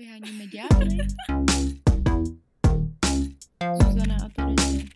Vyháníme 0.00 0.46
ďábly. 0.48 0.96
Zuzana 3.84 4.16
a 4.24 4.28
Terezie. 4.32 4.88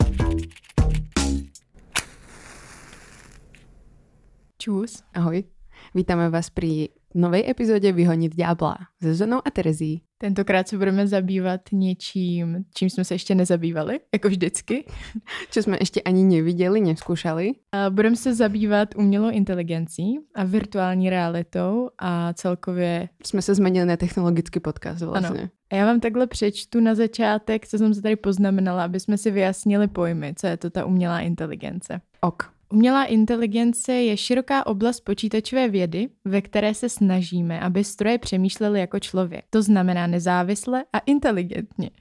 Čus. 4.56 5.04
Ahoj, 5.12 5.44
vítáme 5.92 6.32
vás 6.32 6.48
pri 6.48 6.96
novej 7.12 7.44
epizóde 7.44 7.92
Vyhonit 7.92 8.32
ďábla 8.32 8.76
se 8.96 9.12
Zuzanou 9.12 9.44
a 9.44 9.50
Terezí. 9.52 10.00
Tentokrát 10.24 10.68
se 10.68 10.78
budeme 10.78 11.06
zabývat 11.06 11.60
něčím, 11.72 12.64
čím 12.74 12.90
jsme 12.90 13.04
se 13.04 13.14
ještě 13.14 13.34
nezabývali, 13.34 14.00
jako 14.12 14.28
vždycky. 14.28 14.84
Čo 15.50 15.62
jsme 15.62 15.76
ještě 15.80 16.02
ani 16.02 16.24
neviděli, 16.24 16.80
neskúšali. 16.80 17.52
A 17.72 17.90
budeme 17.90 18.16
se 18.16 18.34
zabývat 18.34 18.88
umělou 18.96 19.30
inteligencí 19.30 20.18
a 20.34 20.44
virtuální 20.44 21.10
realitou 21.10 21.90
a 21.98 22.32
celkově... 22.32 23.08
Jsme 23.24 23.42
se 23.42 23.54
zmenili 23.54 23.86
na 23.86 23.96
technologický 23.96 24.60
podcast 24.60 25.02
vlastně. 25.02 25.40
Ano. 25.40 25.48
A 25.72 25.76
já 25.76 25.86
vám 25.86 26.00
takhle 26.00 26.26
přečtu 26.26 26.80
na 26.80 26.94
začátek, 26.94 27.66
co 27.66 27.78
jsem 27.78 27.94
se 27.94 28.02
tady 28.02 28.16
poznamenala, 28.16 28.84
aby 28.84 29.00
jsme 29.00 29.18
si 29.18 29.30
vyjasnili 29.30 29.88
pojmy, 29.88 30.34
co 30.36 30.46
je 30.46 30.56
to 30.56 30.70
ta 30.70 30.84
umělá 30.84 31.20
inteligence. 31.20 32.00
Ok. 32.20 32.53
Umělá 32.74 33.04
inteligence 33.04 33.92
je 33.92 34.16
široká 34.16 34.66
oblast 34.66 35.00
počítačové 35.00 35.68
vědy, 35.68 36.08
ve 36.24 36.42
které 36.42 36.74
se 36.74 36.88
snažíme, 36.88 37.60
aby 37.60 37.84
stroje 37.84 38.18
přemýšlely 38.18 38.80
jako 38.80 39.00
člověk. 39.00 39.44
To 39.50 39.62
znamená 39.62 40.06
nezávisle 40.06 40.84
a 40.92 40.98
inteligentně. 40.98 41.90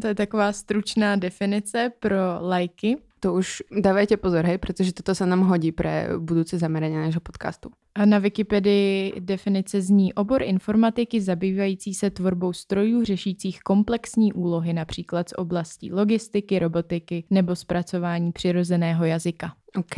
To 0.00 0.06
je 0.06 0.14
taková 0.14 0.52
stručná 0.52 1.16
definice 1.16 1.92
pro 2.00 2.16
lajky. 2.40 2.96
To 3.20 3.34
už 3.34 3.62
dávajte 3.80 4.16
pozor, 4.16 4.44
hej, 4.44 4.58
protože 4.58 4.92
toto 4.92 5.14
se 5.14 5.26
nám 5.26 5.40
hodí 5.40 5.72
pre 5.72 6.08
budoucí 6.18 6.58
zamerání 6.58 6.94
nášho 6.94 7.20
podcastu. 7.20 7.70
A 7.94 8.04
na 8.06 8.18
Wikipedii 8.18 9.20
definice 9.20 9.82
zní 9.82 10.14
obor 10.14 10.42
informatiky 10.42 11.20
zabývající 11.20 11.94
se 11.94 12.10
tvorbou 12.10 12.52
strojů 12.52 13.04
řešících 13.04 13.60
komplexní 13.60 14.32
úlohy 14.32 14.72
například 14.72 15.28
z 15.28 15.32
oblastí 15.36 15.92
logistiky, 15.92 16.58
robotiky 16.58 17.24
nebo 17.30 17.56
zpracování 17.56 18.32
přirozeného 18.32 19.04
jazyka. 19.04 19.52
OK, 19.78 19.96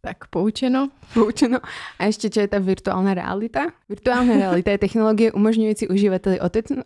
Tak 0.00 0.28
poučeno. 0.28 0.88
poučeno. 1.14 1.58
A 1.98 2.04
ještě, 2.04 2.30
čo 2.30 2.40
je 2.40 2.48
ta 2.48 2.58
virtuální 2.58 3.14
realita? 3.14 3.60
Virtuální 3.88 4.32
realita 4.32 4.70
je 4.70 4.78
technologie 4.78 5.32
umožňující 5.32 5.88
uživateli 5.88 6.38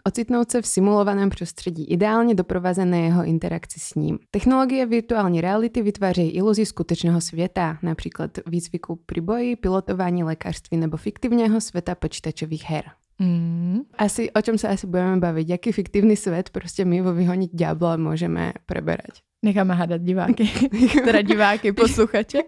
ocitnout 0.04 0.50
se 0.50 0.62
v 0.62 0.66
simulovaném 0.66 1.30
prostředí, 1.30 1.84
ideálně 1.84 2.34
doprovázené 2.34 3.00
jeho 3.00 3.24
interakci 3.24 3.80
s 3.80 3.94
ním. 3.94 4.18
Technologie 4.30 4.86
virtuální 4.86 5.40
reality 5.40 5.82
vytvářejí 5.82 6.30
iluzi 6.30 6.66
skutečného 6.66 7.20
světa, 7.20 7.78
například 7.82 8.30
výcviku 8.46 9.00
při 9.06 9.20
boji, 9.20 9.56
pilotování 9.56 10.24
lékařství 10.24 10.76
nebo 10.76 10.96
fiktivního 10.96 11.60
světa 11.60 11.94
počítačových 11.94 12.64
her. 12.64 12.84
Mm. 13.18 13.80
Asi, 13.98 14.30
o 14.30 14.42
čem 14.42 14.58
se 14.58 14.68
asi 14.68 14.86
budeme 14.86 15.16
bavit, 15.16 15.48
jaký 15.48 15.72
fiktivní 15.72 16.16
svět 16.16 16.50
prostě 16.50 16.84
my 16.84 17.00
vo 17.00 17.12
Vyhonit 17.12 17.50
ďábla 17.54 17.96
můžeme 17.96 18.52
preberať. 18.66 19.31
Necháme 19.44 19.74
hádat 19.74 20.02
diváky. 20.02 20.50
teda 21.04 21.22
diváky, 21.22 21.72
posluchače. 21.72 22.38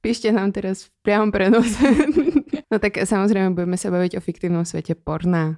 Píšte 0.00 0.32
nám 0.32 0.52
teraz 0.52 0.82
v 0.82 0.90
priamom 1.02 1.32
prenose. 1.32 1.84
no 2.72 2.78
tak 2.78 2.92
samozřejmě 3.04 3.50
budeme 3.50 3.76
se 3.76 3.90
bavit 3.90 4.14
o 4.14 4.20
fiktivním 4.20 4.64
světě 4.64 4.94
porna. 4.94 5.56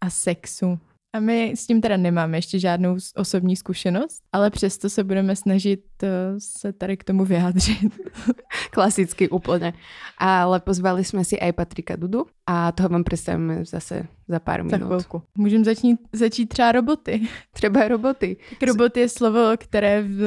A 0.00 0.10
sexu. 0.10 0.78
A 1.16 1.20
my 1.20 1.52
s 1.56 1.66
tím 1.66 1.80
teda 1.80 1.96
nemáme 1.96 2.38
ještě 2.38 2.58
žádnou 2.58 2.96
osobní 3.16 3.56
zkušenost, 3.56 4.22
ale 4.32 4.50
přesto 4.50 4.90
se 4.90 5.04
budeme 5.04 5.36
snažit 5.36 5.80
eh, 6.02 6.08
se 6.38 6.72
tady 6.72 6.96
k 6.96 7.04
tomu 7.04 7.24
vyjádřit. 7.24 7.78
Klasicky 8.70 9.28
úplně. 9.28 9.72
Ale 10.18 10.60
pozvali 10.60 11.04
jsme 11.04 11.24
si 11.24 11.40
aj 11.40 11.52
Patrika 11.52 11.96
Dudu 11.96 12.26
a 12.46 12.72
toho 12.72 12.88
vám 12.88 13.04
představíme 13.04 13.64
zase 13.64 14.06
za 14.28 14.38
pár 14.40 14.60
Za 14.68 14.76
minut. 14.76 14.86
chvilku. 14.86 15.22
Můžeme 15.38 15.64
začít, 15.64 15.96
začít 16.12 16.46
třeba 16.46 16.72
roboty. 16.72 17.20
Třeba 17.52 17.88
roboty. 17.88 18.36
Tak 18.60 18.68
robot 18.68 18.96
je 18.96 19.08
slovo, 19.08 19.40
které 19.58 20.02
v, 20.02 20.20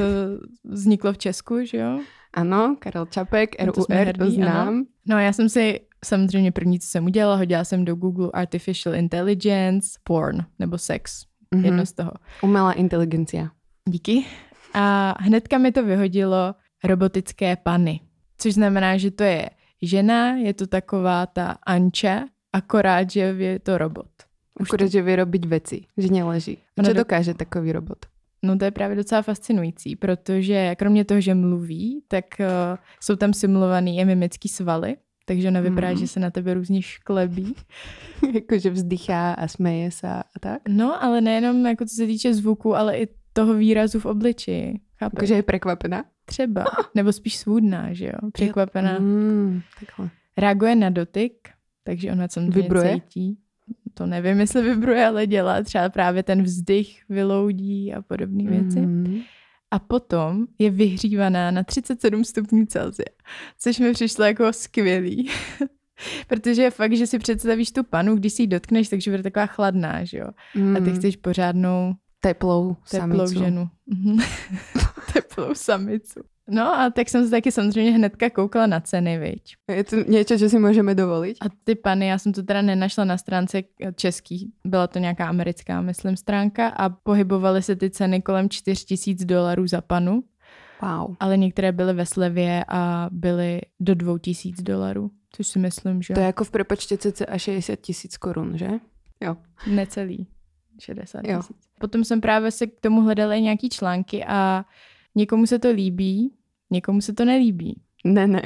vzniklo 0.64 1.12
v 1.12 1.18
Česku, 1.18 1.64
že 1.64 1.78
jo? 1.78 2.00
Ano, 2.34 2.76
Karel 2.78 3.06
Čapek, 3.06 3.60
Na 3.60 3.72
to 3.72 3.80
RUR, 3.80 3.86
to 3.86 3.94
hrdí, 3.94 4.20
ano. 4.20 4.52
znám. 4.52 4.84
No 5.06 5.18
já 5.18 5.32
jsem 5.32 5.48
si 5.48 5.80
samozřejmě 6.04 6.52
první, 6.52 6.78
co 6.80 6.88
jsem 6.88 7.04
udělala, 7.04 7.36
hodila 7.36 7.64
jsem 7.64 7.84
do 7.84 7.94
Google 7.94 8.30
Artificial 8.32 8.94
Intelligence, 8.94 9.88
porn 10.04 10.38
nebo 10.58 10.78
sex. 10.78 11.24
Mhm. 11.54 11.64
Jedno 11.64 11.86
z 11.86 11.92
toho. 11.92 12.12
Umelá 12.42 12.72
inteligencia. 12.72 13.50
Díky. 13.88 14.24
A 14.74 15.14
hnedka 15.20 15.58
mi 15.58 15.72
to 15.72 15.84
vyhodilo 15.84 16.54
robotické 16.84 17.56
pany. 17.56 18.00
Což 18.38 18.54
znamená, 18.54 18.96
že 18.96 19.10
to 19.10 19.24
je 19.24 19.50
žena, 19.82 20.36
je 20.36 20.54
to 20.54 20.66
taková 20.66 21.26
ta 21.26 21.58
Anča, 21.66 22.24
akorát, 22.52 23.10
že 23.10 23.20
je 23.20 23.58
to 23.58 23.78
robot. 23.78 24.06
Už 24.60 24.68
Akorát, 24.68 24.90
že 24.90 25.02
vyrobit 25.02 25.44
věci, 25.44 25.80
že 25.96 26.08
neleží. 26.08 26.58
A 26.78 26.82
do- 26.82 26.94
dokáže 26.94 27.34
takový 27.34 27.72
robot? 27.72 27.98
No 28.42 28.58
to 28.58 28.64
je 28.64 28.70
právě 28.70 28.96
docela 28.96 29.22
fascinující, 29.22 29.96
protože 29.96 30.74
kromě 30.78 31.04
toho, 31.04 31.20
že 31.20 31.34
mluví, 31.34 32.04
tak 32.08 32.24
uh, 32.40 32.46
jsou 33.00 33.16
tam 33.16 33.32
simulovaný 33.32 33.98
i 33.98 34.04
mimický 34.04 34.48
svaly, 34.48 34.96
takže 35.30 35.48
ona 35.48 35.60
vypadá, 35.60 35.88
Mhm. 35.88 35.96
že 35.96 36.06
se 36.06 36.20
na 36.20 36.30
tebe 36.30 36.54
různě 36.54 36.82
šklebí. 36.82 37.54
Jakože 38.34 38.70
vzdychá 38.70 39.32
a 39.32 39.48
směje 39.48 39.90
se 39.90 40.08
a 40.08 40.22
tak? 40.40 40.62
No, 40.68 41.04
ale 41.04 41.20
nejenom 41.20 41.66
jako 41.66 41.84
co 41.84 41.94
se 41.94 42.06
týče 42.06 42.34
zvuku, 42.34 42.76
ale 42.76 42.98
i 42.98 43.08
toho 43.32 43.54
výrazu 43.54 44.00
v 44.00 44.06
obličeji. 44.06 44.74
Chápeš? 44.98 45.16
Jakože 45.18 45.34
je 45.34 45.42
prekvapená? 45.42 46.04
Třeba. 46.24 46.64
Nebo 46.94 47.12
spíš 47.12 47.36
svůdná, 47.36 47.92
že 47.92 48.06
jo? 48.06 48.30
Překvapená. 48.32 48.98
Mm, 48.98 49.60
takhle. 49.80 50.10
Reaguje 50.36 50.74
na 50.76 50.90
dotyk, 50.90 51.48
takže 51.84 52.12
ona 52.12 52.28
samozřejmě 52.28 52.62
Vibruje? 52.62 52.94
cítí. 53.00 53.38
To 53.94 54.06
nevím, 54.06 54.40
jestli 54.40 54.62
vibruje, 54.62 55.06
ale 55.06 55.26
dělá 55.26 55.62
třeba 55.62 55.88
právě 55.88 56.22
ten 56.22 56.42
vzdych, 56.42 57.02
vyloudí 57.08 57.94
a 57.94 58.02
podobné 58.02 58.44
věci. 58.50 58.80
Mm. 58.80 59.20
A 59.70 59.78
potom 59.78 60.46
je 60.58 60.70
vyhřívaná 60.70 61.50
na 61.50 61.62
37 61.62 62.24
stupňů 62.24 62.66
Celsia, 62.66 63.06
což 63.58 63.78
mi 63.78 63.92
přišlo 63.92 64.24
jako 64.24 64.52
skvělý. 64.52 65.30
Protože 66.28 66.62
je 66.62 66.70
fakt, 66.70 66.92
že 66.92 67.06
si 67.06 67.18
představíš 67.18 67.70
tu 67.72 67.84
panu, 67.84 68.16
když 68.16 68.32
si 68.32 68.42
ji 68.42 68.46
dotkneš, 68.46 68.88
takže 68.88 69.10
bude 69.10 69.22
taková 69.22 69.46
chladná, 69.46 70.04
že 70.04 70.18
jo? 70.18 70.26
A 70.76 70.80
ty 70.80 70.90
Mm. 70.90 70.96
chceš 70.96 71.16
pořádnou 71.16 71.94
teplou, 72.20 72.76
teplou 72.90 73.08
samicu. 73.26 73.34
ženu. 73.38 73.68
Teplou 75.12 75.54
samicu. 75.54 76.20
No 76.50 76.74
a 76.80 76.90
tak 76.90 77.08
jsem 77.08 77.24
se 77.24 77.30
taky 77.30 77.52
samozřejmě 77.52 77.92
hnedka 77.92 78.30
koukala 78.30 78.66
na 78.66 78.80
ceny, 78.80 79.18
viď? 79.18 79.56
Je 79.74 79.84
to 79.84 79.96
něco, 79.96 80.38
co 80.38 80.48
si 80.48 80.58
můžeme 80.58 80.94
dovolit? 80.94 81.36
A 81.40 81.44
ty 81.64 81.74
pany, 81.74 82.06
já 82.06 82.18
jsem 82.18 82.32
to 82.32 82.42
teda 82.42 82.62
nenašla 82.62 83.04
na 83.04 83.18
stránce 83.18 83.62
český, 83.96 84.52
byla 84.66 84.86
to 84.86 84.98
nějaká 84.98 85.28
americká, 85.28 85.80
myslím, 85.80 86.16
stránka 86.16 86.68
a 86.68 86.88
pohybovaly 86.88 87.62
se 87.62 87.76
ty 87.76 87.90
ceny 87.90 88.22
kolem 88.22 88.48
4 88.48 88.84
tisíc 88.84 89.24
dolarů 89.24 89.66
za 89.66 89.80
panu, 89.80 90.22
Wow. 90.82 91.16
ale 91.20 91.36
některé 91.36 91.72
byly 91.72 91.92
ve 91.94 92.06
slevě 92.06 92.64
a 92.68 93.08
byly 93.12 93.60
do 93.80 93.94
2 93.94 94.18
tisíc 94.18 94.62
dolarů, 94.62 95.10
což 95.32 95.46
si 95.46 95.58
myslím, 95.58 96.02
že 96.02 96.14
To 96.14 96.20
je 96.20 96.26
jako 96.26 96.44
v 96.44 96.50
prepočte 96.50 96.96
cca 96.98 97.38
60 97.38 97.76
tisíc 97.80 98.16
korun, 98.16 98.58
že? 98.58 98.68
Jo. 99.20 99.36
necelý 99.66 100.26
60 100.80 101.20
Jo. 101.26 101.36
tisíc. 101.38 101.56
Potom 101.80 102.04
jsem 102.04 102.20
právě 102.20 102.50
se 102.50 102.66
k 102.66 102.80
tomu 102.80 103.00
hledala 103.02 103.34
i 103.34 103.42
nějaký 103.42 103.68
články 103.68 104.24
a 104.24 104.64
někomu 105.14 105.46
se 105.46 105.58
to 105.58 105.70
líbí, 105.70 106.32
někomu 106.70 107.00
se 107.00 107.12
to 107.12 107.24
nelíbí. 107.24 107.80
Ne, 108.04 108.26
ne. 108.26 108.42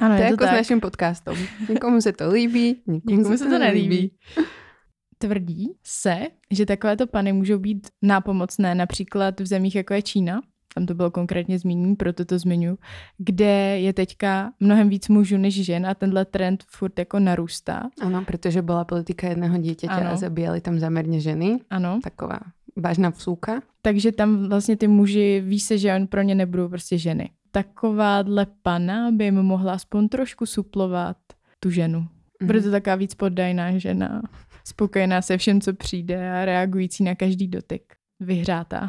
Ano, 0.00 0.14
to 0.16 0.22
je 0.22 0.26
je 0.26 0.30
jako 0.30 0.36
to 0.36 0.44
s 0.44 0.46
tak. 0.46 0.56
naším 0.56 0.80
podcastem. 0.80 1.34
Někomu 1.68 2.00
se 2.00 2.12
to 2.12 2.30
líbí, 2.30 2.82
někomu, 2.86 3.18
Někomu 3.18 3.36
se 3.36 3.44
to 3.44 3.58
nelíbí. 3.58 4.10
Tvrdí 5.18 5.68
se, 5.84 6.26
že 6.50 6.66
takovéto 6.66 7.06
pany 7.06 7.32
můžou 7.32 7.58
být 7.58 7.88
nápomocné 8.02 8.74
například 8.74 9.40
v 9.40 9.46
zemích, 9.46 9.74
jako 9.74 9.94
je 9.94 10.02
Čína, 10.02 10.40
tam 10.74 10.86
to 10.86 10.94
bylo 10.94 11.10
konkrétně 11.10 11.58
zmíněno, 11.58 11.96
proto 11.96 12.24
to 12.24 12.38
zmiňuji, 12.38 12.78
kde 13.18 13.80
je 13.80 13.92
teďka 13.92 14.52
mnohem 14.60 14.88
víc 14.88 15.08
mužů 15.08 15.36
než 15.36 15.64
žen 15.64 15.86
a 15.86 15.94
tenhle 15.94 16.24
trend 16.24 16.64
furt 16.68 16.98
jako 16.98 17.18
narůstá. 17.18 17.82
Ano, 18.00 18.24
protože 18.24 18.62
byla 18.62 18.84
politika 18.84 19.28
jedného 19.28 19.58
dítěte 19.58 19.92
Ano. 19.92 20.10
a 20.10 20.16
zabíjeli 20.16 20.60
tam 20.60 20.78
zaměrně 20.78 21.20
ženy. 21.20 21.60
Ano. 21.70 22.00
Taková 22.02 22.40
vážná 22.76 23.10
vsúka. 23.10 23.62
Takže 23.82 24.12
tam 24.12 24.48
vlastně 24.48 24.76
ty 24.76 24.88
muži 24.88 25.42
ví 25.46 25.60
se, 25.60 25.78
že 25.78 25.94
on 25.94 26.06
pro 26.06 26.22
ně 26.22 26.34
nebudou 26.34 26.68
prostě 26.68 26.98
ženy. 26.98 27.30
Takováhle 27.54 28.46
pana 28.62 29.10
by 29.10 29.24
jim 29.24 29.42
mohla 29.42 29.72
aspoň 29.72 30.08
trošku 30.08 30.46
suplovat 30.46 31.16
tu 31.60 31.70
ženu. 31.70 31.98
Mhm. 31.98 32.46
Bude 32.46 32.62
to 32.62 32.70
taková 32.70 32.96
víc 32.96 33.14
poddajná 33.14 33.78
žena, 33.78 34.22
spokojená 34.64 35.22
se 35.22 35.38
všem, 35.38 35.60
co 35.60 35.74
přijde 35.74 36.32
a 36.32 36.44
reagující 36.44 37.04
na 37.04 37.14
každý 37.14 37.48
dotyk. 37.48 37.94
Vyhřátá. 38.20 38.88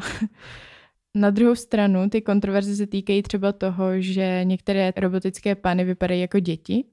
Na 1.16 1.30
druhou 1.30 1.54
stranu 1.54 2.10
ty 2.10 2.22
kontroverze 2.22 2.76
se 2.76 2.86
týkají 2.86 3.22
třeba 3.22 3.52
toho, 3.52 4.00
že 4.00 4.40
některé 4.44 4.92
robotické 4.96 5.54
pany 5.54 5.84
vypadají 5.84 6.20
jako 6.20 6.40
děti 6.40 6.84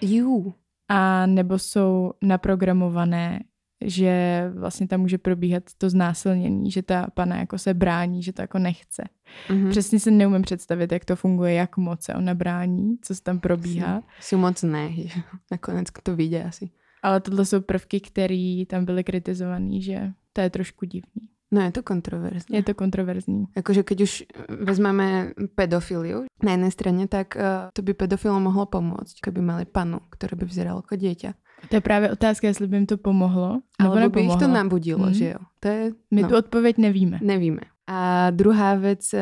Jú. 0.00 0.54
a 0.88 1.26
nebo 1.26 1.58
jsou 1.58 2.12
naprogramované, 2.22 3.40
že 3.84 4.44
vlastně 4.54 4.88
tam 4.88 5.00
může 5.00 5.18
probíhat 5.18 5.62
to 5.78 5.90
znásilnění, 5.90 6.70
že 6.70 6.82
ta 6.82 7.06
pana 7.14 7.36
jako 7.36 7.58
se 7.58 7.74
brání, 7.74 8.22
že 8.22 8.32
to 8.32 8.42
jako 8.42 8.58
nechce. 8.58 9.04
Mhm. 9.50 9.70
Přesně 9.70 10.00
si 10.00 10.10
neumím 10.10 10.42
představit, 10.42 10.92
jak 10.92 11.04
to 11.04 11.16
funguje, 11.16 11.52
jak 11.52 11.76
moc 11.76 12.02
se 12.02 12.14
ona 12.14 12.34
brání, 12.34 12.96
co 13.02 13.14
se 13.14 13.22
tam 13.22 13.40
probíhá. 13.40 14.02
Si 14.20 14.36
moc 14.36 14.62
ne, 14.62 14.92
že 14.92 15.20
nakonec 15.50 15.88
to 16.02 16.16
vyjde 16.16 16.44
asi. 16.44 16.70
Ale 17.02 17.20
tohle 17.20 17.44
jsou 17.44 17.60
prvky, 17.60 18.00
které 18.00 18.64
tam 18.68 18.84
byly 18.84 19.04
kritizované, 19.04 19.80
že 19.80 20.12
to 20.32 20.40
je 20.40 20.50
trošku 20.50 20.86
divný. 20.86 21.28
No 21.50 21.62
je 21.62 21.72
to 21.72 21.82
kontroverzné. 21.82 22.58
Je 22.58 22.62
to 22.62 22.74
kontroverzní. 22.74 23.46
Jakože 23.54 23.86
keď 23.86 23.98
už 24.02 24.12
vezmeme 24.50 25.30
pedofiliu 25.54 26.26
na 26.42 26.58
jednej 26.58 26.72
strane, 26.74 27.06
tak 27.06 27.38
uh, 27.38 27.70
to 27.70 27.86
by 27.86 27.94
pedofilom 27.94 28.42
mohlo 28.42 28.66
pomôcť, 28.66 29.22
keby 29.22 29.40
mali 29.40 29.64
panu, 29.64 30.02
ktoré 30.10 30.34
by 30.34 30.42
vyzeralo 30.42 30.82
ako 30.82 30.98
dieťa. 30.98 31.30
To 31.68 31.76
je 31.76 31.80
právě 31.80 32.10
otázka, 32.10 32.46
jestli 32.46 32.66
by 32.66 32.76
jim 32.76 32.86
to 32.86 32.96
pomohlo, 32.96 33.60
nebo 33.82 33.92
Alebo 33.92 34.10
by 34.10 34.20
ich 34.20 34.26
nepomohlo. 34.28 34.48
to 34.48 34.54
nabudilo, 34.54 35.04
Mhm. 35.06 35.14
že 35.14 35.28
jo? 35.28 35.38
To 35.60 35.68
je, 35.68 35.92
My 36.10 36.22
no, 36.22 36.28
tu 36.28 36.36
odpověď 36.36 36.78
nevíme. 36.78 37.18
nevíme. 37.22 37.60
A 37.88 38.30
druhá 38.30 38.74
vec 38.74 39.14
uh, 39.14 39.20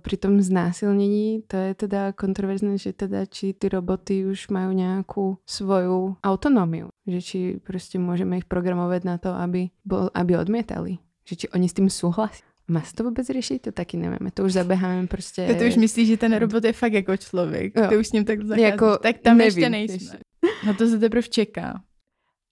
pri 0.00 0.16
tom 0.16 0.40
znásilnení, 0.40 1.42
to 1.46 1.56
je 1.56 1.74
teda 1.74 2.12
kontroverzné, 2.16 2.78
že 2.80 2.92
teda 2.96 3.26
či 3.28 3.52
ty 3.52 3.68
roboty 3.68 4.24
už 4.24 4.48
majú 4.48 4.72
nejakú 4.72 5.36
svoju 5.46 6.16
autonómiu. 6.24 6.88
Že 7.06 7.20
či 7.20 7.38
proste 7.60 8.00
môžeme 8.00 8.40
ich 8.40 8.48
programovať 8.48 9.00
na 9.04 9.16
to, 9.20 9.36
aby, 9.36 9.68
bol, 9.84 10.08
aby 10.16 10.32
odmietali. 10.36 10.96
Že 11.28 11.34
či 11.36 11.46
oni 11.52 11.68
s 11.68 11.76
tým 11.76 11.90
súhlasí. 11.92 12.40
Má 12.68 12.80
se 12.82 12.94
to 12.94 13.04
vůbec 13.04 13.26
řešit? 13.26 13.62
To 13.62 13.72
taky 13.72 13.96
nevieme. 13.96 14.30
To 14.34 14.44
už 14.44 14.52
zabeháme 14.52 15.06
prostě... 15.06 15.46
To, 15.46 15.54
to 15.54 15.64
už 15.64 15.76
myslíš, 15.76 16.08
že 16.08 16.16
ten 16.16 16.32
robot 16.36 16.64
je 16.64 16.72
fakt 16.72 16.92
jako 16.92 17.16
člověk. 17.16 17.76
Jo. 17.76 17.86
Ty 17.88 17.96
už 17.96 18.06
s 18.08 18.12
ním 18.12 18.24
tak 18.24 18.40
zacházíš. 18.42 18.64
Jako 18.64 18.98
tak 18.98 19.18
tam 19.18 19.36
nevím 19.38 19.46
ještě 19.46 19.68
nejsme. 19.70 19.94
ještě. 19.94 20.18
No 20.66 20.74
to 20.74 20.86
se 20.88 20.98
teprve 20.98 21.22
čeká. 21.28 21.82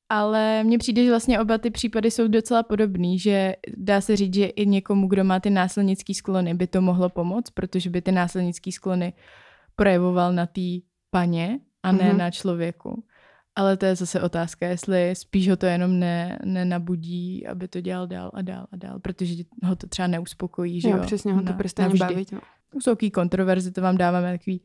Ale 0.09 0.65
mně 0.65 0.79
přijde, 0.79 1.05
že 1.05 1.11
vlastně 1.11 1.41
oba 1.41 1.59
ty 1.59 1.71
případy 1.71 2.11
jsou 2.11 2.29
docela 2.29 2.63
podobný, 2.63 3.19
že 3.19 3.57
dá 3.77 4.01
se 4.01 4.17
říct, 4.17 4.35
že 4.35 4.47
i 4.47 4.67
někomu, 4.67 5.09
kdo 5.09 5.25
má 5.25 5.41
ty 5.41 5.51
násilnický 5.51 6.15
sklony, 6.15 6.55
by 6.55 6.67
to 6.67 6.81
mohlo 6.81 7.09
pomoct, 7.09 7.51
protože 7.51 7.91
by 7.91 8.03
ty 8.03 8.13
násilnický 8.13 8.73
sklony 8.73 9.13
projevoval 9.77 10.33
na 10.33 10.47
té 10.47 10.61
paně 11.11 11.59
a 11.83 11.93
ne 11.93 12.05
Mhm. 12.09 12.19
na 12.19 12.31
člověku. 12.31 13.05
Ale 13.57 13.77
to 13.77 13.87
je 13.87 13.97
zase 13.97 14.21
otázka, 14.21 14.67
jestli 14.67 15.15
spíš 15.15 15.49
ho 15.49 15.57
to 15.57 15.67
jenom 15.67 15.99
ne, 15.99 16.39
nenabudí, 16.45 17.47
aby 17.47 17.69
to 17.69 17.81
dělal 17.81 18.07
dál 18.07 18.31
a 18.35 18.43
dál 18.43 18.67
a 18.73 18.77
dál, 18.77 18.99
protože 19.01 19.35
ho 19.65 19.77
to 19.77 19.87
třeba 19.87 20.09
neuspokojí, 20.09 20.81
že 20.81 20.89
Jo, 20.89 20.97
jo? 20.97 21.03
přesně 21.03 21.33
ho 21.33 21.43
to 21.43 21.53
Na- 21.53 21.59
přestane 21.59 21.95
bavit. 21.99 22.33
No. 22.33 22.41
Vysoký 22.75 23.11
kontroverze, 23.11 23.71
to 23.71 23.81
vám 23.81 23.97
dáváme 23.97 24.33
takový 24.39 24.61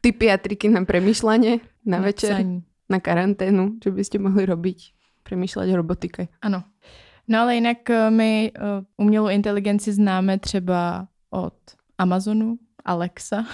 Typy 0.00 0.32
a 0.32 0.36
triky 0.36 0.68
na 0.68 0.80
premyšľanie, 0.82 1.60
na 1.84 1.98
na 1.98 2.04
večer, 2.04 2.34
psaní. 2.34 2.62
na 2.88 2.98
karanténu, 3.00 3.78
čo 3.80 3.92
by 3.92 4.02
ste 4.04 4.18
mohli 4.18 4.44
robiť. 4.46 4.78
Premýšľať 5.24 5.66
o 5.72 5.76
robotike. 5.80 6.28
Ano. 6.44 6.64
No 7.28 7.40
ale 7.40 7.54
jinak 7.54 7.90
eh, 7.90 8.10
my 8.10 8.52
eh, 8.54 8.60
umělou 8.96 9.28
inteligenci 9.28 9.92
známe 9.92 10.38
třeba 10.38 11.08
od 11.30 11.54
Amazonu, 11.98 12.58
Alexa. 12.84 13.44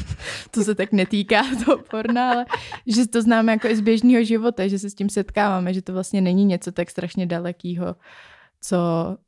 to 0.50 0.64
se 0.64 0.74
tak 0.74 0.92
netýká 0.92 1.42
toho 1.64 1.78
porna, 1.78 2.30
ale 2.32 2.44
že 2.86 3.06
to 3.06 3.22
známe 3.22 3.52
jako 3.52 3.68
i 3.68 3.76
z 3.76 3.80
běžného 3.80 4.24
života, 4.24 4.68
že 4.68 4.78
se 4.78 4.90
s 4.90 4.94
tím 4.94 5.08
setkáváme, 5.08 5.74
že 5.74 5.82
to 5.82 5.92
vlastně 5.92 6.20
není 6.20 6.44
něco 6.44 6.72
tak 6.72 6.90
strašně 6.90 7.26
dalekého, 7.26 7.96
co 8.60 8.78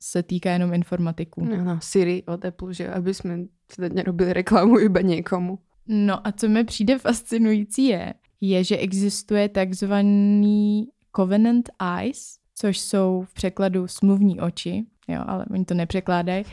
se 0.00 0.23
týká 0.23 0.50
jenom 0.50 0.75
informatiků. 0.75 1.44
No, 1.44 1.64
no, 1.64 1.79
Siri 1.81 2.23
od 2.26 2.44
Apple, 2.44 2.75
že 2.75 2.91
aby 2.93 3.14
sme 3.14 3.49
teda 3.76 3.88
nerobili 3.88 4.32
reklamu 4.32 4.79
iba 4.79 5.00
niekomu. 5.00 5.59
No 5.88 6.26
a 6.26 6.32
co 6.32 6.49
mi 6.49 6.64
přijde 6.64 6.99
fascinující 6.99 7.87
je, 7.87 8.14
je, 8.42 8.64
že 8.64 8.76
existuje 8.76 9.48
takzvaný 9.48 10.88
Covenant 11.16 11.70
Eyes, 11.98 12.36
což 12.54 12.78
jsou 12.78 13.24
v 13.28 13.34
překladu 13.34 13.88
smluvní 13.88 14.40
oči, 14.40 14.84
jo, 15.08 15.22
ale 15.26 15.44
oni 15.50 15.64
to 15.64 15.74
nepřekládají. 15.74 16.44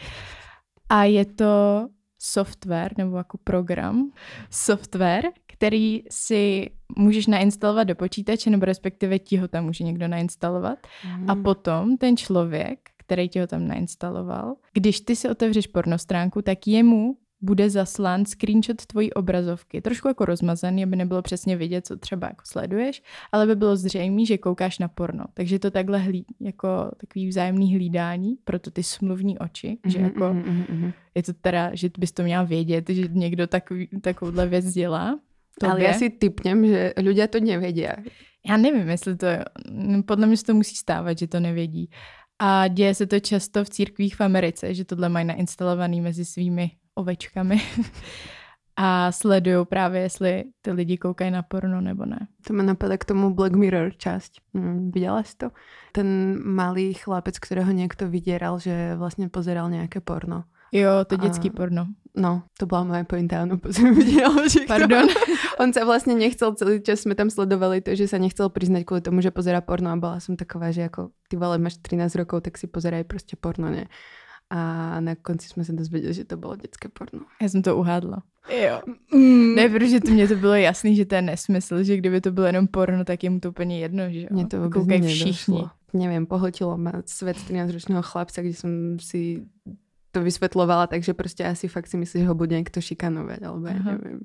A 0.89 1.03
je 1.03 1.25
to 1.25 1.88
software 2.19 2.94
nebo 2.97 3.18
jako 3.18 3.38
program, 3.44 4.12
software, 4.50 5.25
který 5.47 6.03
si 6.09 6.69
můžeš 6.97 7.27
nainstalovat 7.27 7.88
do 7.88 7.95
počítače, 7.95 8.50
nebo 8.50 8.65
respektive 8.65 9.19
ti 9.19 9.38
ho 9.38 9.47
tam 9.47 9.65
může 9.65 9.83
někdo 9.83 10.07
nainstalovat. 10.07 10.80
A 11.27 11.33
Hmm. 11.33 11.44
potom 11.44 11.97
ten 11.97 12.18
člověk, 12.18 12.80
který 12.97 13.30
ti 13.30 13.39
ho 13.39 13.47
tam 13.47 13.68
nainstaloval, 13.68 14.56
když 14.74 15.01
ty 15.01 15.15
si 15.15 15.30
otevřeš 15.30 15.68
pornostránku, 15.68 16.41
tak 16.41 16.68
jemu 16.68 17.18
bude 17.41 17.69
zaslán 17.69 18.25
screenshot 18.25 18.86
tvojí 18.86 19.13
obrazovky. 19.13 19.81
Trošku 19.81 20.07
jako 20.07 20.25
rozmazaný, 20.25 20.83
aby 20.83 20.95
nebylo 20.95 21.21
přesně 21.21 21.57
vidět, 21.57 21.86
co 21.86 21.97
třeba 21.97 22.27
jako 22.27 22.44
sleduješ, 22.45 23.03
ale 23.31 23.47
by 23.47 23.56
bylo 23.56 23.75
zřejmé, 23.75 24.25
že 24.25 24.38
koukáš 24.38 24.80
na 24.80 24.88
porno. 24.88 25.25
Takže 25.33 25.59
to 25.59 25.71
takhle 25.71 25.97
hlí, 25.97 26.25
jako 26.39 26.91
takový 26.97 27.27
vzájemný 27.27 27.75
hlídání, 27.75 28.36
proto 28.44 28.71
ty 28.71 28.83
smluvní 28.83 29.39
oči, 29.39 29.77
že 29.86 30.00
Mhm, 30.00 30.07
jako 30.07 30.33
mhm, 30.33 30.44
mhm, 30.45 30.65
mhm. 30.69 30.91
je 31.15 31.24
to 31.24 31.33
teda, 31.33 31.71
že 31.74 31.89
bys 31.97 32.12
to 32.12 32.24
měla 32.24 32.44
vědět, 32.44 32.89
že 32.89 33.07
někdo 33.12 33.47
takový, 33.47 33.88
takovouhle 34.01 34.47
věc 34.47 34.74
dělá. 34.74 35.19
Ale 35.63 35.75
tobě. 35.75 35.88
ja 35.88 35.94
si 35.94 36.07
typnem, 36.09 36.63
že 36.63 36.95
ľudia 36.95 37.27
to 37.27 37.44
nevedia. 37.44 38.00
Já 38.47 38.56
nevím, 38.57 38.88
jestli 38.88 39.15
to, 39.15 39.27
podle 40.07 40.27
mě 40.27 40.38
se 40.38 40.44
to 40.44 40.53
musí 40.53 40.75
stávat, 40.75 41.19
že 41.19 41.27
to 41.27 41.39
nevědí. 41.39 41.89
A 42.39 42.68
děje 42.68 42.95
se 42.95 43.06
to 43.07 43.19
často 43.19 43.63
v 43.63 43.69
církvích 43.69 44.15
v 44.15 44.21
Americe, 44.21 44.74
že 44.74 44.86
tohle 44.86 45.09
mají 45.09 45.25
nainstalovaný 45.25 46.01
mezi 46.01 46.25
svými 46.25 46.71
ovečkami 47.00 47.62
a 48.78 49.12
sledují 49.12 49.66
právě, 49.66 50.01
jestli 50.01 50.44
ty 50.62 50.72
lidi 50.72 50.98
koukají 50.98 51.31
na 51.31 51.42
porno 51.44 51.81
nebo 51.81 52.06
ne. 52.06 52.28
To 52.48 52.54
ma 52.54 52.63
napadá 52.63 52.98
k 52.98 53.06
tomu 53.06 53.34
Black 53.36 53.56
Mirror 53.56 53.92
časť. 53.98 54.40
Mm, 54.54 54.92
videla 54.92 55.24
si 55.24 55.36
to? 55.36 55.51
Ten 55.92 56.40
malý 56.40 56.94
chlapec, 56.94 57.40
ktorého 57.40 57.72
niekto 57.75 58.07
vydieral, 58.07 58.60
že 58.60 58.96
vlastne 58.96 59.28
pozeral 59.28 59.68
nejaké 59.68 60.00
porno. 60.00 60.48
Jo, 60.72 61.04
to 61.06 61.18
dětský 61.18 61.50
A- 61.50 61.54
porno. 61.54 61.88
No, 62.16 62.44
to 62.57 62.66
bola 62.66 62.84
moja 62.84 63.04
pointa, 63.04 63.46
pozor, 63.62 63.94
videla, 63.94 64.48
že 64.50 64.66
Pardon. 64.68 65.07
On 65.62 65.69
sa 65.74 65.86
vlastne 65.86 66.18
nechcel, 66.18 66.51
celý 66.57 66.81
čas 66.81 67.06
sme 67.06 67.13
tam 67.16 67.30
sledovali 67.30 67.86
to, 67.86 67.94
že 67.96 68.10
sa 68.10 68.18
nechcel 68.18 68.50
priznať 68.50 68.84
kvôli 68.84 69.01
tomu, 69.06 69.22
že 69.22 69.31
pozera 69.31 69.62
porno 69.62 69.94
a 69.94 69.96
bola 69.96 70.18
som 70.19 70.34
taková, 70.34 70.74
že 70.74 70.90
ako 70.90 71.13
ty 71.30 71.38
vole, 71.38 71.62
máš 71.62 71.78
13 71.80 72.16
rokov, 72.18 72.42
tak 72.42 72.57
si 72.57 72.68
pozeraj 72.68 73.04
prostě 73.04 73.36
porno, 73.40 73.69
ne? 73.69 73.86
A 74.50 75.00
na 75.00 75.16
konci 75.16 75.48
jsme 75.48 75.63
se 75.63 75.74
dozvěděli, 75.74 76.13
že 76.13 76.25
to 76.25 76.38
bylo 76.38 76.56
dětské 76.56 76.90
porno. 76.90 77.19
Já 77.42 77.50
jsem 77.50 77.62
to 77.62 77.78
uhádla. 77.78 78.24
Jo. 78.50 78.81
Mm. 79.13 79.56
Ne, 79.56 79.69
protože 79.69 80.00
to 80.00 80.12
mně 80.12 80.28
to 80.28 80.36
bylo 80.36 80.54
jasný, 80.54 80.96
že 80.96 81.06
to 81.06 81.16
je 81.16 81.22
nesmysl, 81.22 81.84
že 81.84 81.98
kdyby 81.98 82.22
to 82.22 82.31
bylo 82.31 82.48
jenom 82.48 82.68
porno, 82.68 83.06
tak 83.06 83.24
je 83.24 83.30
mu 83.30 83.40
to 83.40 83.50
úplně 83.50 83.80
jedno, 83.80 84.10
že 84.10 84.22
jo. 84.22 84.28
Mně 84.31 84.48
to 84.48 84.57
vůbec 84.57 84.74
Koukají 84.74 85.01
všichni. 85.01 85.63
Neviem, 85.94 86.25
pohltilo 86.25 86.78
ma 86.78 86.92
svet 87.06 87.38
13-ročného 87.38 88.01
chlapca, 88.06 88.42
kde 88.42 88.54
som 88.54 89.00
si 89.01 89.42
to 90.12 90.22
vysvetlovala, 90.22 90.88
takže 90.88 91.13
prostě 91.13 91.46
asi 91.46 91.68
fakt 91.68 91.88
si 91.88 91.98
myslí, 91.98 92.22
že 92.22 92.28
ho 92.28 92.36
bude 92.36 92.56
někdo 92.56 92.81
šikanovat, 92.81 93.44
alebo 93.44 93.68
Aha. 93.68 93.92
nevím. 93.92 94.19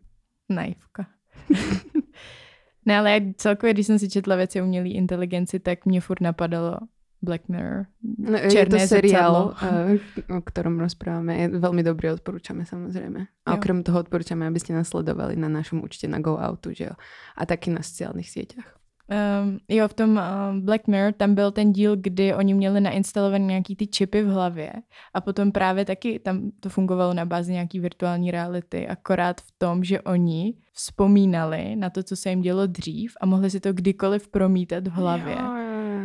Naivka. 0.49 1.06
ne, 2.87 2.99
ale 2.99 3.21
celkově, 3.37 3.73
když 3.73 3.87
jsem 3.87 3.99
si 3.99 4.09
četla 4.09 4.37
věci 4.37 4.61
o 4.61 4.65
umělé 4.65 4.88
inteligenci, 4.88 5.61
tak 5.61 5.87
mě 5.87 6.00
furt 6.00 6.21
napadalo 6.21 6.79
Black 7.25 7.49
Mirror. 7.49 7.87
No, 8.05 8.37
je 8.38 8.67
to 8.67 8.79
seriál, 8.79 9.56
eh, 9.62 9.99
o 10.28 10.40
ktorom 10.45 10.76
rozprávame. 10.78 11.40
Je 11.40 11.47
veľmi 11.57 11.83
dobrý, 11.83 12.12
odporúčame 12.12 12.69
samozrejme. 12.69 13.26
A 13.45 13.49
Jo. 13.50 13.57
okrem 13.57 13.81
toho 13.83 14.04
odporúčame, 14.04 14.45
aby 14.45 14.61
ste 14.61 14.76
nás 14.76 14.93
sledovali 14.93 15.35
na 15.40 15.49
našom 15.49 15.81
účte 15.81 16.04
na 16.04 16.21
Go 16.21 16.37
Outu, 16.37 16.76
že 16.76 16.93
jo? 16.93 16.95
A 17.37 17.43
taky 17.49 17.73
na 17.73 17.81
sociálnych 17.81 18.28
sieťach. 18.28 18.85
Um, 19.04 19.61
jo, 19.69 19.88
v 19.88 19.95
tom 19.95 20.11
um, 20.16 20.61
Black 20.64 20.88
Mirror 20.88 21.12
tam 21.12 21.35
byl 21.35 21.50
ten 21.50 21.73
díl, 21.73 21.97
kdy 21.97 22.35
oni 22.35 22.54
měli 22.54 22.81
nainstalované 22.81 23.45
nějaký 23.45 23.76
ty 23.76 23.87
čipy 23.87 24.23
v 24.23 24.28
hlavě 24.28 24.73
a 25.14 25.21
potom 25.21 25.52
právě 25.52 25.85
taky 25.85 26.19
tam 26.19 26.50
to 26.61 26.69
fungovalo 26.69 27.14
na 27.14 27.25
bázi 27.25 27.52
nějaký 27.52 27.81
virtuální 27.81 28.31
reality, 28.31 28.88
akorát 28.88 29.40
v 29.40 29.52
tom, 29.59 29.85
že 29.85 30.00
oni 30.00 30.54
vzpomínali 30.73 31.76
na 31.76 31.90
to, 31.90 32.02
co 32.02 32.16
se 32.16 32.31
jim 32.31 32.40
dělo 32.40 32.66
dřív 32.66 33.12
a 33.21 33.26
mohli 33.26 33.50
si 33.50 33.61
to 33.61 33.73
kdykoliv 33.73 34.28
promítat 34.28 34.88
v 34.88 34.90
hlavě. 34.90 35.37
Jo. 35.37 35.63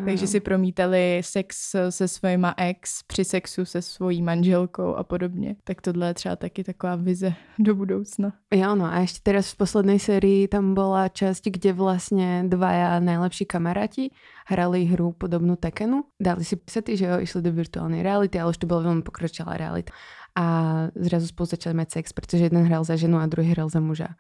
Takže 0.10 0.28
si 0.28 0.40
promítali 0.40 1.22
sex 1.22 1.76
se 1.90 2.08
svojima 2.08 2.54
ex 2.58 3.04
při 3.04 3.24
sexu 3.26 3.66
se 3.66 3.82
svojí 3.82 4.22
manželkou 4.22 4.96
a 4.96 5.04
podobně. 5.04 5.56
Tak 5.64 5.82
tohle 5.82 6.08
je 6.08 6.14
třeba 6.14 6.36
taky 6.36 6.64
taková 6.64 6.96
vize 6.96 7.34
do 7.60 7.76
budoucna. 7.76 8.34
Jo, 8.54 8.76
no 8.76 8.90
a 8.90 9.06
ešte 9.06 9.22
teraz 9.22 9.54
v 9.54 9.62
poslednej 9.62 10.00
sérii 10.02 10.50
tam 10.50 10.74
bola 10.74 11.06
časť, 11.14 11.54
kde 11.54 11.78
vlastne 11.78 12.50
dvaja 12.50 12.98
najlepší 12.98 13.46
kamaráti 13.46 14.10
hrali 14.50 14.90
hru 14.90 15.14
podobnú 15.14 15.54
Tekenu. 15.54 16.10
Dali 16.18 16.42
si 16.42 16.58
sety, 16.58 16.98
že 16.98 17.06
jo, 17.06 17.22
išli 17.22 17.46
do 17.46 17.54
virtuálnej 17.54 18.02
reality, 18.02 18.42
ale 18.42 18.50
už 18.50 18.58
to 18.58 18.66
bola 18.66 18.90
veľmi 18.90 19.06
pokročilá 19.06 19.54
realita. 19.54 19.94
A 20.34 20.46
zrazu 20.96 21.30
spolu 21.30 21.46
začali 21.46 21.76
mať 21.78 22.02
sex, 22.02 22.14
pretože 22.14 22.50
jeden 22.50 22.66
hral 22.66 22.82
za 22.82 22.98
ženu 22.98 23.22
a 23.22 23.30
druhý 23.30 23.54
hral 23.54 23.70
za 23.70 23.78
muža. 23.84 24.18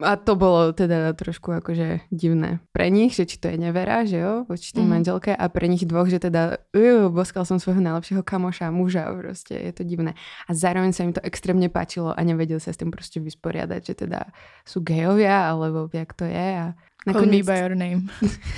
A 0.00 0.16
to 0.16 0.32
bolo 0.40 0.72
teda 0.72 1.12
trošku 1.12 1.52
akože 1.52 2.08
divné 2.08 2.64
pre 2.72 2.88
nich, 2.88 3.12
že 3.12 3.28
či 3.28 3.36
to 3.36 3.52
je 3.52 3.60
nevera, 3.60 4.08
že 4.08 4.16
jo, 4.18 4.48
voči 4.48 4.72
tej 4.72 4.82
Mhm. 4.86 4.90
manželke 4.90 5.30
a 5.36 5.44
pre 5.52 5.68
nich 5.68 5.84
dvoch, 5.84 6.08
že 6.08 6.18
teda 6.18 6.56
uh, 6.72 7.12
boskal 7.12 7.44
som 7.44 7.60
svojho 7.60 7.84
najlepšieho 7.84 8.24
kamoša, 8.24 8.72
muža, 8.72 9.04
proste 9.12 9.52
je 9.54 9.72
to 9.76 9.82
divné. 9.84 10.16
A 10.48 10.56
zároveň 10.56 10.96
sa 10.96 11.04
im 11.04 11.12
to 11.12 11.20
extrémne 11.20 11.68
páčilo 11.68 12.16
a 12.16 12.20
nevedeli 12.24 12.58
sa 12.60 12.72
s 12.72 12.80
tým 12.80 12.88
proste 12.88 13.20
vysporiadať, 13.20 13.80
že 13.84 13.94
teda 14.08 14.32
sú 14.64 14.80
gejovia, 14.80 15.52
alebo 15.52 15.90
jak 15.92 16.16
to 16.16 16.24
je. 16.24 16.48
A 16.56 16.72
Call 17.02 17.26
me 17.28 17.42
nakoniec, 17.42 17.46
by 17.46 17.56
your 17.58 17.74
name. 17.76 18.00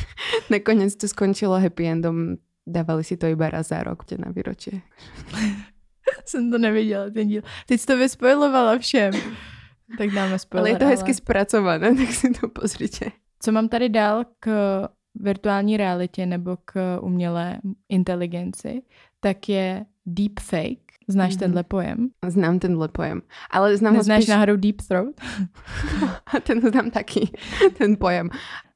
nakoniec 0.54 0.92
to 0.96 1.08
skončilo 1.08 1.56
happy 1.58 1.88
endom. 1.88 2.36
Dávali 2.64 3.04
si 3.04 3.16
to 3.16 3.28
iba 3.28 3.48
raz 3.52 3.68
za 3.68 3.82
rok 3.84 4.04
na 4.16 4.32
výročie. 4.32 4.80
Jsem 6.24 6.50
to 6.50 6.58
neviděla, 6.58 7.10
ten 7.10 7.28
díl. 7.28 7.42
Teď 7.66 7.80
jsi 7.80 7.86
to 7.86 7.96
vyspojlovala 7.96 8.78
všem. 8.78 9.12
Tak 9.98 10.10
dáme 10.10 10.38
spoiler. 10.38 10.62
Ale 10.62 10.70
je 10.70 10.78
to 10.78 10.86
hezky 10.86 11.14
spracované, 11.14 11.94
tak 11.96 12.08
si 12.08 12.30
to 12.30 12.48
pozrite. 12.48 13.10
Co 13.40 13.52
mám 13.52 13.68
tady 13.68 13.88
dál 13.88 14.24
k 14.40 14.48
virtuální 15.14 15.76
realitě 15.76 16.26
nebo 16.26 16.56
k 16.64 16.98
umělé 17.00 17.58
inteligenci, 17.88 18.82
tak 19.20 19.48
je 19.48 19.86
deepfake. 20.06 20.84
Znáš 21.08 21.34
mm-hmm. 21.34 21.38
tenhle 21.38 21.62
pojem? 21.62 22.08
Znám 22.26 22.58
tenhle 22.58 22.88
pojem. 22.88 23.22
Ale 23.50 23.76
znám 23.76 23.94
Neznáš 23.94 24.16
ho 24.16 24.22
spíš... 24.22 24.28
náhodou 24.28 24.56
deep 24.56 24.82
throat? 24.88 25.14
ten 26.42 26.60
znám 26.60 26.90
taky, 26.90 27.30
ten 27.78 27.96
pojem. 27.96 28.30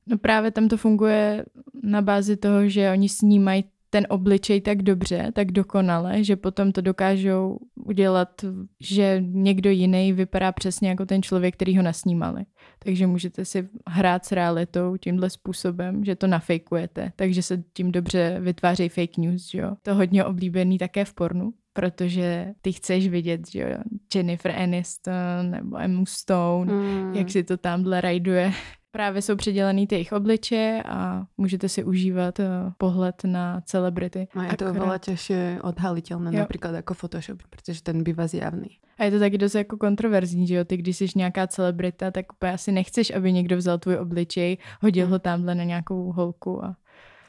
No 0.06 0.18
právě 0.18 0.50
tam 0.50 0.68
to 0.68 0.76
funguje 0.76 1.44
na 1.82 2.02
bázi 2.02 2.36
toho, 2.36 2.68
že 2.68 2.90
oni 2.92 3.08
snímají 3.08 3.64
ten 3.90 4.06
obličej 4.08 4.60
tak 4.60 4.82
dobře, 4.82 5.32
tak 5.34 5.52
dokonale, 5.52 6.24
že 6.24 6.36
potom 6.36 6.72
to 6.72 6.80
dokážou 6.80 7.58
udělat, 7.84 8.28
že 8.80 9.22
někdo 9.26 9.70
jiný 9.70 10.12
vypadá 10.12 10.52
přesně 10.52 10.88
jako 10.88 11.06
ten 11.06 11.22
člověk, 11.22 11.54
který 11.54 11.76
ho 11.76 11.82
nasnímali. 11.82 12.44
Takže 12.78 13.06
můžete 13.06 13.44
si 13.44 13.68
hrát 13.88 14.24
s 14.24 14.32
realitou 14.32 14.96
tímhle 14.96 15.30
způsobem, 15.30 16.04
že 16.04 16.16
to 16.16 16.26
nafejkujete, 16.26 17.12
takže 17.16 17.42
se 17.42 17.62
tím 17.72 17.92
dobře 17.92 18.36
vytvářejí 18.40 18.88
fake 18.88 19.16
news, 19.18 19.50
že 19.50 19.58
jo. 19.58 19.76
To 19.82 19.94
hodně 19.94 20.24
oblíbený 20.24 20.78
také 20.78 21.04
v 21.04 21.14
pornu, 21.14 21.52
protože 21.72 22.54
ty 22.60 22.72
chceš 22.72 23.08
vidět, 23.08 23.50
že 23.50 23.60
jo, 23.60 23.68
Jennifer 24.14 24.52
Aniston 24.52 25.50
nebo 25.50 25.78
Emma 25.78 26.04
Stone, 26.08 26.72
mm. 26.72 27.14
jak 27.14 27.30
si 27.30 27.44
to 27.44 27.56
tamhle 27.56 28.00
rajduje 28.00 28.52
Právě 28.98 29.22
jsou 29.22 29.36
předělený 29.36 29.86
ty 29.86 29.94
jejich 29.94 30.12
obliče 30.12 30.82
a 30.86 31.26
můžete 31.36 31.68
si 31.68 31.84
užívat 31.84 32.38
uh, 32.38 32.44
pohled 32.78 33.14
na 33.24 33.60
celebrity. 33.60 34.28
A 34.34 34.44
je 34.44 34.56
to 34.56 34.74
oveľa 34.74 34.98
těžší 34.98 35.62
odhalitelné, 35.62 36.30
například 36.30 36.74
jako 36.74 36.94
Photoshop, 36.94 37.38
protože 37.50 37.82
ten 37.82 38.02
bývá 38.02 38.26
zjavný. 38.26 38.78
A 38.98 39.04
je 39.04 39.10
to 39.10 39.18
taky 39.18 39.38
dost 39.38 39.54
jako 39.54 39.76
kontroverzní, 39.76 40.46
že 40.46 40.54
jo? 40.54 40.64
Ty, 40.64 40.76
když 40.76 40.96
jsi 40.96 41.06
nějaká 41.16 41.46
celebrita, 41.46 42.10
tak 42.10 42.32
úplně 42.32 42.52
asi 42.52 42.72
nechceš, 42.72 43.10
aby 43.10 43.32
někdo 43.32 43.56
vzal 43.56 43.78
tvůj 43.78 43.96
obličej, 43.96 44.58
hodil 44.82 45.06
mm. 45.06 45.12
ho 45.12 45.18
tamhle 45.18 45.54
na 45.54 45.64
nějakou 45.64 46.12
holku 46.12 46.64
a 46.64 46.76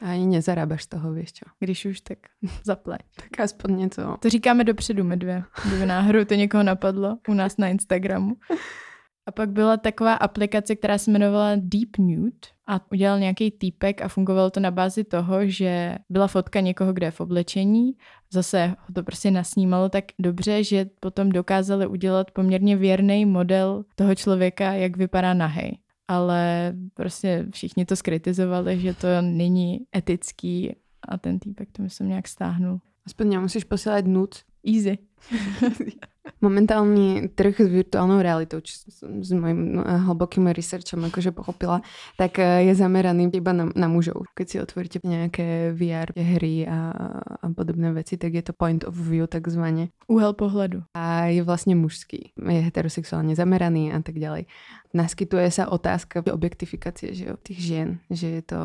a 0.00 0.10
ani 0.10 0.26
nezarábaš 0.26 0.82
z 0.82 0.86
toho, 0.86 1.12
víš 1.12 1.32
čo. 1.32 1.44
Když 1.58 1.84
už, 1.84 2.00
tak 2.00 2.18
zaplať. 2.64 3.00
tak 3.16 3.40
aspoň 3.40 3.76
něco. 3.76 4.16
To 4.20 4.28
říkáme 4.28 4.64
dopředu 4.64 5.04
my 5.04 5.16
dvě. 5.16 5.42
Kdyby 5.68 5.86
náhodou 5.86 6.24
to 6.24 6.34
někoho 6.34 6.62
napadlo 6.62 7.18
u 7.28 7.34
nás 7.34 7.56
na 7.56 7.68
Instagramu. 7.68 8.36
A 9.26 9.32
pak 9.32 9.50
byla 9.50 9.76
taková 9.76 10.14
aplikace, 10.14 10.76
která 10.76 10.98
se 10.98 11.10
jmenovala 11.10 11.50
Deep 11.56 11.98
Nude 11.98 12.48
a 12.66 12.80
udělal 12.92 13.18
nějaký 13.18 13.50
týpek 13.50 14.02
a 14.02 14.08
fungovalo 14.08 14.50
to 14.50 14.60
na 14.60 14.70
bázi 14.70 15.04
toho, 15.04 15.46
že 15.46 15.96
byla 16.08 16.26
fotka 16.26 16.60
někoho, 16.60 16.92
kde 16.92 17.06
je 17.06 17.10
v 17.10 17.20
oblečení, 17.20 17.92
zase 18.30 18.66
ho 18.66 18.94
to 18.94 19.02
prostě 19.02 19.30
nasnímalo 19.30 19.88
tak 19.88 20.04
dobře, 20.18 20.64
že 20.64 20.86
potom 21.00 21.28
dokázali 21.28 21.86
udělat 21.86 22.30
poměrně 22.30 22.76
věrný 22.76 23.26
model 23.26 23.84
toho 23.94 24.14
člověka, 24.14 24.72
jak 24.72 24.96
vypadá 24.96 25.34
nahej. 25.34 25.78
Ale 26.08 26.72
prostě 26.94 27.46
všichni 27.52 27.84
to 27.84 27.96
skritizovali, 27.96 28.80
že 28.80 28.94
to 28.94 29.08
není 29.20 29.80
etický 29.96 30.76
a 31.08 31.18
ten 31.18 31.38
týpek 31.38 31.68
to 31.72 31.82
myslím 31.82 32.08
nějak 32.08 32.28
stáhnul. 32.28 32.80
Aspoň 33.06 33.28
nemusíš 33.28 33.64
posílat 33.64 34.04
nuc. 34.06 34.44
Easy. 34.66 34.98
Momentálny 36.40 37.32
trh 37.32 37.64
s 37.64 37.68
virtuálnou 37.68 38.20
realitou, 38.20 38.60
čo 38.60 38.76
som 38.92 39.24
s 39.24 39.32
mojim 39.32 39.80
eh, 39.80 40.04
hlbokým 40.04 40.52
researchom 40.52 41.08
akože 41.08 41.32
pochopila, 41.32 41.80
tak 42.20 42.36
eh, 42.38 42.68
je 42.68 42.74
zameraný 42.76 43.32
iba 43.32 43.52
na, 43.56 43.72
na 43.72 43.88
mužov. 43.88 44.28
Keď 44.36 44.46
si 44.46 44.56
otvoríte 44.60 44.98
nejaké 45.00 45.72
VR 45.72 46.12
hry 46.12 46.68
a, 46.68 46.92
a 47.40 47.46
podobné 47.56 47.92
veci, 47.96 48.20
tak 48.20 48.36
je 48.36 48.42
to 48.44 48.52
point 48.52 48.84
of 48.84 48.94
view 48.94 49.26
takzvaně. 49.26 49.88
Úhel 50.08 50.32
pohledu. 50.32 50.82
A 50.96 51.24
je 51.32 51.42
vlastne 51.42 51.74
mužský. 51.74 52.32
Je 52.36 52.60
heterosexuálne 52.60 53.34
zameraný 53.34 53.92
a 53.92 54.02
tak 54.02 54.18
ďalej 54.18 54.46
naskytuje 54.90 55.46
sa 55.54 55.70
otázka 55.70 56.26
objektifikácie 56.26 57.14
že 57.14 57.24
jo, 57.30 57.34
tých 57.38 57.60
žien, 57.62 57.88
že 58.10 58.26
je 58.26 58.42
to 58.42 58.60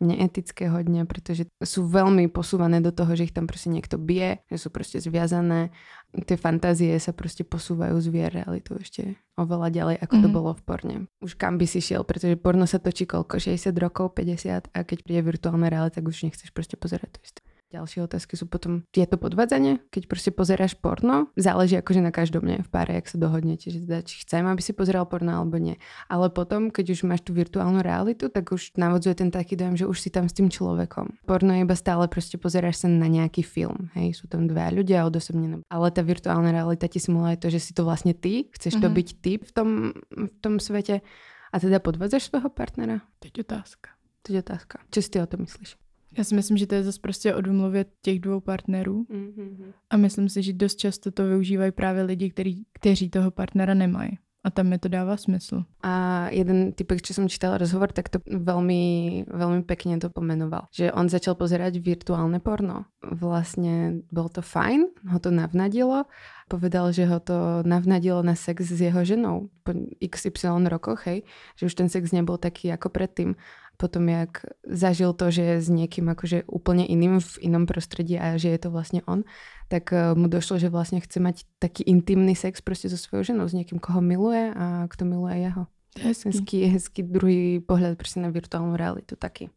neetické 0.00 0.68
hodně, 0.70 1.04
protože 1.04 1.44
sú 1.64 1.86
veľmi 1.86 2.28
posúvané 2.30 2.80
do 2.80 2.92
toho, 2.92 3.16
že 3.16 3.24
ich 3.24 3.34
tam 3.34 3.46
prostě 3.46 3.70
niekto 3.70 3.98
bije, 3.98 4.38
že 4.50 4.58
sú 4.58 4.70
prostě 4.70 5.00
zviazané. 5.00 5.70
Tie 6.14 6.36
fantázie 6.36 7.00
sa 7.00 7.12
prostě 7.12 7.44
posúvajú 7.44 8.00
z 8.00 8.06
VR 8.06 8.30
realitu 8.30 8.78
ešte 8.78 9.18
oveľa 9.34 9.68
ďalej, 9.70 9.96
ako 9.98 10.14
mm-hmm. 10.14 10.22
to 10.22 10.28
mhm. 10.30 10.36
bolo 10.38 10.50
v 10.54 10.62
porne. 10.62 10.96
Už 11.18 11.34
kam 11.34 11.58
by 11.58 11.66
si 11.66 11.82
šiel, 11.82 12.06
pretože 12.06 12.38
porno 12.38 12.70
sa 12.70 12.78
točí 12.78 13.02
koľko? 13.02 13.42
60 13.42 13.74
rokov, 13.82 14.14
50 14.14 14.70
a 14.70 14.78
keď 14.86 14.98
príde 15.02 15.22
virtuálna 15.26 15.66
realita, 15.66 15.98
tak 15.98 16.08
už 16.08 16.22
nechceš 16.22 16.50
prostě 16.50 16.76
pozerať 16.76 17.10
to 17.10 17.20
isté. 17.24 17.42
Ďalšie 17.74 18.06
otázky 18.06 18.38
sú 18.38 18.46
potom, 18.46 18.86
je 18.94 19.02
to 19.02 19.18
podvádzanie, 19.18 19.82
keď 19.90 20.06
prostě 20.06 20.30
pozeráš 20.30 20.78
porno? 20.78 21.26
Záleží 21.34 21.74
akože 21.74 22.00
na 22.06 22.14
každom, 22.14 22.46
ne? 22.46 22.62
V 22.62 22.70
páre, 22.70 22.94
jak 22.94 23.10
sa 23.10 23.18
dohodnete, 23.18 23.66
že 23.66 23.82
teda, 23.82 24.06
či 24.06 24.22
chcem, 24.22 24.46
aby 24.46 24.62
si 24.62 24.70
pozeral 24.70 25.10
porno 25.10 25.34
alebo 25.34 25.58
nie. 25.58 25.74
Ale 26.06 26.30
potom, 26.30 26.70
keď 26.70 26.94
už 26.94 27.02
máš 27.02 27.26
tu 27.26 27.34
virtuálnu 27.34 27.82
realitu, 27.82 28.30
tak 28.30 28.54
už 28.54 28.78
navodzuje 28.78 29.14
ten 29.18 29.34
taký 29.34 29.58
dojem, 29.58 29.74
že 29.74 29.90
už 29.90 29.98
si 29.98 30.14
tam 30.14 30.30
s 30.30 30.38
tým 30.38 30.54
človekom. 30.54 31.18
Porno 31.26 31.50
je 31.50 31.66
iba 31.66 31.74
stále 31.74 32.06
prostě 32.06 32.38
pozeráš 32.38 32.76
sa 32.76 32.88
na 32.88 33.10
nejaký 33.10 33.42
film, 33.42 33.90
hej, 33.98 34.14
sú 34.14 34.30
tam 34.30 34.46
dva 34.46 34.70
ľudia 34.70 35.02
odosobnené. 35.02 35.66
Ale 35.66 35.90
ta 35.90 36.06
virtuálna 36.06 36.54
realita 36.54 36.86
ti 36.86 37.02
simuluje 37.02 37.36
to, 37.42 37.50
že 37.50 37.58
si 37.58 37.74
to 37.74 37.82
vlastne 37.82 38.14
ty, 38.14 38.46
chceš 38.54 38.78
mm-hmm. 38.78 38.86
to 38.86 38.96
byť 38.96 39.08
ty 39.18 39.32
v 39.42 39.50
tom, 39.50 39.68
v 40.14 40.36
tom 40.38 40.62
svete 40.62 41.02
a 41.50 41.56
teda 41.58 41.82
podvádzaš 41.82 42.30
svého 42.30 42.50
partnera? 42.54 43.02
Teď 43.18 43.42
otázka. 43.42 43.90
Teď 44.22 44.46
otázka. 44.46 44.78
Co 44.90 45.02
si 45.02 45.10
ty 45.10 45.18
o 45.20 45.26
to 45.26 45.36
myslíš? 45.36 45.83
Já 46.16 46.24
si 46.24 46.34
myslím, 46.34 46.56
že 46.56 46.66
to 46.66 46.74
je 46.74 46.82
zase 46.82 47.00
prostě 47.00 47.34
o 47.34 47.40
domluvě 47.40 47.84
těch 48.02 48.20
dvou 48.20 48.40
partnerů 48.40 49.06
mm-hmm. 49.10 49.72
a 49.90 49.96
myslím 49.96 50.28
si, 50.28 50.42
že 50.42 50.52
dost 50.52 50.74
často 50.76 51.10
to 51.10 51.24
využívají 51.24 51.72
právě 51.72 52.02
lidi, 52.02 52.30
který, 52.30 52.62
kteří 52.72 53.10
toho 53.10 53.30
partnera 53.30 53.74
nemají. 53.74 54.18
A 54.44 54.50
tam 54.50 54.68
mi 54.68 54.78
to 54.78 54.88
dává 54.88 55.16
smysl. 55.16 55.64
A 55.80 56.28
jeden 56.28 56.76
typek, 56.76 57.00
čo 57.00 57.16
som 57.16 57.24
čítala 57.32 57.56
rozhovor, 57.56 57.96
tak 57.96 58.12
to 58.12 58.20
veľmi, 58.28 59.24
veľmi 59.24 59.64
pekne 59.64 59.96
to 59.96 60.12
pomenoval. 60.12 60.68
Že 60.68 60.92
on 60.92 61.08
začal 61.08 61.32
pozerať 61.32 61.80
virtuálne 61.80 62.44
porno. 62.44 62.84
Vlastne 63.00 64.04
bol 64.12 64.28
to 64.28 64.44
fajn, 64.44 64.84
ho 65.08 65.16
to 65.16 65.32
navnadilo. 65.32 66.04
Povedal, 66.52 66.92
že 66.92 67.08
ho 67.08 67.24
to 67.24 67.64
navnadilo 67.64 68.20
na 68.20 68.36
sex 68.36 68.68
s 68.68 68.84
jeho 68.84 69.00
ženou 69.00 69.48
po 69.64 69.72
XY 70.04 70.68
rokoch, 70.68 71.08
hej. 71.08 71.24
Že 71.56 71.72
už 71.72 71.74
ten 71.80 71.88
sex 71.88 72.12
nebol 72.12 72.36
taký 72.36 72.68
ako 72.68 72.92
predtým 72.92 73.40
potom 73.76 74.08
jak 74.08 74.46
zažil 74.66 75.12
to, 75.12 75.30
že 75.30 75.42
je 75.42 75.56
s 75.60 75.68
niekým 75.68 76.08
akože 76.08 76.46
úplne 76.46 76.86
iným 76.86 77.20
v 77.20 77.34
inom 77.40 77.66
prostredí 77.66 78.18
a 78.18 78.38
že 78.38 78.48
je 78.54 78.58
to 78.58 78.70
vlastne 78.70 79.02
on, 79.06 79.24
tak 79.68 79.92
eh, 79.92 80.14
mu 80.14 80.28
došlo, 80.28 80.58
že 80.58 80.72
vlastne 80.72 81.00
chce 81.00 81.18
mať 81.20 81.36
taký 81.58 81.82
intimný 81.82 82.36
sex 82.36 82.60
prostě 82.60 82.88
so 82.88 82.96
svojou 82.96 83.22
ženou, 83.22 83.48
s 83.48 83.52
niekým, 83.52 83.78
koho 83.78 84.00
miluje 84.00 84.54
a 84.56 84.86
kto 84.90 85.04
miluje 85.04 85.38
jeho. 85.38 85.66
Hezký. 86.00 86.28
Hezký, 86.28 86.64
hezký 86.64 87.02
druhý 87.02 87.60
pohled 87.60 87.98
prostě 87.98 88.20
na 88.20 88.28
virtuálnu 88.28 88.76
realitu 88.76 89.16
taky. 89.16 89.50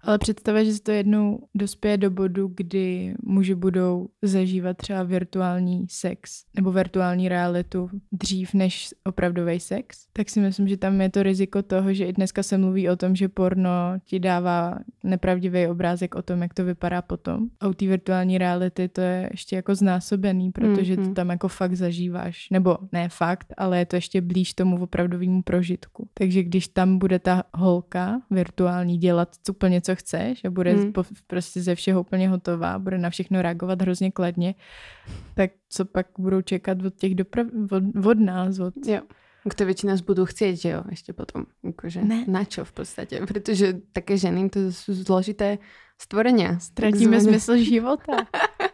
Ale 0.00 0.18
představa, 0.18 0.64
že 0.64 0.72
se 0.72 0.82
to 0.82 0.90
jednou 0.90 1.38
dospěje 1.54 1.96
do 1.96 2.10
bodu, 2.10 2.52
kdy 2.56 3.14
muži 3.22 3.54
budou 3.54 4.08
zažívat 4.22 4.76
třeba 4.76 5.02
virtuální 5.02 5.86
sex 5.90 6.44
nebo 6.56 6.72
virtuální 6.72 7.28
realitu 7.28 7.90
dřív 8.12 8.54
než 8.54 8.94
opravdový 9.04 9.60
sex, 9.60 10.06
tak 10.12 10.30
si 10.30 10.40
myslím, 10.40 10.68
že 10.68 10.76
tam 10.76 11.00
je 11.00 11.10
to 11.10 11.22
riziko 11.22 11.62
toho, 11.62 11.92
že 11.92 12.06
i 12.06 12.12
dneska 12.12 12.42
se 12.42 12.58
mluví 12.58 12.88
o 12.88 12.96
tom, 12.96 13.16
že 13.16 13.28
porno 13.28 13.70
ti 14.04 14.20
dává 14.20 14.78
nepravdivý 15.04 15.66
obrázek 15.66 16.14
o 16.14 16.22
tom, 16.22 16.42
jak 16.42 16.54
to 16.54 16.64
vypadá 16.64 17.02
potom. 17.02 17.48
A 17.60 17.68
u 17.68 17.72
té 17.72 17.86
virtuální 17.86 18.38
reality 18.38 18.88
to 18.88 19.00
je 19.00 19.28
ještě 19.30 19.56
jako 19.56 19.74
znásobený, 19.74 20.52
protože 20.52 20.96
mm-hmm. 20.96 21.08
to 21.08 21.14
tam 21.14 21.28
jako 21.28 21.48
fakt 21.48 21.74
zažíváš. 21.74 22.46
Nebo 22.50 22.78
ne 22.92 23.08
fakt, 23.08 23.52
ale 23.56 23.78
je 23.78 23.86
to 23.86 23.96
ještě 23.96 24.20
blíž 24.20 24.54
tomu 24.54 24.82
opravdovému 24.82 25.42
prožitku. 25.42 26.08
Takže 26.14 26.42
když 26.42 26.68
tam 26.68 26.98
bude 26.98 27.18
ta 27.18 27.44
holka 27.54 28.20
virtuální 28.30 28.98
dělat 28.98 29.28
úplně 29.50 29.80
co 29.88 29.96
chceš 29.96 30.44
a 30.44 30.50
bude 30.50 30.72
hmm. 30.72 30.92
po, 30.92 31.04
prostě 31.26 31.62
ze 31.62 31.74
všeho 31.74 32.00
úplně 32.00 32.28
hotová, 32.28 32.78
bude 32.78 32.98
na 32.98 33.10
všechno 33.10 33.42
reagovat 33.42 33.82
hrozně 33.82 34.12
kladně, 34.12 34.54
tak 35.34 35.50
co 35.68 35.84
pak 35.84 36.06
budou 36.18 36.40
čekat 36.42 36.82
od 36.84 36.94
těch 36.94 37.14
doprav, 37.14 37.46
od, 37.70 38.06
od 38.06 38.18
nás, 38.20 38.58
od... 38.58 38.74
Jo. 38.86 39.00
To 39.56 39.64
většina 39.64 39.96
z 39.96 40.00
budou 40.00 40.28
chcieť, 40.28 40.60
že 40.60 40.68
jo, 40.68 40.84
ještě 40.90 41.12
potom. 41.12 41.46
Jakože 41.64 42.04
ne. 42.04 42.24
Na 42.28 42.44
čo 42.44 42.64
v 42.64 42.72
podstatě, 42.72 43.20
protože 43.24 43.80
také 43.92 44.18
ženy 44.18 44.50
to 44.50 44.72
jsou 44.72 44.92
zložité 44.92 45.58
stvorenia. 45.98 46.58
Ztratíme 46.58 47.20
smysl 47.20 47.56
života. 47.56 48.28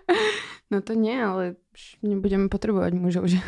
no 0.71 0.83
to 0.83 0.99
nie, 0.99 1.23
ale 1.23 1.55
nebudeme 2.03 2.49
potrebovať 2.49 2.93
mužov, 2.95 3.27
že 3.27 3.39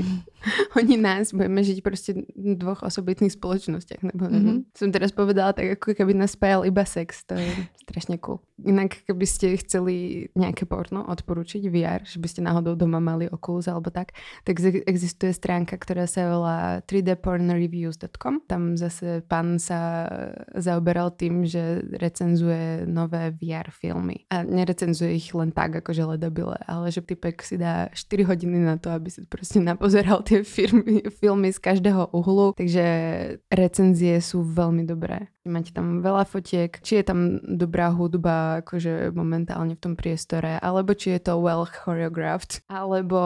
oni 0.78 0.96
nás 0.96 1.32
budeme 1.32 1.64
žiť 1.64 1.82
prostě 1.82 2.12
v 2.36 2.56
dvoch 2.56 2.82
osobitných 2.82 3.32
spoločnostiach. 3.32 4.02
Nebo 4.02 4.24
mm-hmm. 4.26 4.72
Som 4.76 4.92
teraz 4.92 5.12
povedala 5.12 5.52
tak, 5.52 5.76
ako 5.76 5.94
keby 5.94 6.14
nás 6.14 6.32
spájal 6.32 6.64
iba 6.64 6.84
sex. 6.84 7.24
To 7.28 7.34
je 7.34 7.50
strašne 7.82 8.16
cool. 8.22 8.40
Inak, 8.60 9.04
keby 9.08 9.26
ste 9.26 9.56
chceli 9.56 10.28
nejaké 10.36 10.68
porno 10.68 11.04
odporučiť 11.08 11.62
VR, 11.72 12.04
že 12.04 12.20
by 12.20 12.28
ste 12.28 12.40
náhodou 12.44 12.76
doma 12.76 13.00
mali 13.00 13.28
Oculus 13.28 13.68
alebo 13.68 13.88
tak, 13.88 14.12
tak 14.44 14.60
existuje 14.84 15.32
stránka, 15.32 15.80
ktorá 15.80 16.04
sa 16.04 16.28
volá 16.28 16.84
3dpornreviews.com. 16.84 18.44
Tam 18.44 18.76
zase 18.76 19.24
pán 19.24 19.56
sa 19.56 20.06
zaoberal 20.56 21.12
tým, 21.16 21.48
že 21.48 21.82
recenzuje 21.96 22.84
nové 22.84 23.32
VR 23.32 23.72
filmy. 23.72 24.28
A 24.28 24.44
nerecenzuje 24.44 25.16
ich 25.16 25.32
len 25.32 25.52
tak, 25.52 25.80
akože 25.80 26.16
ledabile, 26.16 26.56
ale 26.68 26.92
že 26.92 27.00
typek 27.00 27.40
si 27.50 27.58
dá 27.58 27.90
4 27.90 28.22
hodiny 28.22 28.62
na 28.62 28.78
to, 28.78 28.90
aby 28.90 29.10
si 29.10 29.26
prostě 29.26 29.60
napozeral 29.60 30.22
tie 30.22 30.44
firmy, 30.44 31.02
filmy 31.10 31.52
z 31.52 31.58
každého 31.58 32.06
uhlu, 32.14 32.54
takže 32.54 32.84
recenzie 33.50 34.22
sú 34.22 34.46
veľmi 34.46 34.86
dobré. 34.86 35.26
Máte 35.42 35.74
tam 35.74 35.98
veľa 35.98 36.28
fotiek, 36.30 36.78
či 36.78 37.02
je 37.02 37.04
tam 37.10 37.42
dobrá 37.42 37.90
hudba, 37.90 38.62
akože 38.62 39.10
momentálne 39.10 39.74
v 39.74 39.82
tom 39.82 39.94
priestore, 39.98 40.62
alebo 40.62 40.94
či 40.94 41.18
je 41.18 41.20
to 41.26 41.42
well 41.42 41.66
choreographed, 41.66 42.62
alebo 42.70 43.18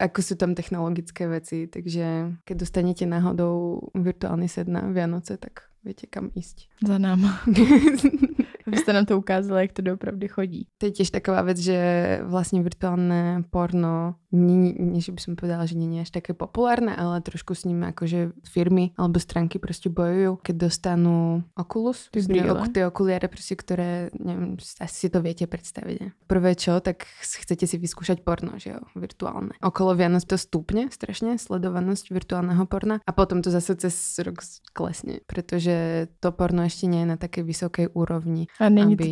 ako 0.00 0.18
sú 0.24 0.34
tam 0.40 0.56
technologické 0.56 1.28
veci, 1.28 1.68
takže 1.68 2.38
keď 2.48 2.56
dostanete 2.56 3.04
náhodou 3.04 3.84
virtuálny 3.92 4.48
set 4.48 4.72
na 4.72 4.88
Vianoce, 4.88 5.36
tak 5.36 5.68
viete 5.84 6.08
kam 6.08 6.32
ísť. 6.32 6.70
Za 6.80 6.96
náma. 6.96 7.44
Abyste 8.66 8.92
nám 8.92 9.06
to 9.06 9.18
ukázali, 9.18 9.62
jak 9.62 9.72
to 9.72 9.82
doopravdy 9.82 10.28
chodí. 10.28 10.66
To 10.78 10.86
je 10.86 10.92
tiež 10.92 11.10
taková 11.10 11.42
vec, 11.42 11.58
že 11.58 11.78
vlastne 12.26 12.62
virtuálne 12.62 13.44
porno, 13.50 14.20
nie, 14.32 14.74
nie 14.76 15.00
že 15.00 15.12
by 15.12 15.20
som 15.20 15.32
povedala, 15.36 15.66
že 15.66 15.78
nie 15.78 16.00
je 16.00 16.04
až 16.06 16.10
také 16.10 16.32
populárne, 16.36 16.94
ale 16.96 17.20
trošku 17.20 17.54
s 17.54 17.64
ním 17.64 17.82
akože 17.84 18.32
firmy 18.44 18.92
alebo 18.96 19.20
stránky 19.20 19.58
prostě 19.58 19.90
bojujú, 19.90 20.38
keď 20.42 20.56
dostanú 20.56 21.44
Oculus, 21.54 22.08
Ty 22.10 22.20
brýle? 22.22 22.52
ok, 22.52 22.68
tie 22.72 22.86
okuliare, 22.86 23.28
prostě, 23.28 23.56
ktoré, 23.56 24.10
neviem, 24.18 24.56
asi 24.80 24.94
si 24.94 25.08
to 25.10 25.22
viete 25.22 25.46
predstaviť. 25.46 25.96
Ne? 26.00 26.12
Prvé 26.26 26.54
čo, 26.54 26.80
tak 26.80 27.06
chcete 27.22 27.66
si 27.66 27.76
vyskúšať 27.78 28.22
porno, 28.24 28.58
že 28.58 28.70
jo, 28.70 28.80
virtuálne. 28.96 29.54
Okolo 29.62 29.94
Vianoc 29.94 30.26
to 30.26 30.38
stúpne 30.38 30.90
strašne, 30.90 31.38
sledovanosť 31.38 32.10
virtuálneho 32.10 32.66
porna 32.66 32.98
a 33.06 33.10
potom 33.12 33.42
to 33.42 33.50
zase 33.50 33.78
cez 33.78 33.94
rok 34.22 34.42
klesne, 34.72 35.22
pretože 35.26 36.08
to 36.20 36.32
porno 36.34 36.66
ešte 36.66 36.86
nie 36.90 37.06
je 37.06 37.10
na 37.14 37.16
také 37.16 37.42
vysokej 37.46 37.94
úrovni, 37.94 38.49
A 38.60 38.68
není 38.68 38.94
aby 38.94 39.04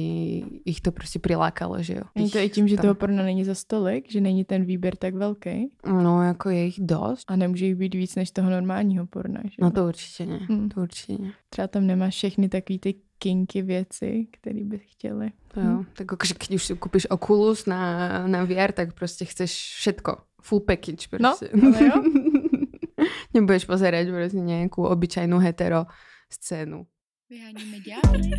to, 0.50 0.56
ich 0.64 0.80
to 0.80 0.92
prostě 0.92 1.18
prilákalo, 1.18 1.82
že 1.82 1.94
jo. 1.94 2.02
není 2.16 2.30
to 2.30 2.38
i 2.38 2.48
tím, 2.48 2.68
že 2.68 2.76
tam- 2.76 2.82
toho 2.82 2.94
porna 2.94 3.22
není 3.22 3.44
za 3.44 3.54
stolik, 3.54 4.10
že 4.12 4.20
není 4.20 4.44
ten 4.44 4.64
výběr 4.64 4.96
tak 4.96 5.14
velký 5.14 5.70
No, 5.86 6.22
jako 6.22 6.50
je 6.50 6.64
jich 6.64 6.76
dost. 6.80 7.24
a 7.30 7.36
nemůže 7.36 7.66
jich 7.66 7.74
být 7.76 7.94
víc 7.94 8.14
než 8.14 8.30
toho 8.30 8.50
normálního 8.50 9.06
porna. 9.06 9.40
Že? 9.44 9.54
No 9.60 9.66
jo? 9.66 9.70
to 9.70 9.86
určitě 9.86 10.26
ne, 10.26 10.36
Hmm. 10.48 10.68
to 10.68 10.80
určitě 10.80 11.22
ne. 11.22 11.32
Třeba 11.50 11.68
tam 11.68 11.86
nemáš 11.86 12.14
všechny 12.14 12.48
takový 12.48 12.78
ty 12.78 12.94
kinky 13.18 13.62
věci, 13.62 14.26
které 14.30 14.64
by 14.64 14.78
chtěli. 14.78 15.30
To 15.54 15.60
jo. 15.60 15.84
Tak 15.92 16.12
akože 16.12 16.34
keď 16.34 16.54
už 16.54 16.64
si 16.64 16.74
kúpiš 16.76 17.10
Oculus 17.10 17.66
na, 17.66 18.08
na 18.26 18.44
VR, 18.44 18.72
tak 18.72 18.94
prostě 18.94 19.24
chceš 19.24 19.74
všetko. 19.78 20.16
Full 20.42 20.60
package 20.60 21.08
No, 21.20 21.28
prostě. 21.38 21.48
ale 21.62 21.86
jo. 21.86 22.02
Nebudeš 23.34 23.64
pozerať 23.64 24.08
prostě 24.08 24.36
nějakou 24.38 24.84
obyčajnou 24.84 25.38
hetero 25.38 25.84
scénu. 26.32 26.86
Vyháníme 27.30 27.76
ďábly. 27.80 28.30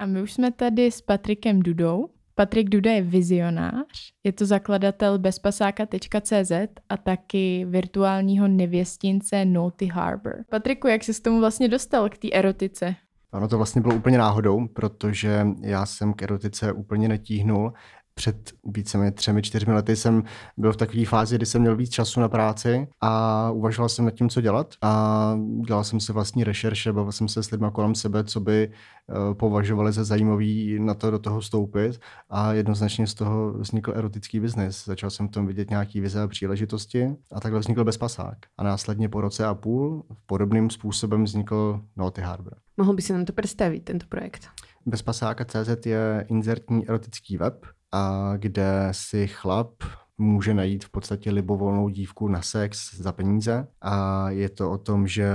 A 0.00 0.06
my 0.06 0.22
už 0.22 0.32
jsme 0.32 0.52
tady 0.52 0.90
s 0.90 1.00
Patrikem 1.00 1.60
Dudou. 1.62 2.08
Patrik 2.34 2.68
Duda 2.68 2.90
je 2.90 3.02
vizionář, 3.02 4.12
je 4.24 4.32
to 4.32 4.46
zakladatel 4.46 5.18
bezpasáka.cz 5.18 6.52
a 6.88 6.96
taky 6.96 7.64
virtuálního 7.64 8.48
nevěstince 8.48 9.44
Naughty 9.44 9.86
Harbor. 9.86 10.34
Patriku, 10.50 10.88
jak 10.88 11.04
jsi 11.04 11.14
s 11.14 11.20
tomu 11.20 11.40
vlastně 11.40 11.68
dostal 11.68 12.08
k 12.08 12.18
té 12.18 12.28
erotice? 12.32 12.94
Ono 13.32 13.48
to 13.48 13.56
vlastně 13.56 13.80
bylo 13.80 13.94
úplně 13.94 14.18
náhodou, 14.18 14.68
protože 14.68 15.46
já 15.60 15.86
jsem 15.86 16.12
k 16.12 16.22
erotice 16.22 16.72
úplně 16.72 17.08
netíhnul. 17.08 17.72
Před 18.18 18.52
více 18.64 19.10
třemi, 19.10 19.42
čtyřmi 19.42 19.72
lety 19.72 19.96
jsem 19.96 20.22
byl 20.56 20.72
v 20.72 20.76
takové 20.76 21.04
fázi, 21.04 21.36
kdy 21.36 21.46
jsem 21.46 21.60
měl 21.60 21.76
víc 21.76 21.90
času 21.90 22.20
na 22.20 22.28
práci 22.28 22.88
a 23.00 23.50
uvažoval 23.50 23.88
jsem 23.88 24.04
nad 24.04 24.10
tím, 24.10 24.28
co 24.28 24.40
dělat. 24.40 24.74
A 24.82 25.34
dělal 25.66 25.84
jsem 25.84 26.00
si 26.00 26.12
vlastní 26.12 26.44
rešerše, 26.44 26.92
bavil 26.92 27.12
jsem 27.12 27.28
se 27.28 27.42
s 27.42 27.50
lidmi 27.50 27.66
kolem 27.72 27.94
sebe, 27.94 28.24
co 28.24 28.40
by 28.40 28.70
eh, 28.70 29.34
považovali 29.34 29.92
za 29.92 30.04
zajímavý 30.04 30.78
na 30.80 30.94
to 30.94 31.10
do 31.10 31.18
toho 31.18 31.40
vstoupit. 31.40 32.00
A 32.30 32.52
jednoznačně 32.52 33.06
z 33.06 33.14
toho 33.14 33.52
vznikl 33.52 33.92
erotický 33.96 34.40
biznis. 34.40 34.84
Začal 34.84 35.10
jsem 35.10 35.28
v 35.28 35.30
tom 35.30 35.46
vidět 35.46 35.70
nějaký 35.70 36.00
vize 36.00 36.22
a 36.22 36.28
příležitosti 36.28 37.16
a 37.32 37.40
takhle 37.40 37.60
vznikl 37.60 37.84
Bezpasák. 37.84 38.38
A 38.56 38.62
následně 38.62 39.08
po 39.08 39.20
roce 39.20 39.46
a 39.46 39.54
půl 39.54 40.04
podobným 40.26 40.70
způsobem 40.70 41.24
vznikl 41.24 41.80
Naughty 41.96 42.20
Harbor. 42.20 42.54
Mohl 42.76 42.94
by 42.94 43.02
si 43.02 43.12
nám 43.12 43.24
to 43.24 43.32
představit, 43.32 43.80
tento 43.80 44.06
projekt? 44.08 44.48
Bezpasáka.cz 44.86 45.86
je 45.86 46.26
inzertní 46.28 46.88
erotický 46.88 47.36
web, 47.36 47.66
a 47.92 48.32
kde 48.36 48.88
si 48.92 49.26
chlap 49.26 49.72
může 50.18 50.54
najít 50.54 50.84
v 50.84 50.90
podstatě 50.90 51.30
libovolnou 51.30 51.88
dívku 51.88 52.28
na 52.28 52.42
sex 52.42 52.94
za 52.94 53.12
peníze. 53.12 53.66
A 53.82 54.30
je 54.30 54.48
to 54.48 54.70
o 54.70 54.78
tom, 54.78 55.06
že 55.06 55.30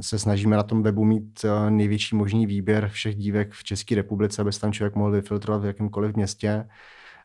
se 0.00 0.18
snažíme 0.18 0.56
na 0.56 0.62
tom 0.62 0.82
webu 0.82 1.04
mít 1.04 1.44
eh, 1.44 1.70
největší 1.70 2.16
možný 2.16 2.46
výběr 2.46 2.88
všech 2.88 3.16
dívek 3.16 3.52
v 3.52 3.64
České 3.64 3.94
republice, 3.94 4.42
aby 4.42 4.52
se 4.52 4.60
tam 4.60 4.72
člověk 4.72 4.94
mohl 4.94 5.10
vyfiltrovat 5.10 5.62
v 5.62 5.66
jakémkoliv 5.66 6.16
městě. 6.16 6.68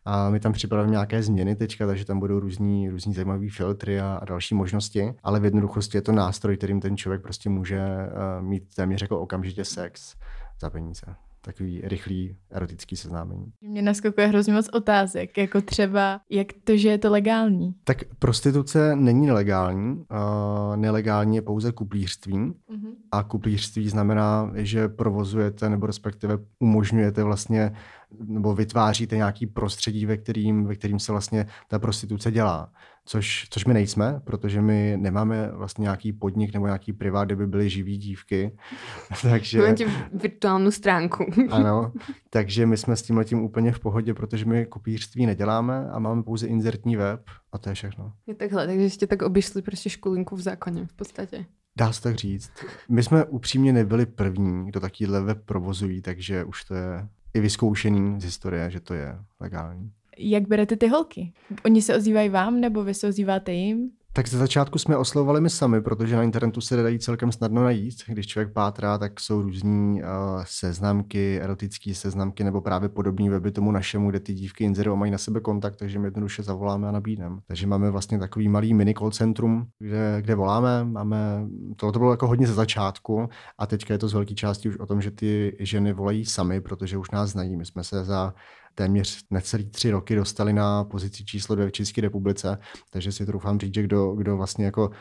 A 0.06 0.30
my 0.30 0.40
tam 0.40 0.54
připravujeme 0.54 0.92
nějaké 0.92 1.24
změny 1.24 1.56
teďka, 1.56 1.88
takže 1.88 2.06
tam 2.06 2.20
budou 2.20 2.40
různý, 2.40 2.90
různý 2.90 3.14
zajímavý 3.14 3.50
filtry 3.50 4.00
a, 4.00 4.20
a 4.22 4.26
další 4.26 4.56
možnosti, 4.56 5.14
ale 5.24 5.40
v 5.40 5.46
jednoduchosti 5.46 5.98
je 5.98 6.02
to 6.02 6.12
nástroj, 6.12 6.58
kterým 6.58 6.82
ten 6.82 6.98
člověk 6.98 7.22
prostě 7.22 7.50
může 7.50 7.80
uh, 7.80 8.46
mít 8.46 8.64
téměř 8.76 9.02
jako 9.02 9.20
okamžitě 9.20 9.66
sex 9.66 10.16
za 10.62 10.70
peníze. 10.70 11.27
Takový 11.48 11.82
rychlý 11.84 12.36
erotický 12.52 12.96
seznámení. 12.96 13.52
Mě 13.62 13.82
naskakuje 13.82 14.28
hrozně 14.28 14.54
moc 14.54 14.70
otázek, 14.74 15.38
jako 15.38 15.62
třeba, 15.62 16.22
jak 16.30 16.48
to, 16.64 16.78
že 16.78 16.90
je 16.90 16.98
to 16.98 17.12
legální. 17.12 17.74
Tak 17.84 18.04
prostituce 18.20 18.96
není 18.96 19.28
nelegální. 19.28 19.98
Uh, 19.98 20.76
nelegální 20.76 21.36
je 21.36 21.42
pouze 21.42 21.72
kuplířství. 21.72 22.34
Mm-hmm. 22.34 22.94
A 23.12 23.24
kuplířství 23.24 23.90
znamená, 23.90 24.52
že 24.56 24.90
provozujete 24.90 25.70
nebo 25.70 25.88
respektive 25.88 26.38
umožňujete 26.60 27.24
vlastně 27.24 27.72
nebo 28.20 28.56
vytváříte 28.56 29.16
nějaký 29.16 29.48
prostředí, 29.48 30.06
ve 30.06 30.18
kterým, 30.18 30.66
ve 30.66 30.76
kterým 30.76 31.00
se 31.00 31.12
vlastně 31.12 31.46
ta 31.68 31.80
prostituce 31.80 32.32
dělá. 32.32 32.72
Což, 33.06 33.48
což 33.50 33.66
my 33.66 33.74
nejsme, 33.74 34.22
protože 34.24 34.62
my 34.62 34.98
nemáme 34.98 35.52
vlastně 35.52 35.84
nějaký 35.84 36.14
podnik 36.14 36.54
nebo 36.54 36.66
nějaký 36.66 36.94
privát, 36.94 37.26
kde 37.26 37.36
by 37.36 37.48
byly 37.48 37.70
živý 37.70 37.98
dívky. 37.98 38.58
takže, 39.22 39.60
Máte 39.60 39.86
virtuálnu 40.14 40.72
stránku. 40.72 41.26
ano, 41.50 41.92
takže 42.30 42.66
my 42.66 42.78
jsme 42.78 42.96
s 42.96 43.02
tím 43.02 43.18
letím 43.18 43.40
úplně 43.44 43.72
v 43.72 43.80
pohodě, 43.80 44.14
protože 44.14 44.46
my 44.46 44.66
kopířství 44.66 45.26
neděláme 45.26 45.90
a 45.90 46.00
máme 46.00 46.24
pouze 46.24 46.48
inzertní 46.48 46.96
web 46.96 47.22
a 47.52 47.58
to 47.58 47.70
je 47.70 47.76
všechno. 47.76 48.14
Je 48.28 48.36
takhle, 48.36 48.68
takže 48.68 48.90
jste 48.90 49.08
tak 49.08 49.22
obišli 49.22 49.62
prostě 49.62 49.90
školinku 49.90 50.36
v 50.36 50.42
zákoně 50.42 50.86
v 50.86 50.94
podstatě. 50.94 51.46
Dá 51.78 51.94
se 51.94 52.02
tak 52.02 52.16
říct. 52.16 52.52
My 52.90 53.04
jsme 53.04 53.26
upřímně 53.26 53.74
nebyli 53.74 54.06
první, 54.06 54.66
kdo 54.66 54.80
takovýhle 54.80 55.22
web 55.22 55.38
provozují, 55.46 56.02
takže 56.02 56.44
už 56.44 56.64
to 56.64 56.76
je 56.76 57.08
i 57.38 57.42
vyzkoušený 57.42 58.22
z 58.22 58.24
historie, 58.24 58.72
že 58.72 58.80
to 58.80 58.94
je 58.94 59.20
legální. 59.40 59.92
Jak 60.18 60.48
berete 60.48 60.78
ty 60.78 60.88
holky? 60.88 61.34
Oni 61.66 61.82
se 61.82 61.98
ozývají 61.98 62.30
vám, 62.30 62.60
nebo 62.60 62.84
vy 62.84 62.94
se 62.94 63.08
ozýváte 63.08 63.54
jim? 63.54 63.92
Tak 64.18 64.28
ze 64.28 64.38
začátku 64.38 64.80
jsme 64.80 64.98
oslovovali 64.98 65.42
my 65.42 65.50
sami, 65.50 65.82
protože 65.82 66.16
na 66.16 66.24
internetu 66.24 66.62
se 66.62 66.84
dají 66.84 67.00
celkem 67.00 67.32
snadno 67.32 67.64
najít. 67.64 67.96
Když 68.08 68.28
člověk 68.28 68.54
pátrá, 68.54 68.98
tak 68.98 69.20
jsou 69.20 69.42
různý 69.42 70.02
uh, 70.02 70.08
seznamky, 70.44 71.40
erotické 71.42 71.94
seznamky 71.94 72.44
nebo 72.44 72.62
právě 72.62 72.90
podobné 72.90 73.30
weby 73.30 73.52
tomu 73.52 73.72
našemu, 73.72 74.10
kde 74.10 74.20
ty 74.20 74.34
dívky 74.34 74.64
inzerují 74.64 75.00
mají 75.00 75.12
na 75.12 75.18
sebe 75.18 75.40
kontakt, 75.40 75.76
takže 75.76 76.00
my 76.00 76.08
jednoduše 76.08 76.44
zavoláme 76.44 76.88
a 76.88 76.92
nabídneme. 76.92 77.38
Takže 77.48 77.68
máme 77.68 77.92
vlastně 77.92 78.20
takový 78.20 78.48
malý 78.48 78.74
mini 78.74 78.94
call 78.94 79.12
centrum, 79.12 79.68
kde, 79.80 80.18
kde 80.22 80.36
voláme. 80.36 80.86
Máme, 80.86 81.46
tohle 81.76 81.94
to 81.94 82.00
bylo 82.00 82.12
jako 82.12 82.28
hodně 82.28 82.48
ze 82.48 82.54
začátku 82.54 83.30
a 83.58 83.68
teďka 83.68 83.94
je 83.94 83.98
to 83.98 84.08
z 84.08 84.14
velké 84.14 84.36
části 84.36 84.70
už 84.70 84.78
o 84.78 84.86
tom, 84.86 85.02
že 85.02 85.12
ty 85.12 85.58
ženy 85.60 85.94
volají 85.94 86.26
sami, 86.26 86.62
protože 86.62 86.98
už 86.98 87.12
nás 87.12 87.30
znají. 87.30 87.58
My 87.58 87.66
jsme 87.66 87.84
se 87.84 88.06
za 88.06 88.34
téměř 88.78 89.24
necelý 89.32 89.66
tři 89.66 89.92
roky 89.92 90.16
dostali 90.16 90.54
na 90.54 90.84
pozici 90.84 91.26
číslo 91.26 91.56
dvě 91.56 91.68
v 91.68 91.72
České 91.72 92.02
republice, 92.02 92.58
takže 92.90 93.12
si 93.12 93.26
troufám 93.26 93.60
říct, 93.60 93.74
že 93.74 93.84
kdo, 93.84 94.12
kdo 94.12 94.38
vlastně 94.38 94.66
jako, 94.66 94.92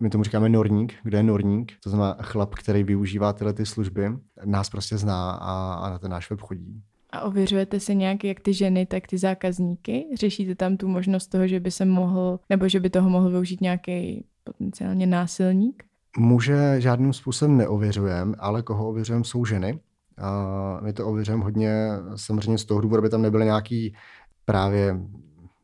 my 0.00 0.10
tomu 0.10 0.24
říkáme 0.24 0.48
norník, 0.48 0.94
kdo 1.02 1.16
je 1.16 1.22
norník, 1.22 1.72
to 1.82 1.90
znamená 1.90 2.16
chlap, 2.20 2.54
který 2.54 2.82
využívá 2.82 3.32
tyhle 3.32 3.52
ty 3.52 3.66
služby, 3.66 4.10
nás 4.44 4.70
prostě 4.70 4.98
zná 4.98 5.30
a, 5.30 5.74
a 5.74 5.90
na 5.90 5.98
ten 5.98 6.10
náš 6.10 6.30
web 6.30 6.40
chodí. 6.40 6.82
A 7.10 7.20
ověřujete 7.20 7.80
se 7.80 7.94
nějak 7.94 8.24
jak 8.24 8.40
ty 8.40 8.54
ženy, 8.54 8.86
tak 8.86 9.06
ty 9.06 9.18
zákazníky? 9.18 10.06
Řešíte 10.14 10.54
tam 10.54 10.76
tu 10.76 10.88
možnost 10.88 11.26
toho, 11.26 11.46
že 11.46 11.60
by 11.60 11.70
se 11.70 11.84
mohl, 11.84 12.40
nebo 12.50 12.68
že 12.68 12.80
by 12.80 12.90
toho 12.90 13.10
mohl 13.10 13.30
využít 13.30 13.60
nějaký 13.60 14.24
potenciálně 14.44 15.06
násilník? 15.06 15.84
Muže 16.18 16.80
žádným 16.80 17.12
způsobem 17.12 17.56
neověřujeme, 17.56 18.34
ale 18.38 18.62
koho 18.62 18.88
ověřujeme 18.88 19.24
jsou 19.24 19.44
ženy. 19.44 19.80
A 20.20 20.80
my 20.82 20.92
to 20.92 21.06
ověřujeme 21.06 21.44
hodně 21.44 21.88
samozřejmě 22.16 22.58
z 22.58 22.64
toho 22.64 22.80
důvodu, 22.80 23.00
aby 23.00 23.10
tam 23.10 23.22
nebyly 23.22 23.44
nějaký 23.44 23.94
právě 24.44 25.00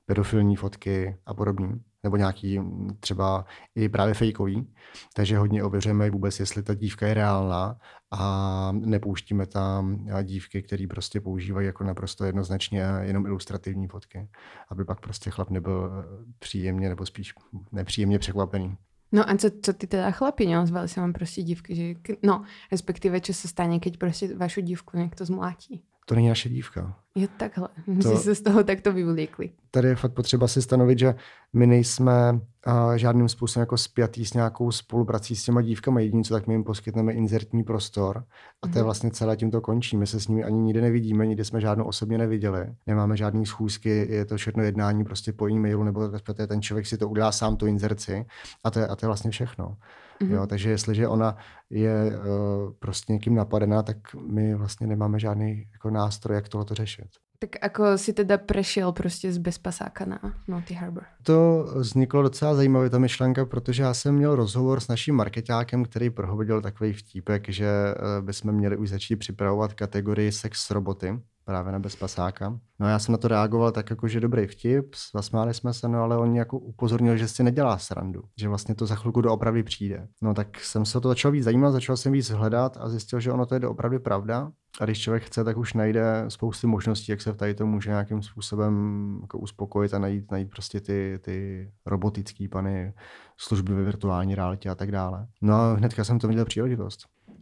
pedofilní 0.07 0.57
fotky 0.57 1.17
a 1.27 1.35
podobný, 1.35 1.83
nebo 2.03 2.17
nějaký 2.17 2.61
třeba 3.01 3.45
i 3.75 3.89
právě 3.89 4.15
fejkový. 4.15 4.73
Takže 5.15 5.39
hodně 5.39 5.65
ověřujeme 5.65 6.11
vůbec, 6.11 6.41
jestli 6.41 6.63
ta 6.63 6.75
dívka 6.75 7.07
je 7.07 7.15
reálná 7.15 7.79
a 8.11 8.73
nepouštíme 8.73 9.47
tam 9.47 10.07
dívky, 10.23 10.63
které 10.63 10.87
prostě 10.91 11.21
používají 11.21 11.67
jako 11.67 11.85
naprosto 11.85 12.25
jednoznačně 12.25 12.83
jenom 13.01 13.27
ilustrativní 13.27 13.89
fotky, 13.89 14.29
aby 14.69 14.85
pak 14.85 15.01
prostě 15.01 15.31
chlap 15.31 15.51
nebyl 15.51 16.05
příjemně 16.39 16.89
nebo 16.89 17.07
spíš 17.07 17.35
nepříjemně 17.73 18.19
překvapený. 18.19 18.77
No 19.15 19.23
a 19.31 19.37
co, 19.37 19.51
co 19.63 19.73
ty 19.73 19.87
teda 19.87 20.11
chlapi, 20.11 20.47
neozvali 20.47 20.89
sa 20.89 21.01
vám 21.01 21.13
prostě 21.13 21.43
dívky, 21.43 21.75
že, 21.75 22.17
no, 22.23 22.43
respektíve, 22.73 23.21
čo 23.21 23.31
sa 23.35 23.49
stane, 23.49 23.79
keď 23.79 23.99
prostě 23.99 24.35
vašu 24.35 24.61
dívku 24.61 24.99
někdo 24.99 25.25
zmlátí? 25.25 25.83
To 26.07 26.15
není 26.15 26.29
naše 26.29 26.49
dívka. 26.49 27.04
Jo, 27.15 27.29
takhle. 27.37 27.69
To... 28.03 28.17
Jsi 28.17 28.23
se 28.23 28.35
z 28.35 28.41
toho 28.41 28.65
takto 28.65 28.93
vyvlíkli. 28.93 29.51
Tady 29.71 29.89
je 29.89 29.97
fakt 29.97 30.13
potřeba 30.13 30.49
si 30.49 30.63
stanovit, 30.63 30.99
že 30.99 31.15
my 31.53 31.67
nejsme 31.67 32.33
uh, 32.33 32.95
žádným 32.95 33.29
způsobem 33.29 33.63
jako 33.63 33.77
spjatý 33.77 34.27
s 34.27 34.35
nějakou 34.35 34.71
spoluprací 34.71 35.37
s 35.37 35.45
těma 35.45 35.63
dívkami. 35.63 36.05
Jediné, 36.05 36.23
co 36.23 36.35
tak 36.35 36.47
my 36.47 36.55
jim 36.55 36.65
poskytneme 36.65 37.13
inzertní 37.13 37.65
prostor 37.65 38.25
a 38.63 38.67
to 38.67 38.79
je 38.79 38.83
mhm. 38.83 38.85
vlastně 38.85 39.11
celé 39.11 39.37
tím 39.37 39.51
to 39.51 39.61
končí. 39.61 39.97
My 39.97 40.07
se 40.07 40.21
s 40.21 40.29
nimi 40.29 40.45
ani 40.45 40.59
nikdy 40.59 40.81
nevidíme, 40.81 41.27
nikdy 41.27 41.45
jsme 41.45 41.61
žádnou 41.61 41.85
osobně 41.85 42.19
neviděli. 42.19 42.67
Nemáme 42.87 43.17
žádný 43.17 43.47
schůzky, 43.47 44.07
je 44.11 44.25
to 44.25 44.37
všechno 44.37 44.63
jednání 44.63 45.05
prostě 45.05 45.33
po 45.33 45.49
e-mailu, 45.49 45.85
nebo 45.85 46.07
respektive 46.07 46.47
ten 46.47 46.63
člověk 46.63 46.87
si 46.87 46.99
to 46.99 47.09
udělá 47.09 47.33
sám 47.33 47.57
tu 47.57 47.67
inzerci 47.67 48.27
a 48.65 48.71
to 48.71 48.79
je, 48.79 48.87
a 48.87 48.97
to 48.97 49.07
je 49.07 49.09
vlastně 49.09 49.31
všechno. 49.31 49.77
Mm-hmm. 50.21 50.35
Jo, 50.35 50.47
takže 50.47 50.71
jestliže 50.71 51.09
ona 51.09 51.37
je 51.71 52.19
uh, 52.19 52.73
prostě 52.79 53.13
někým 53.13 53.35
napadená, 53.35 53.83
tak 53.83 53.97
my 54.31 54.55
vlastně 54.55 54.87
nemáme 54.87 55.19
žádný 55.19 55.67
jako 55.73 55.91
nástroj, 55.91 56.37
jak 56.37 56.49
tohle 56.49 56.67
řešit. 56.71 57.04
Tak 57.45 57.63
jako 57.63 57.99
si 57.99 58.13
teda 58.13 58.39
prešel 58.39 58.93
prostě 58.93 59.33
z 59.33 59.39
bezpasáka 59.39 60.05
na 60.05 60.21
Naughty 60.49 60.75
Harbor? 60.75 61.03
To 61.23 61.67
vzniklo 61.77 62.23
docela 62.23 62.55
zajímavě 62.55 62.91
ta 62.91 62.99
myšlenka, 62.99 63.47
protože 63.47 63.83
já 63.83 63.95
jsem 63.95 64.15
měl 64.15 64.37
rozhovor 64.37 64.81
s 64.81 64.89
naším 64.89 65.15
marketákem, 65.15 65.85
který 65.85 66.11
prohodil 66.11 66.63
takový 66.63 66.93
vtípek, 66.93 67.49
že 67.49 67.67
eh, 67.67 68.23
bychom 68.23 68.53
měli 68.53 68.77
už 68.77 68.89
začít 68.89 69.17
připravovat 69.17 69.75
kategorii 69.75 70.33
sex 70.33 70.71
roboty 70.71 71.19
právě 71.45 71.73
na 71.73 71.79
bezpasáka. 71.79 72.59
No 72.81 72.89
já 72.89 72.99
jsem 72.99 73.13
na 73.13 73.19
to 73.19 73.29
reagoval 73.29 73.73
tak 73.73 73.91
jako, 73.91 74.09
že 74.09 74.21
dobrý 74.21 74.47
vtip, 74.47 74.95
zasmáli 75.15 75.55
jsme 75.55 75.73
se, 75.73 75.89
no 75.89 76.03
ale 76.03 76.19
on 76.19 76.37
jako 76.37 76.59
upozornil, 76.59 77.17
že 77.17 77.29
si 77.29 77.43
nedělá 77.43 77.79
srandu, 77.79 78.23
že 78.41 78.49
vlastně 78.49 78.75
to 78.75 78.87
za 78.87 78.95
chvilku 78.95 79.21
doopravdy 79.21 79.63
přijde. 79.63 80.09
No 80.23 80.35
tak 80.35 80.61
jsem 80.61 80.85
se 80.85 80.99
o 80.99 81.01
to 81.01 81.09
začal 81.09 81.31
víc 81.31 81.45
zajímat, 81.45 81.71
začal 81.71 81.97
jsem 81.97 82.13
víc 82.13 82.31
hledat 82.31 82.77
a 82.81 82.89
zjistil, 82.89 83.21
že 83.21 83.33
ono 83.33 83.47
to 83.47 83.55
je 83.55 83.61
doopravdy 83.61 83.99
pravda. 83.99 84.53
A 84.81 84.85
když 84.85 85.01
člověk 85.01 85.23
chce, 85.23 85.45
tak 85.45 85.57
už 85.57 85.75
najde 85.75 86.25
spousty 86.29 86.67
možností, 86.67 87.13
jak 87.13 87.21
se 87.21 87.33
v 87.33 87.37
tady 87.37 87.55
to 87.55 87.67
může 87.67 87.91
nějakým 87.91 88.23
způsobem 88.23 89.19
jako 89.23 89.39
uspokojit 89.39 89.95
a 89.95 89.99
najít, 89.99 90.31
najít 90.31 90.51
prostě 90.51 90.81
ty, 90.81 91.19
ty 91.23 91.69
robotické 91.87 92.49
pany, 92.49 92.95
služby 93.37 93.75
ve 93.75 93.83
virtuální 93.83 94.35
realitě 94.35 94.71
a 94.71 94.75
tak 94.75 94.93
dále. 94.93 95.27
No 95.43 95.55
a 95.55 95.75
hnedka 95.75 96.05
jsem 96.05 96.19
to 96.19 96.29
viděl 96.29 96.45
příležitost. 96.45 97.01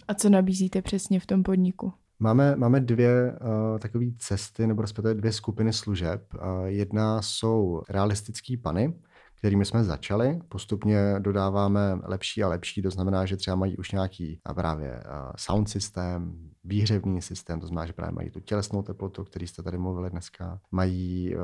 A 0.08 0.14
co 0.14 0.28
nabízíte 0.28 0.82
přesně 0.82 1.20
v 1.20 1.26
tom 1.26 1.42
podniku? 1.42 1.92
Máme, 2.22 2.56
máme 2.56 2.80
dvě 2.80 3.32
uh, 3.32 3.78
takové 3.78 4.04
cesty, 4.18 4.66
nebo 4.66 4.82
respektive 4.82 5.14
dvě 5.14 5.32
skupiny 5.32 5.72
služeb. 5.72 6.35
Uh, 6.35 6.64
jedna 6.64 7.22
jsou 7.22 7.82
realistický 7.88 8.56
pany, 8.56 8.94
kterými 9.38 9.64
jsme 9.64 9.85
začali. 9.85 10.40
Postupně 10.48 11.14
dodáváme 11.18 11.98
lepší 12.04 12.42
a 12.42 12.48
lepší, 12.48 12.82
to 12.82 12.90
znamená, 12.90 13.26
že 13.26 13.37
třeba 13.37 13.56
mají 13.56 13.76
už 13.76 13.92
nějaký 13.92 14.40
právě 14.54 14.90
uh, 14.92 15.32
sound 15.37 15.68
systém, 15.68 16.50
výhřevní 16.64 17.22
systém, 17.22 17.61
to 17.61 17.66
znamená, 17.66 17.87
že 17.87 17.92
právě 17.92 18.14
mají 18.14 18.31
tu 18.31 18.40
tělesnou 18.40 18.83
teplotu, 18.83 19.25
který 19.25 19.46
jste 19.46 19.62
tady 19.62 19.79
mluvili 19.79 20.11
dneska. 20.11 20.61
Mají 20.70 21.37
uh, 21.37 21.42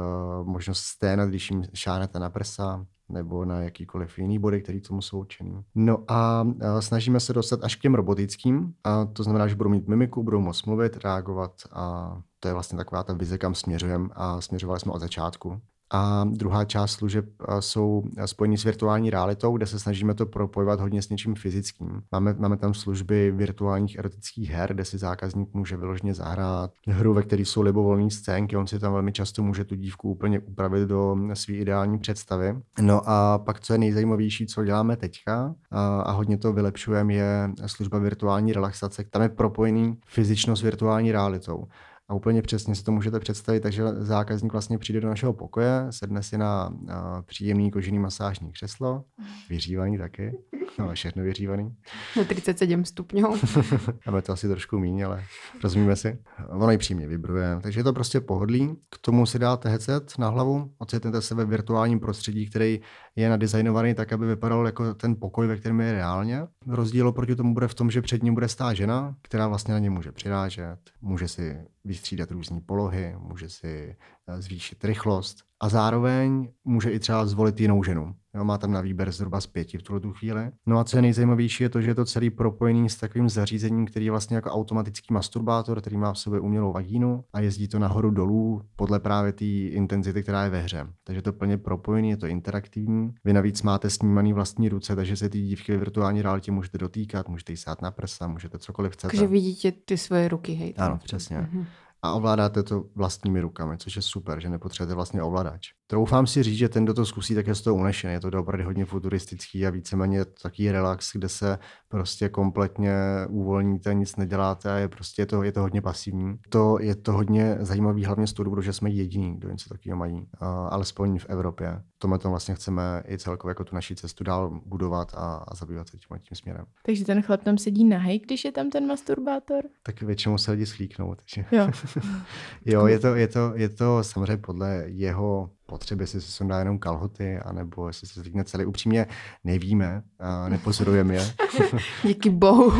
možnost 0.49 0.81
sténat, 0.81 1.29
když 1.29 1.51
jim 1.51 1.65
šánete 1.75 2.19
na 2.19 2.31
prsa, 2.31 2.87
nebo 3.09 3.45
na 3.45 3.61
jakýkoliv 3.61 4.19
jiný 4.19 4.39
body, 4.39 4.63
který 4.63 4.81
tomu 4.81 5.03
jsou 5.03 5.19
určený. 5.19 5.65
No 5.75 6.05
a 6.09 6.47
snažíme 6.81 7.21
se 7.21 7.33
dostat 7.33 7.65
až 7.65 7.77
k 7.77 7.81
těm 7.81 7.95
robotickým, 7.95 8.75
a 8.85 9.05
to 9.05 9.23
znamená, 9.23 9.49
že 9.49 9.55
budou 9.55 9.71
mít 9.71 9.89
mimiku, 9.89 10.23
budou 10.23 10.41
moct 10.41 10.67
mluvit, 10.67 10.97
reagovat 10.97 11.53
a 11.73 12.17
to 12.41 12.49
je 12.49 12.55
vlastně 12.55 12.79
taková 12.79 13.03
ta 13.03 13.13
vize, 13.13 13.39
kam 13.39 13.55
směřujeme 13.55 14.09
a 14.13 14.41
směřovali 14.41 14.81
jsme 14.81 14.93
od 14.93 14.99
začátku. 14.99 15.61
A 15.91 16.25
druhá 16.25 16.65
část 16.65 16.91
služeb 16.91 17.25
jsou 17.61 18.03
spojení 18.27 18.59
s 18.59 18.65
virtuální 18.65 19.11
realitou, 19.11 19.57
kde 19.57 19.67
se 19.67 19.79
snažíme 19.79 20.15
to 20.15 20.27
propojovat 20.27 20.81
hodně 20.81 21.03
s 21.03 21.09
něčím 21.09 21.35
fyzickým. 21.35 22.03
Máme, 22.13 22.35
máme 22.39 22.57
tam 22.57 22.75
služby 22.75 23.31
virtuálních 23.31 23.99
erotických 23.99 24.51
her, 24.51 24.75
kde 24.75 24.85
si 24.85 24.99
zákazník 24.99 25.55
může 25.55 25.77
vyloženě 25.77 26.15
zahrát 26.15 26.71
hru, 26.87 27.15
ve 27.15 27.23
které 27.23 27.43
jsou 27.43 27.63
libovolné 27.63 28.11
scénky. 28.11 28.57
On 28.57 28.67
si 28.67 28.79
tam 28.79 28.93
velmi 28.93 29.13
často 29.13 29.43
může 29.43 29.65
tu 29.65 29.75
dívku 29.75 30.11
úplně 30.11 30.41
upravit 30.41 30.89
do 30.89 31.17
své 31.35 31.55
ideální 31.55 31.99
představy. 31.99 32.57
No 32.81 33.01
a 33.05 33.39
pak, 33.39 33.61
co 33.61 33.73
je 33.73 33.79
nejzajímavější, 33.79 34.47
co 34.47 34.65
děláme 34.65 34.97
teďka 34.97 35.55
a, 35.71 36.01
a 36.01 36.13
hodně 36.13 36.39
to 36.39 36.53
vylepšujeme, 36.53 37.15
je 37.15 37.51
služba 37.67 37.99
virtuální 37.99 38.53
relaxace. 38.53 39.05
Tam 39.11 39.23
je 39.23 39.29
propojený 39.29 39.99
fyzičnost 40.07 40.61
s 40.61 40.65
virtuální 40.65 41.13
realitou. 41.13 41.65
A 42.09 42.15
úplně 42.15 42.43
přesně 42.43 42.75
si 42.75 42.85
to 42.85 42.93
můžete 42.93 43.21
představit, 43.21 43.61
takže 43.61 43.83
zákazník 43.89 44.53
vlastně 44.53 44.79
přijde 44.79 45.01
do 45.01 45.09
našeho 45.09 45.33
pokoje, 45.33 45.87
sedne 45.91 46.23
si 46.23 46.39
na, 46.39 46.75
na 46.85 47.23
příjemný 47.23 47.71
kožený 47.71 47.99
masážní 47.99 48.53
křeslo, 48.53 49.05
vyřívaný 49.49 49.99
taky, 49.99 50.39
no 50.79 50.93
všechno 50.95 51.23
vyřívaný. 51.23 51.77
Na 52.17 52.25
37 52.25 52.85
stupňů. 52.85 53.37
Máme 54.07 54.23
to 54.23 54.33
asi 54.33 54.49
trošku 54.49 54.79
míň, 54.79 55.05
ale 55.05 55.25
rozumíme 55.63 55.97
si. 55.97 56.19
Ono 56.49 56.73
i 56.73 56.79
přímě 56.79 57.07
vibruje, 57.07 57.59
takže 57.63 57.81
je 57.81 57.85
to 57.85 57.93
prostě 57.93 58.21
pohodlí. 58.21 58.77
K 58.91 58.99
tomu 58.99 59.27
si 59.27 59.39
dáte 59.39 59.69
headset 59.69 60.19
na 60.19 60.29
hlavu, 60.29 60.73
ocitnete 60.79 61.23
se 61.23 61.35
ve 61.35 61.45
virtuálním 61.45 62.01
prostředí, 62.01 62.47
který 62.51 62.81
je 63.19 63.29
nadizajnovaný 63.29 63.95
tak, 63.95 64.13
aby 64.13 64.27
vypadal 64.27 64.67
jako 64.67 64.95
ten 64.95 65.17
pokoj, 65.17 65.47
ve 65.47 65.57
kterém 65.57 65.81
je 65.81 65.93
reálně. 65.93 66.43
Rozdíl 66.67 67.09
oproti 67.09 67.37
tomu 67.37 67.55
bude 67.55 67.69
v 67.69 67.75
tom, 67.75 67.91
že 67.91 68.03
před 68.03 68.23
ním 68.23 68.35
bude 68.35 68.49
stát 68.49 68.77
žena, 68.77 69.17
která 69.23 69.49
vlastně 69.49 69.75
na 69.75 69.81
ně 69.81 69.91
může 69.91 70.13
přirážet, 70.13 70.79
může 71.01 71.29
si 71.29 71.57
vystřídat 71.85 72.31
různé 72.31 72.61
polohy, 72.61 73.17
může 73.19 73.49
si 73.49 73.97
eh, 74.29 74.43
zvýšit 74.43 74.85
rychlost 74.85 75.48
a 75.61 75.69
zároveň 75.69 76.49
může 76.65 76.91
i 76.91 76.99
třeba 76.99 77.27
zvolit 77.27 77.61
jinou 77.61 77.83
ženu. 77.83 78.15
Jo, 78.35 78.45
má 78.45 78.59
tam 78.59 78.73
na 78.73 78.81
výběr 78.81 79.13
zhruba 79.13 79.41
z 79.41 79.47
pěti 79.47 79.79
v 79.79 79.83
tuhle 79.83 80.01
tu 80.01 80.13
chvíli. 80.13 80.51
No 80.67 80.79
a 80.79 80.85
co 80.85 80.99
je 80.99 81.03
nejzajímavější, 81.03 81.63
je 81.63 81.69
to, 81.69 81.81
že 81.81 81.91
je 81.91 81.95
to 81.95 82.05
celý 82.05 82.31
propojený 82.31 82.91
s 82.91 82.97
takovým 82.97 83.29
zařízením, 83.29 83.87
který 83.87 84.05
je 84.05 84.11
vlastně 84.11 84.37
jako 84.37 84.51
automatický 84.51 85.15
masturbátor, 85.15 85.81
který 85.81 85.97
má 85.97 86.13
v 86.13 86.19
sobě 86.19 86.41
umělou 86.41 86.73
vagínu 86.73 87.25
a 87.33 87.41
jezdí 87.41 87.69
to 87.69 87.79
nahoru 87.79 88.11
dolů 88.11 88.63
podle 88.77 89.01
právě 89.01 89.33
té 89.33 89.45
intenzity, 89.45 90.23
která 90.23 90.45
je 90.45 90.51
ve 90.51 90.63
hře. 90.63 90.87
Takže 91.05 91.23
to 91.23 91.33
plně 91.33 91.59
propojený, 91.59 92.11
je 92.11 92.17
to 92.17 92.27
interaktivní. 92.27 93.15
Vy 93.25 93.33
navíc 93.33 93.63
máte 93.63 93.91
snímaný 93.91 94.33
vlastní 94.33 94.69
ruce, 94.69 94.97
takže 94.97 95.17
se 95.17 95.29
ty 95.29 95.41
dívky 95.41 95.73
ve 95.73 95.79
virtuální 95.79 96.23
realitě 96.23 96.53
můžete 96.53 96.79
dotýkat, 96.79 97.29
můžete 97.29 97.53
jí 97.53 97.57
sát 97.57 97.83
na 97.83 97.91
prsa, 97.91 98.29
můžete 98.29 98.59
cokoliv 98.59 98.93
chcete. 98.93 99.17
Takže 99.17 99.27
vidíte 99.27 99.73
ty 99.73 99.99
svoje 99.99 100.29
ruky, 100.29 100.53
hej. 100.53 100.75
Ano, 100.77 100.99
přesně. 101.05 101.37
Mm-hmm 101.37 101.65
a 102.03 102.13
ovládáte 102.13 102.63
to 102.63 102.85
vlastními 102.95 103.41
rukami, 103.41 103.79
což 103.79 103.97
je 103.97 104.03
super, 104.03 104.41
že 104.41 104.49
nepotřebujete 104.49 104.95
vlastně 104.95 105.23
ovladač. 105.23 105.73
Troufám 105.91 106.27
si 106.27 106.43
říct, 106.43 106.59
že 106.59 106.69
ten, 106.69 106.85
kdo 106.85 106.95
to 106.95 107.07
zkusí, 107.07 107.35
tak 107.35 107.47
je 107.47 107.55
z 107.55 107.63
toho 107.63 107.77
unešený. 107.77 108.13
Je 108.13 108.21
to 108.21 108.29
opravdu 108.41 108.65
hodně 108.65 108.85
futuristický 108.85 109.67
a 109.67 109.71
víceméně 109.71 110.25
takový 110.25 110.71
relax, 110.71 111.13
kde 111.13 111.29
se 111.29 111.59
prostě 111.89 112.29
kompletně 112.29 112.95
uvolníte, 113.29 113.95
nic 113.95 114.17
neděláte 114.17 114.73
a 114.73 114.77
je 114.77 114.89
prostě 114.89 115.23
je 115.23 115.27
to, 115.27 115.43
je 115.43 115.53
to 115.53 115.61
hodně 115.61 115.83
pasivní. 115.83 116.39
To 116.49 116.79
je 116.81 116.95
to 116.95 117.13
hodně 117.13 117.57
zajímavý 117.61 118.05
hlavně 118.05 118.27
z 118.27 118.33
toho 118.33 118.45
důvodu, 118.45 118.63
že 118.63 118.73
jsme 118.73 118.91
jediní, 118.91 119.37
kdo 119.39 119.51
něco 119.51 119.69
takového 119.69 119.97
mají, 119.99 120.27
alespoň 120.71 121.19
v 121.19 121.27
Evropě. 121.29 121.83
Tomu 121.99 122.19
tom 122.19 122.31
vlastně 122.31 122.55
chceme 122.55 123.03
i 123.09 123.19
celkově 123.19 123.51
jako 123.51 123.65
tu 123.65 123.75
naší 123.75 123.97
cestu 123.97 124.25
dál 124.25 124.61
budovat 124.67 125.15
a, 125.15 125.45
a 125.49 125.55
zabývat 125.55 125.89
se 125.89 125.97
tím, 125.97 126.19
tím 126.19 126.37
směrem. 126.37 126.65
Takže 126.87 127.05
ten 127.05 127.23
chlap 127.23 127.43
tam 127.43 127.59
sedí 127.59 127.85
nahej, 127.85 128.19
když 128.19 128.45
je 128.45 128.53
tam 128.53 128.71
ten 128.71 128.87
masturbátor? 128.87 129.65
Tak 129.83 130.03
většinou 130.03 130.39
se 130.39 130.51
lidi 130.51 130.67
schlíknou. 130.67 131.15
Takže... 131.15 131.45
Jo. 131.53 131.71
jo, 132.65 132.87
je 132.87 132.99
to, 132.99 133.15
je, 133.15 133.29
to, 133.29 133.53
je 133.55 133.69
to 133.69 134.05
samozřejmě 134.05 134.37
podle 134.37 134.85
jeho 134.87 135.51
potřeby, 135.69 136.03
jestli 136.03 136.21
se 136.21 136.31
sundá 136.33 136.59
jenom 136.59 136.79
kalhoty, 136.79 137.39
anebo 137.39 137.87
jestli 137.87 138.07
se 138.07 138.21
zvykne 138.21 138.45
celý. 138.45 138.65
Upřímně 138.65 139.07
nevíme, 139.45 140.03
a 140.19 140.49
nepozorujeme 140.49 141.15
je. 141.15 141.35
Díky 142.05 142.31
bohu. 142.31 142.73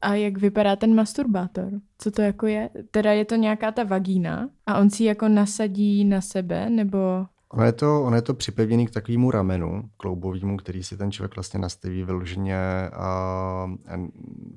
A 0.00 0.14
jak 0.14 0.38
vypadá 0.38 0.76
ten 0.76 0.94
masturbátor? 0.94 1.70
Co 1.98 2.10
to 2.10 2.22
jako 2.22 2.46
je? 2.46 2.70
Teda 2.90 3.12
je 3.12 3.24
to 3.24 3.34
nějaká 3.34 3.72
ta 3.72 3.84
vagína 3.84 4.48
a 4.66 4.78
on 4.78 4.90
si 4.90 5.04
jako 5.04 5.28
nasadí 5.28 6.04
na 6.04 6.20
sebe, 6.20 6.70
nebo... 6.70 6.98
Ono 7.48 7.64
je 7.64 7.72
to, 7.72 8.02
ono 8.02 8.16
je 8.16 8.22
to 8.22 8.34
připevněný 8.34 8.86
k 8.86 8.90
takovému 8.90 9.30
ramenu 9.30 9.82
kloubovému, 9.96 10.56
který 10.56 10.84
si 10.84 10.96
ten 10.96 11.12
člověk 11.12 11.36
vlastně 11.36 11.60
nastaví 11.60 12.04
vyloženě 12.04 12.56
a, 12.92 13.06
a 13.88 13.96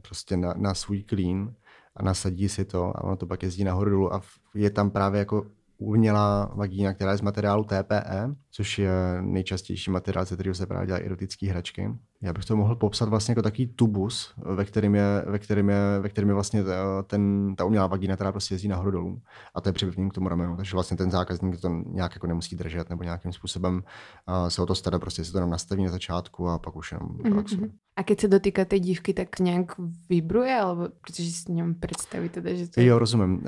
prostě 0.02 0.38
na, 0.38 0.54
na 0.58 0.74
svůj 0.74 1.04
klín 1.04 1.54
a 1.96 2.04
nasadí 2.04 2.50
si 2.50 2.66
to 2.66 2.98
a 2.98 3.04
ono 3.04 3.16
to 3.16 3.28
pak 3.28 3.44
jezdí 3.44 3.64
nahoru 3.64 3.90
dolů 3.90 4.14
a 4.14 4.22
je 4.54 4.70
tam 4.70 4.90
právě 4.90 5.20
jako 5.20 5.46
umělá 5.78 6.52
vagína, 6.56 6.94
která 6.94 7.12
je 7.12 7.18
z 7.18 7.22
materiálu 7.22 7.64
TPE, 7.64 8.36
což 8.52 8.80
je 8.80 8.92
nejčastější 9.22 9.92
materiál, 9.92 10.26
ze 10.26 10.36
kterého 10.36 10.56
se 10.56 10.66
právě 10.66 10.88
dělají 10.88 11.06
erotické 11.06 11.48
hračky. 11.48 11.90
Já 12.22 12.34
bych 12.34 12.46
to 12.46 12.56
mohl 12.56 12.76
popsat 12.76 13.10
vlastně 13.10 13.32
jako 13.32 13.42
takový 13.42 13.68
tubus, 13.68 14.34
ve 14.38 14.66
kterém 14.66 14.96
je, 14.96 15.24
ve 15.28 15.40
kterém 15.40 15.70
je, 15.70 16.00
ve 16.00 16.10
kterém 16.10 16.28
je 16.28 16.34
vlastně 16.34 16.64
ten, 17.08 17.56
ta 17.56 17.66
umělá 17.66 17.88
vagína, 17.88 18.16
která 18.16 18.32
prostě 18.32 18.54
jezdí 18.54 18.68
nahoru 18.68 18.92
dolů 18.92 19.22
a 19.56 19.62
to 19.62 19.70
je 19.70 19.74
připevnění 19.74 20.10
k 20.10 20.14
tomu 20.14 20.30
ramenu. 20.30 20.56
Takže 20.58 20.74
vlastně 20.74 20.98
ten 20.98 21.12
zákazník 21.12 21.62
to 21.62 21.70
nějak 21.70 22.16
jako 22.16 22.28
nemusí 22.28 22.56
držet 22.56 22.90
nebo 22.90 23.04
nějakým 23.04 23.34
způsobem 23.34 23.76
uh, 23.76 24.48
se 24.48 24.62
o 24.62 24.66
to 24.66 24.76
stará, 24.76 25.00
prostě 25.00 25.26
si 25.26 25.32
to 25.32 25.40
tam 25.40 25.50
nastaví 25.50 25.84
na 25.84 25.92
začátku 25.92 26.50
a 26.50 26.60
pak 26.60 26.76
už 26.76 26.92
jenom 26.92 27.10
mhm, 27.10 27.24
relaxuje. 27.24 27.62
Mm-hmm. 27.62 27.72
A 27.96 28.04
keď 28.04 28.22
se 28.22 28.28
dotýká 28.28 28.66
té 28.66 28.80
dívky, 28.80 29.14
tak 29.14 29.40
nějak 29.40 29.72
vibruje, 30.10 30.56
alebo 30.56 30.88
protože 31.02 31.32
si 31.32 31.52
něm 31.52 31.76
představí 31.76 32.30
teda, 32.30 32.54
že 32.54 32.68
to 32.68 32.80
je... 32.80 32.86
Jo, 32.86 33.00
rozumím. 33.00 33.36
Uh, 33.36 33.44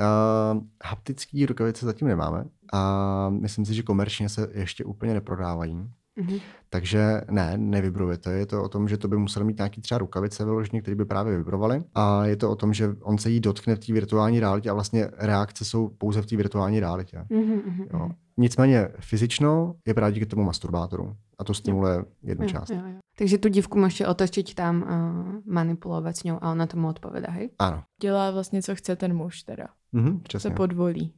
haptický 0.84 1.46
rukavice 1.46 1.86
zatím 1.86 2.08
nemáme 2.08 2.46
a 2.74 3.30
myslím 3.30 3.66
si, 3.66 3.74
že 3.74 3.84
komerčně 3.84 4.30
se 4.30 4.50
ještě 4.54 4.84
úplně 4.84 5.14
neprodávají. 5.14 5.90
Mhm. 6.20 6.38
Takže 6.70 7.22
ne, 7.32 7.54
nevibrujete. 7.58 8.32
Je 8.34 8.46
to 8.46 8.64
o 8.64 8.70
tom, 8.70 8.88
že 8.90 8.98
to 8.98 9.08
by 9.08 9.18
musel 9.18 9.44
mít 9.44 9.58
nějaký 9.58 9.82
třeba 9.82 9.98
rukavice 9.98 10.46
vyloženě, 10.46 10.82
které 10.82 10.96
by 10.96 11.06
právě 11.06 11.38
vibrovaly. 11.38 11.84
A 11.96 12.26
je 12.26 12.36
to 12.36 12.52
o 12.52 12.56
tom, 12.56 12.74
že 12.74 12.90
on 13.02 13.18
se 13.18 13.30
jí 13.30 13.40
dotkne 13.40 13.76
v 13.76 13.80
té 13.80 13.94
virtuální 13.94 14.40
realitě 14.40 14.70
a 14.70 14.74
vlastně 14.74 15.10
reakce 15.18 15.66
jsou 15.66 15.90
pouze 15.98 16.22
v 16.22 16.26
té 16.26 16.36
virtuální 16.36 16.80
realitě. 16.80 17.26
Mhm, 17.30 17.62
mhm, 17.66 17.84
Jo. 17.94 18.00
mhm. 18.00 18.14
Nicméně 18.38 18.88
fyzično 19.00 19.76
je 19.88 19.94
právě 19.94 20.14
díky 20.14 20.26
tomu 20.26 20.44
masturbátoru. 20.44 21.16
A 21.40 21.44
to 21.44 21.54
stimuluje 21.54 22.06
jednu 22.24 22.46
Jo, 22.46 22.50
část. 22.50 22.70
jo, 22.70 22.76
jo. 22.86 22.94
Takže 23.18 23.38
tu 23.38 23.48
divku 23.50 23.80
můžete 23.80 24.08
otočit 24.08 24.54
tam, 24.54 24.82
uh, 24.82 25.54
manipulovat 25.54 26.18
s 26.18 26.24
ňou 26.24 26.38
a 26.42 26.52
ona 26.52 26.68
tomu 26.68 26.88
odpovědá, 26.88 27.32
hej? 27.32 27.50
Ano. 27.60 27.84
Dělá 28.02 28.32
vlastně, 28.32 28.62
co 28.62 28.76
chce 28.76 28.96
ten 28.96 29.14
muž 29.14 29.44
teda. 29.44 29.68
Mhm, 29.92 30.22
Se 30.38 30.50
podvolí. 30.50 31.14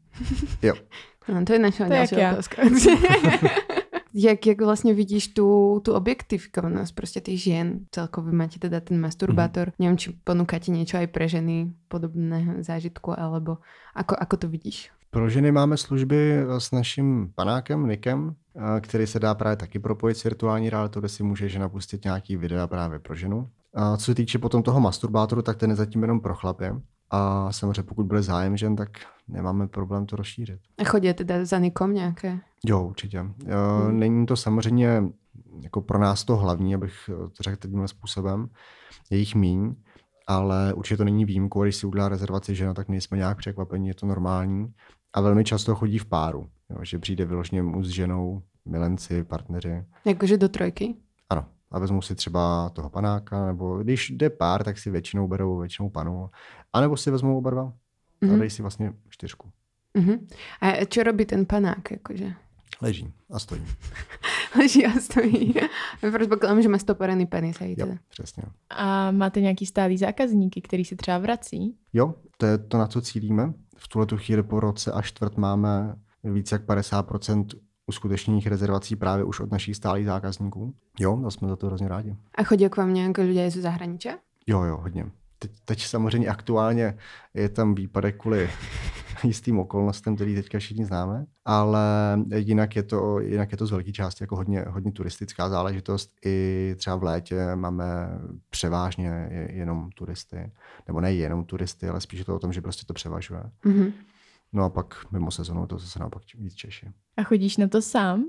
Jo. 0.61 0.73
No, 1.33 1.45
to 1.45 1.53
je 1.53 1.59
je 1.59 1.89
další 1.89 2.15
otázka. 2.15 2.61
jak, 4.13 4.47
jak 4.47 4.61
vlastně 4.61 4.93
vidíš 4.93 5.27
tu, 5.27 5.79
tu 5.85 5.93
objektifikovanost 5.93 6.95
prostě 6.95 7.21
těch 7.21 7.41
žien? 7.41 7.79
Celkově 7.91 8.33
máte 8.33 8.59
teda 8.59 8.79
ten 8.79 9.01
masturbátor. 9.01 9.67
Mhm. 9.67 9.73
Nevím, 9.79 9.97
či 9.97 10.09
ponúkate 10.23 10.71
niečo 10.71 10.97
aj 10.97 11.07
pre 11.07 11.27
ženy 11.27 11.73
podobného 11.87 12.63
zážitku, 12.63 13.15
alebo 13.15 13.57
ako, 13.95 14.15
ako 14.19 14.35
to 14.37 14.47
vidíš? 14.47 14.91
Pro 15.11 15.29
ženy 15.29 15.51
máme 15.51 15.77
služby 15.77 16.17
eh, 16.31 16.59
s 16.59 16.71
naším 16.71 17.31
panákem 17.35 17.87
Nikem, 17.87 18.35
eh, 18.55 18.81
který 18.81 19.07
se 19.07 19.19
dá 19.19 19.35
právě 19.35 19.55
taky 19.55 19.79
propojit 19.79 20.17
s 20.17 20.23
virtuální 20.23 20.69
realitou, 20.69 20.99
kde 20.99 21.09
si 21.09 21.23
může 21.23 21.49
žena 21.49 21.69
pustit 21.69 22.03
nějaký 22.03 22.37
videa 22.37 22.67
právě 22.67 22.99
pro 22.99 23.15
ženu. 23.15 23.49
A 23.73 23.97
co 23.97 24.05
se 24.05 24.15
týče 24.15 24.39
potom 24.39 24.63
toho 24.63 24.79
masturbátoru, 24.79 25.41
tak 25.41 25.57
ten 25.57 25.69
je 25.69 25.75
zatím 25.75 26.01
jenom 26.01 26.19
pro 26.19 26.35
chlapy. 26.35 26.65
A 27.11 27.51
samozřejmě 27.51 27.83
pokud 27.83 28.05
bude 28.05 28.21
zájem 28.21 28.57
žen, 28.57 28.75
tak 28.75 28.89
nemáme 29.27 29.67
problém 29.67 30.05
to 30.05 30.15
rozšířit. 30.15 30.59
A 30.77 30.83
chodí 30.83 31.13
teda 31.13 31.45
za 31.45 31.59
nikom 31.59 31.93
nějaké? 31.93 32.39
Jo, 32.65 32.83
určitě. 32.83 33.19
Hmm. 33.19 33.33
Hmm. 33.81 33.99
Není 33.99 34.25
to 34.25 34.35
samozřejmě 34.35 35.03
jako 35.63 35.81
pro 35.81 35.99
nás 35.99 36.23
to 36.23 36.37
hlavní, 36.37 36.75
abych 36.75 37.09
eh, 37.09 37.13
to 37.13 37.43
řekl 37.43 37.67
tímhle 37.67 37.87
způsobem. 37.87 38.49
Je 39.09 39.17
jich 39.17 39.35
míň, 39.35 39.75
ale 40.27 40.73
určitě 40.73 40.97
to 40.97 41.03
není 41.03 41.25
výjimkou. 41.25 41.63
Když 41.63 41.75
si 41.75 41.87
udělá 41.87 42.09
rezervaci 42.09 42.55
žena, 42.55 42.73
tak 42.73 42.89
nejsme 42.89 43.17
nějak 43.17 43.37
překvapení, 43.37 43.87
je 43.87 43.95
to 43.95 44.05
normální. 44.05 44.73
A 45.13 45.21
velmi 45.21 45.43
často 45.43 45.75
chodí 45.75 45.97
v 45.97 46.05
páru, 46.05 46.49
jo, 46.69 46.77
že 46.81 46.99
přijde 46.99 47.25
vyloženě 47.25 47.63
muž 47.63 47.85
s 47.85 47.89
ženou, 47.89 48.41
milenci, 48.65 49.23
partneři. 49.23 49.85
Jakože 50.05 50.37
do 50.37 50.49
trojky? 50.49 50.95
A 51.71 51.79
vezmu 51.79 52.01
si 52.01 52.15
třeba 52.15 52.69
toho 52.69 52.89
panáka, 52.89 53.45
nebo 53.45 53.77
když 53.77 54.09
jde 54.09 54.29
pár, 54.29 54.63
tak 54.63 54.77
si 54.77 54.89
většinou 54.91 55.27
berou 55.27 55.59
většinou 55.59 55.89
panu. 55.89 56.29
A 56.73 56.81
nebo 56.81 56.97
si 56.97 57.11
vezmou 57.11 57.37
oba 57.37 57.49
dva 57.49 57.63
a 58.21 58.25
Mhm. 58.25 58.37
dají 58.39 58.49
si 58.49 58.61
vlastně 58.61 58.93
čtyřku. 59.09 59.49
Uh-huh. 59.95 60.19
A 60.61 60.85
čo 60.85 61.03
robí 61.03 61.25
ten 61.25 61.45
panák? 61.45 61.91
Jakože? 61.91 62.33
Leží 62.81 63.13
a 63.31 63.39
stojí. 63.39 63.65
Leží 64.59 64.85
a 64.85 64.99
stojí. 64.99 65.53
Předpokládám, 66.17 66.61
že 66.61 66.69
má 66.69 66.77
stoporený 66.77 67.25
penis. 67.25 67.57
Jo, 67.61 67.75
teda. 67.77 67.95
přesně. 68.09 68.43
A 68.69 69.11
máte 69.11 69.41
nějaký 69.41 69.65
stálý 69.65 69.97
zákazníky, 69.97 70.61
který 70.61 70.85
se 70.85 70.95
třeba 70.95 71.17
vrací? 71.17 71.75
Jo, 71.93 72.15
to 72.37 72.45
je 72.45 72.57
to, 72.57 72.77
na 72.77 72.87
co 72.87 73.01
cílíme. 73.01 73.53
V 73.77 73.87
tuhle 73.87 74.05
tu 74.05 74.17
chvíli 74.17 74.43
po 74.43 74.59
roce 74.59 74.91
a 74.91 75.01
čtvrt 75.01 75.37
máme 75.37 75.95
více 76.23 76.55
jak 76.55 76.61
50% 76.65 77.45
uskutečněných 77.87 78.47
rezervací 78.47 78.95
právě 78.95 79.23
už 79.25 79.39
od 79.39 79.51
našich 79.51 79.75
stálých 79.75 80.05
zákazníků. 80.05 80.73
Jo, 80.99 81.23
a 81.25 81.31
jsme 81.31 81.47
za 81.47 81.55
to 81.55 81.67
hrozně 81.67 81.87
rádi. 81.87 82.15
A 82.35 82.43
chodí 82.43 82.69
k 82.69 82.77
vám 82.77 82.93
nějaké 82.93 83.21
lidé 83.21 83.51
ze 83.51 83.61
zahraničí? 83.61 84.09
Jo, 84.47 84.63
jo, 84.63 84.77
hodně. 84.81 85.05
Teď, 85.39 85.51
teď 85.65 85.85
samozřejmě 85.85 86.27
aktuálně 86.27 86.97
je 87.33 87.49
tam 87.49 87.75
výpadek 87.75 88.17
kvůli 88.17 88.49
jistým 89.23 89.59
okolnostem, 89.59 90.15
který 90.15 90.35
teďka 90.35 90.59
všichni 90.59 90.85
známe, 90.85 91.25
ale 91.45 91.81
jinak 92.35 92.75
je 92.75 92.83
to, 92.83 93.19
jinak 93.19 93.51
je 93.51 93.57
to 93.57 93.67
z 93.67 93.71
velké 93.71 93.91
části 93.91 94.23
jako 94.23 94.35
hodně, 94.35 94.65
hodně 94.67 94.91
turistická 94.91 95.49
záležitost. 95.49 96.11
I 96.25 96.75
třeba 96.77 96.95
v 96.95 97.03
létě 97.03 97.55
máme 97.55 97.85
převážně 98.49 99.27
je- 99.31 99.51
jenom 99.51 99.89
turisty, 99.91 100.51
nebo 100.87 101.01
ne 101.01 101.13
jenom 101.13 101.45
turisty, 101.45 101.89
ale 101.89 102.01
spíš 102.01 102.19
je 102.19 102.25
to 102.25 102.35
o 102.35 102.39
tom, 102.39 102.53
že 102.53 102.61
prostě 102.61 102.85
to 102.85 102.93
převažuje. 102.93 103.43
Uh-huh. 103.65 103.93
No 104.53 104.63
a 104.63 104.69
pak 104.69 105.05
mimo 105.11 105.31
sezonu 105.31 105.67
to 105.67 105.77
zase 105.77 105.99
naopak 105.99 106.21
víc 106.37 106.55
Češi. 106.55 106.91
A 107.17 107.23
chodíš 107.23 107.57
na 107.57 107.67
to 107.67 107.81
sám? 107.81 108.25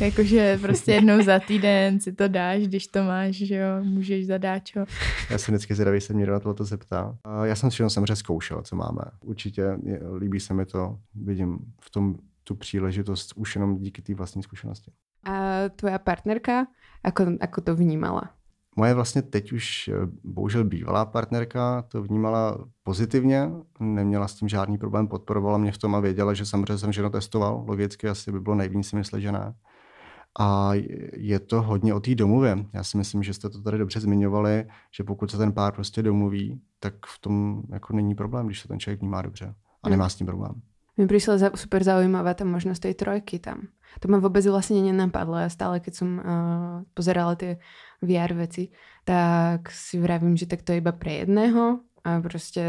Jakože 0.00 0.58
prostě 0.62 0.92
jednou 0.92 1.22
za 1.22 1.38
týden 1.38 2.00
si 2.00 2.12
to 2.12 2.28
dáš, 2.28 2.62
když 2.62 2.86
to 2.86 3.02
máš, 3.02 3.36
že 3.36 3.56
jo, 3.56 3.84
můžeš 3.84 4.26
zadáčo. 4.26 4.84
Já 5.30 5.38
jsem 5.38 5.54
vždycky 5.54 5.74
zvědavý, 5.74 6.00
se 6.00 6.12
mě 6.14 6.26
na 6.26 6.40
tohle 6.40 6.66
zeptá. 6.66 7.18
A 7.24 7.46
Já 7.46 7.54
jsem 7.54 7.70
všechno 7.70 7.90
samozřejmě 7.90 8.16
zkoušel, 8.16 8.62
co 8.62 8.76
máme. 8.76 9.02
Určitě 9.20 9.62
je, 9.82 10.00
líbí 10.18 10.40
se 10.40 10.54
mi 10.54 10.66
to, 10.66 10.98
vidím 11.14 11.58
v 11.80 11.90
tom 11.90 12.16
tu 12.44 12.54
příležitost 12.54 13.32
už 13.36 13.54
jenom 13.54 13.78
díky 13.78 14.02
té 14.02 14.14
vlastní 14.14 14.42
zkušenosti. 14.42 14.90
A 15.26 15.68
tvoja 15.68 15.98
partnerka, 15.98 16.66
ako, 17.02 17.34
ako 17.40 17.60
to 17.60 17.76
vnímala? 17.76 18.35
Moje 18.76 18.94
vlastně 18.94 19.22
teď 19.22 19.52
už 19.52 19.88
eh, 19.88 19.92
bohužel 20.24 20.64
bývalá 20.64 21.04
partnerka 21.04 21.82
to 21.82 22.02
vnímala 22.02 22.68
pozitivně, 22.82 23.50
neměla 23.80 24.28
s 24.28 24.34
tím 24.34 24.48
žádný 24.48 24.78
problém, 24.78 25.08
podporovala 25.08 25.58
mě 25.58 25.72
v 25.72 25.78
tom 25.78 25.94
a 25.94 26.00
věděla, 26.00 26.34
že 26.34 26.46
samozřejmě 26.46 26.78
jsem 26.78 26.92
ženu 26.92 27.10
testoval, 27.10 27.64
logicky 27.68 28.08
asi 28.08 28.32
by 28.32 28.40
bylo 28.40 28.54
nejvíc 28.54 28.88
si 28.88 28.96
myslet, 28.96 29.20
že 29.20 29.32
ne. 29.32 29.54
A 30.40 30.70
je 31.12 31.38
to 31.38 31.62
hodně 31.62 31.94
o 31.94 32.00
té 32.00 32.14
domluvě. 32.14 32.66
Já 32.72 32.84
si 32.84 32.96
myslím, 32.96 33.22
že 33.22 33.34
jste 33.34 33.50
to 33.50 33.62
tady 33.62 33.78
dobře 33.78 34.00
zmiňovali, 34.00 34.66
že 34.96 35.04
pokud 35.04 35.30
se 35.30 35.38
ten 35.38 35.52
pár 35.52 35.72
prostě 35.72 36.02
domluví, 36.02 36.60
tak 36.78 36.94
v 37.06 37.18
tom 37.18 37.62
jako 37.72 37.92
není 37.92 38.14
problém, 38.14 38.46
když 38.46 38.60
se 38.60 38.68
ten 38.68 38.80
člověk 38.80 39.00
vnímá 39.00 39.22
dobře 39.22 39.54
a 39.82 39.88
nemá 39.88 40.08
s 40.08 40.14
tím 40.14 40.26
problém. 40.26 40.52
Mi 40.96 41.04
prišla 41.04 41.52
super 41.52 41.84
zaujímavá 41.84 42.32
tá 42.32 42.48
možnosť 42.48 42.88
tej 42.88 42.94
trojky 42.96 43.36
tam. 43.36 43.68
To 44.00 44.08
ma 44.08 44.16
vôbec 44.16 44.44
vlastne 44.48 44.80
nenapadlo. 44.80 45.36
Ja 45.36 45.52
stále, 45.52 45.80
keď 45.80 45.92
som 45.92 46.10
uh, 46.16 46.24
pozerala 46.96 47.36
tie 47.36 47.60
VR 48.00 48.32
veci, 48.32 48.72
tak 49.04 49.68
si 49.72 50.00
vravím, 50.00 50.36
že 50.36 50.48
tak 50.48 50.64
to 50.64 50.72
je 50.72 50.80
iba 50.80 50.92
pre 50.96 51.24
jedného 51.24 51.84
a 52.04 52.10
proste 52.20 52.62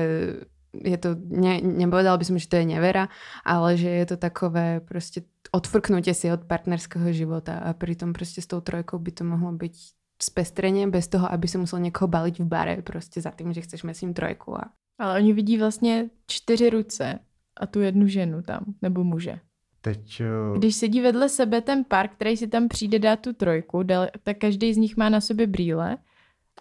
je 0.74 0.98
to, 1.00 1.16
ne, 1.18 1.64
nepovedala 1.64 2.20
by 2.20 2.26
som, 2.28 2.38
že 2.38 2.52
to 2.52 2.60
je 2.60 2.66
nevera, 2.68 3.10
ale 3.48 3.80
že 3.80 3.90
je 3.90 4.06
to 4.06 4.18
takové 4.20 4.84
proste 4.84 5.26
odfrknutie 5.52 6.14
si 6.14 6.28
od 6.28 6.44
partnerského 6.44 7.08
života 7.16 7.64
a 7.64 7.74
pritom 7.74 8.14
proste 8.14 8.44
s 8.44 8.52
tou 8.52 8.60
trojkou 8.60 9.00
by 9.00 9.12
to 9.12 9.24
mohlo 9.24 9.56
byť 9.56 9.76
spestrenie 10.18 10.88
bez 10.90 11.08
toho, 11.08 11.32
aby 11.32 11.48
si 11.48 11.58
musel 11.58 11.80
někoho 11.80 12.08
baliť 12.08 12.40
v 12.40 12.46
bare 12.46 12.82
prostě 12.82 13.22
za 13.22 13.32
tým, 13.32 13.54
že 13.54 13.62
chceš 13.62 13.84
ním 14.02 14.14
trojku. 14.14 14.58
A... 14.58 14.64
Ale 15.00 15.20
oni 15.20 15.34
vidí 15.34 15.58
vlastně 15.58 16.10
čtyři 16.28 16.70
ruce 16.70 17.20
a 17.60 17.66
tu 17.66 17.80
jednu 17.80 18.08
ženu 18.08 18.42
tam, 18.42 18.66
nebo 18.82 19.04
muže. 19.04 19.40
Teď 19.82 20.22
eh, 20.22 20.58
Když 20.58 20.76
sedí 20.76 21.02
vedle 21.02 21.30
sebe 21.30 21.62
ten 21.62 21.84
pár, 21.84 22.08
který 22.08 22.38
si 22.38 22.48
tam 22.48 22.68
přijde 22.68 23.00
dát 23.00 23.20
tu 23.20 23.34
trojku, 23.34 23.84
tak 24.24 24.38
každý 24.38 24.74
z 24.74 24.78
nich 24.78 24.98
má 24.98 25.10
na 25.10 25.22
sobě 25.22 25.48
brýle 25.48 25.98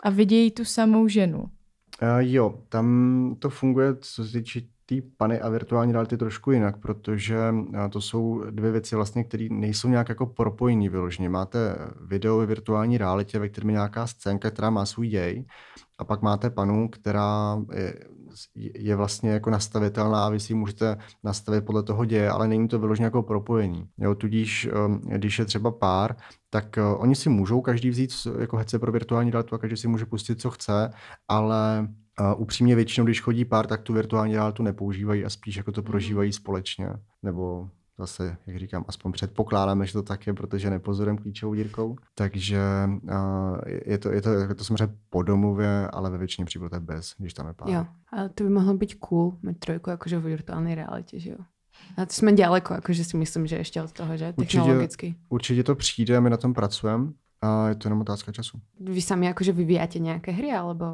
a 0.02 0.11
vidějí 0.11 0.50
tu 0.50 0.64
samou 0.64 1.09
ženu. 1.09 1.38
Uh, 1.38 1.48
jo, 2.18 2.59
tam 2.68 3.37
to 3.38 3.50
funguje, 3.50 3.96
co 4.00 4.24
se 4.24 4.32
týče 4.32 4.61
té 4.87 4.94
pany 5.16 5.40
a 5.40 5.48
virtuální 5.48 5.92
reality 5.92 6.16
trošku 6.16 6.50
jinak, 6.50 6.76
protože 6.76 7.37
uh, 7.50 7.88
to 7.90 8.00
jsou 8.00 8.42
dvě 8.50 8.70
věci 8.70 8.96
vlastně, 8.96 9.24
které 9.24 9.46
nejsou 9.50 9.88
nějak 9.88 10.09
jako 10.09 10.26
propojený 10.26 10.88
vyloženě. 10.88 11.28
Máte 11.28 11.59
video 12.06 12.38
ve 12.38 12.46
virtuální 12.46 12.98
realitě, 12.98 13.38
ve 13.38 13.48
kterém 13.48 13.70
je 13.70 13.72
nějaká 13.72 14.06
scénka, 14.06 14.50
která 14.50 14.70
má 14.70 14.87
svůj 14.87 15.09
děj 15.09 15.44
a 15.98 16.04
pak 16.04 16.22
máte 16.22 16.50
panu, 16.50 16.88
která 16.88 17.62
je, 17.74 17.94
je 18.75 18.96
vlastně 18.96 19.31
jako 19.31 19.51
nastavitelná 19.51 20.27
a 20.27 20.29
vy 20.29 20.40
si 20.40 20.53
ji 20.53 20.57
můžete 20.57 20.96
nastavit 21.25 21.64
podle 21.64 21.83
toho 21.83 22.05
děje, 22.05 22.31
ale 22.31 22.49
není 22.49 22.68
to 22.68 22.79
vyloženě 22.79 23.05
jako 23.05 23.22
propojení. 23.22 23.88
Jo, 23.99 24.14
tudíž, 24.14 24.68
um, 24.87 25.01
když 25.01 25.38
je 25.38 25.44
třeba 25.44 25.70
pár, 25.70 26.16
tak 26.51 26.79
uh, 26.79 27.03
oni 27.03 27.14
si 27.14 27.29
můžou 27.29 27.61
každý 27.61 27.90
vzít 27.90 28.11
jako 28.40 28.57
hece 28.57 28.79
pro 28.79 28.92
virtuální 28.92 29.31
realitu 29.31 29.55
a 29.55 29.59
každý 29.59 29.77
si 29.77 29.88
může 29.88 30.07
pustit, 30.07 30.40
co 30.40 30.51
chce, 30.51 30.90
ale 31.29 31.88
uh, 32.20 32.40
upřímně 32.40 32.75
většinou, 32.75 33.05
když 33.05 33.20
chodí 33.20 33.44
pár, 33.44 33.66
tak 33.66 33.83
tu 33.83 33.92
virtuální 33.92 34.35
realitu 34.35 34.62
nepoužívají 34.62 35.25
a 35.25 35.31
spíš 35.31 35.57
jako 35.57 35.72
to 35.72 35.83
prožívají 35.83 36.33
společně. 36.33 36.88
Nebo 37.22 37.70
zase, 37.98 38.37
jak 38.46 38.56
říkám, 38.56 38.85
aspoň 38.88 39.12
předpokládáme, 39.12 39.87
že 39.87 39.92
to 39.92 40.02
tak 40.02 40.26
je, 40.26 40.35
protože 40.35 40.70
nepozorujeme 40.70 41.20
klíčovou 41.20 41.54
dírkou. 41.54 41.96
Takže 42.14 42.61
uh, 43.02 43.59
je, 43.87 43.98
to, 43.98 44.12
je, 44.12 44.22
to, 44.22 44.30
je 44.30 44.54
to 44.54 44.64
samozřejmě 44.64 44.94
po 45.11 45.22
domluvě, 45.22 45.88
ale 45.88 46.11
ve 46.11 46.18
většině 46.18 46.44
případů 46.44 46.68
to 46.68 46.76
je 46.76 46.80
bez, 46.80 47.14
když 47.18 47.35
tam 47.35 47.46
je 47.46 47.52
pár. 47.52 47.68
Jo, 47.68 47.87
ale 48.12 48.28
to 48.28 48.44
by 48.44 48.50
mohlo 48.50 48.74
byť 48.74 48.98
cool 48.98 49.38
mať 49.42 49.59
trojku 49.59 49.90
akože 49.90 50.18
v 50.18 50.22
virtuálnej 50.22 50.74
realite, 50.74 51.18
že 51.18 51.30
jo? 51.30 51.40
A 51.96 52.06
to 52.06 52.12
jsme 52.12 52.32
ďaleko, 52.32 52.74
akože 52.74 53.04
si 53.04 53.16
myslím, 53.16 53.46
že 53.46 53.56
ještě 53.56 53.82
od 53.82 53.92
toho, 53.92 54.16
že? 54.16 54.32
Určitě. 54.37 54.59
Technologicky. 54.59 55.14
Určitě 55.28 55.62
to 55.62 55.74
přijde, 55.74 56.20
my 56.20 56.30
na 56.30 56.37
tom 56.37 56.54
pracujeme 56.54 57.12
a 57.46 57.68
je 57.68 57.74
to 57.74 57.88
jenom 57.88 58.00
otázka 58.00 58.32
času. 58.32 58.59
Vy 58.80 59.02
sami 59.02 59.28
akože 59.28 59.52
vyvíjate 59.52 59.98
nějaké 59.98 60.32
hry, 60.32 60.52
alebo... 60.52 60.85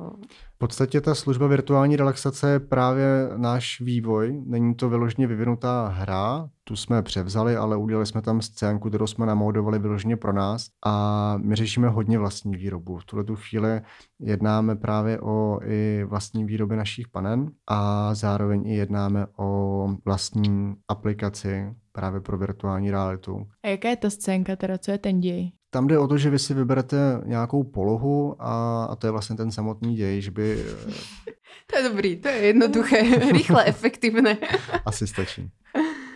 V 0.54 0.58
podstatě 0.58 1.00
ta 1.00 1.14
služba 1.14 1.46
virtuální 1.46 1.96
relaxace 1.96 2.50
je 2.50 2.60
právě 2.60 3.06
náš 3.36 3.80
vývoj. 3.80 4.42
Není 4.46 4.74
to 4.74 4.88
vyloženě 4.88 5.26
vyvinutá 5.26 5.88
hra, 5.88 6.48
tu 6.64 6.76
jsme 6.76 7.02
převzali, 7.02 7.56
ale 7.56 7.76
udělali 7.76 8.06
jsme 8.06 8.22
tam 8.22 8.42
scénku, 8.42 8.88
kterou 8.88 9.06
jsme 9.06 9.26
namodovali 9.26 9.78
vyloženě 9.78 10.16
pro 10.16 10.32
nás 10.32 10.66
a 10.86 11.36
my 11.36 11.54
řešíme 11.54 11.88
hodně 11.88 12.18
vlastní 12.18 12.56
výrobu. 12.56 12.98
V 12.98 13.04
tuhle 13.04 13.24
tu 13.24 13.36
chvíli 13.36 13.80
jednáme 14.20 14.76
právě 14.76 15.20
o 15.20 15.58
i 15.64 16.04
vlastní 16.04 16.44
výrobě 16.44 16.76
našich 16.76 17.08
panen 17.08 17.50
a 17.66 18.14
zároveň 18.14 18.66
i 18.66 18.74
jednáme 18.74 19.26
o 19.36 19.88
vlastní 20.04 20.74
aplikaci 20.88 21.74
právě 21.92 22.20
pro 22.20 22.38
virtuální 22.38 22.90
realitu. 22.90 23.46
A 23.62 23.68
jaká 23.68 23.88
je 23.88 23.96
ta 23.96 24.10
scénka 24.10 24.56
teda, 24.56 24.78
co 24.78 24.90
je 24.90 24.98
ten 24.98 25.20
děj? 25.20 25.52
Tam 25.74 25.86
jde 25.86 25.98
o 25.98 26.08
to, 26.08 26.18
že 26.18 26.30
vy 26.30 26.38
si 26.38 26.54
vyberete 26.54 26.96
nějakou 27.24 27.62
polohu 27.62 28.36
a, 28.38 28.84
a 28.84 28.96
to 28.96 29.06
je 29.06 29.10
vlastně 29.10 29.36
ten 29.36 29.50
samotný 29.50 29.94
děj, 29.96 30.20
že 30.20 30.30
by... 30.30 30.64
To 31.66 31.78
je 31.78 31.88
dobrý, 31.88 32.16
to 32.16 32.28
je 32.28 32.34
jednoduché, 32.34 33.02
rychle, 33.32 33.64
efektivné. 33.64 34.38
Asi 34.84 35.06
stačí. 35.06 35.50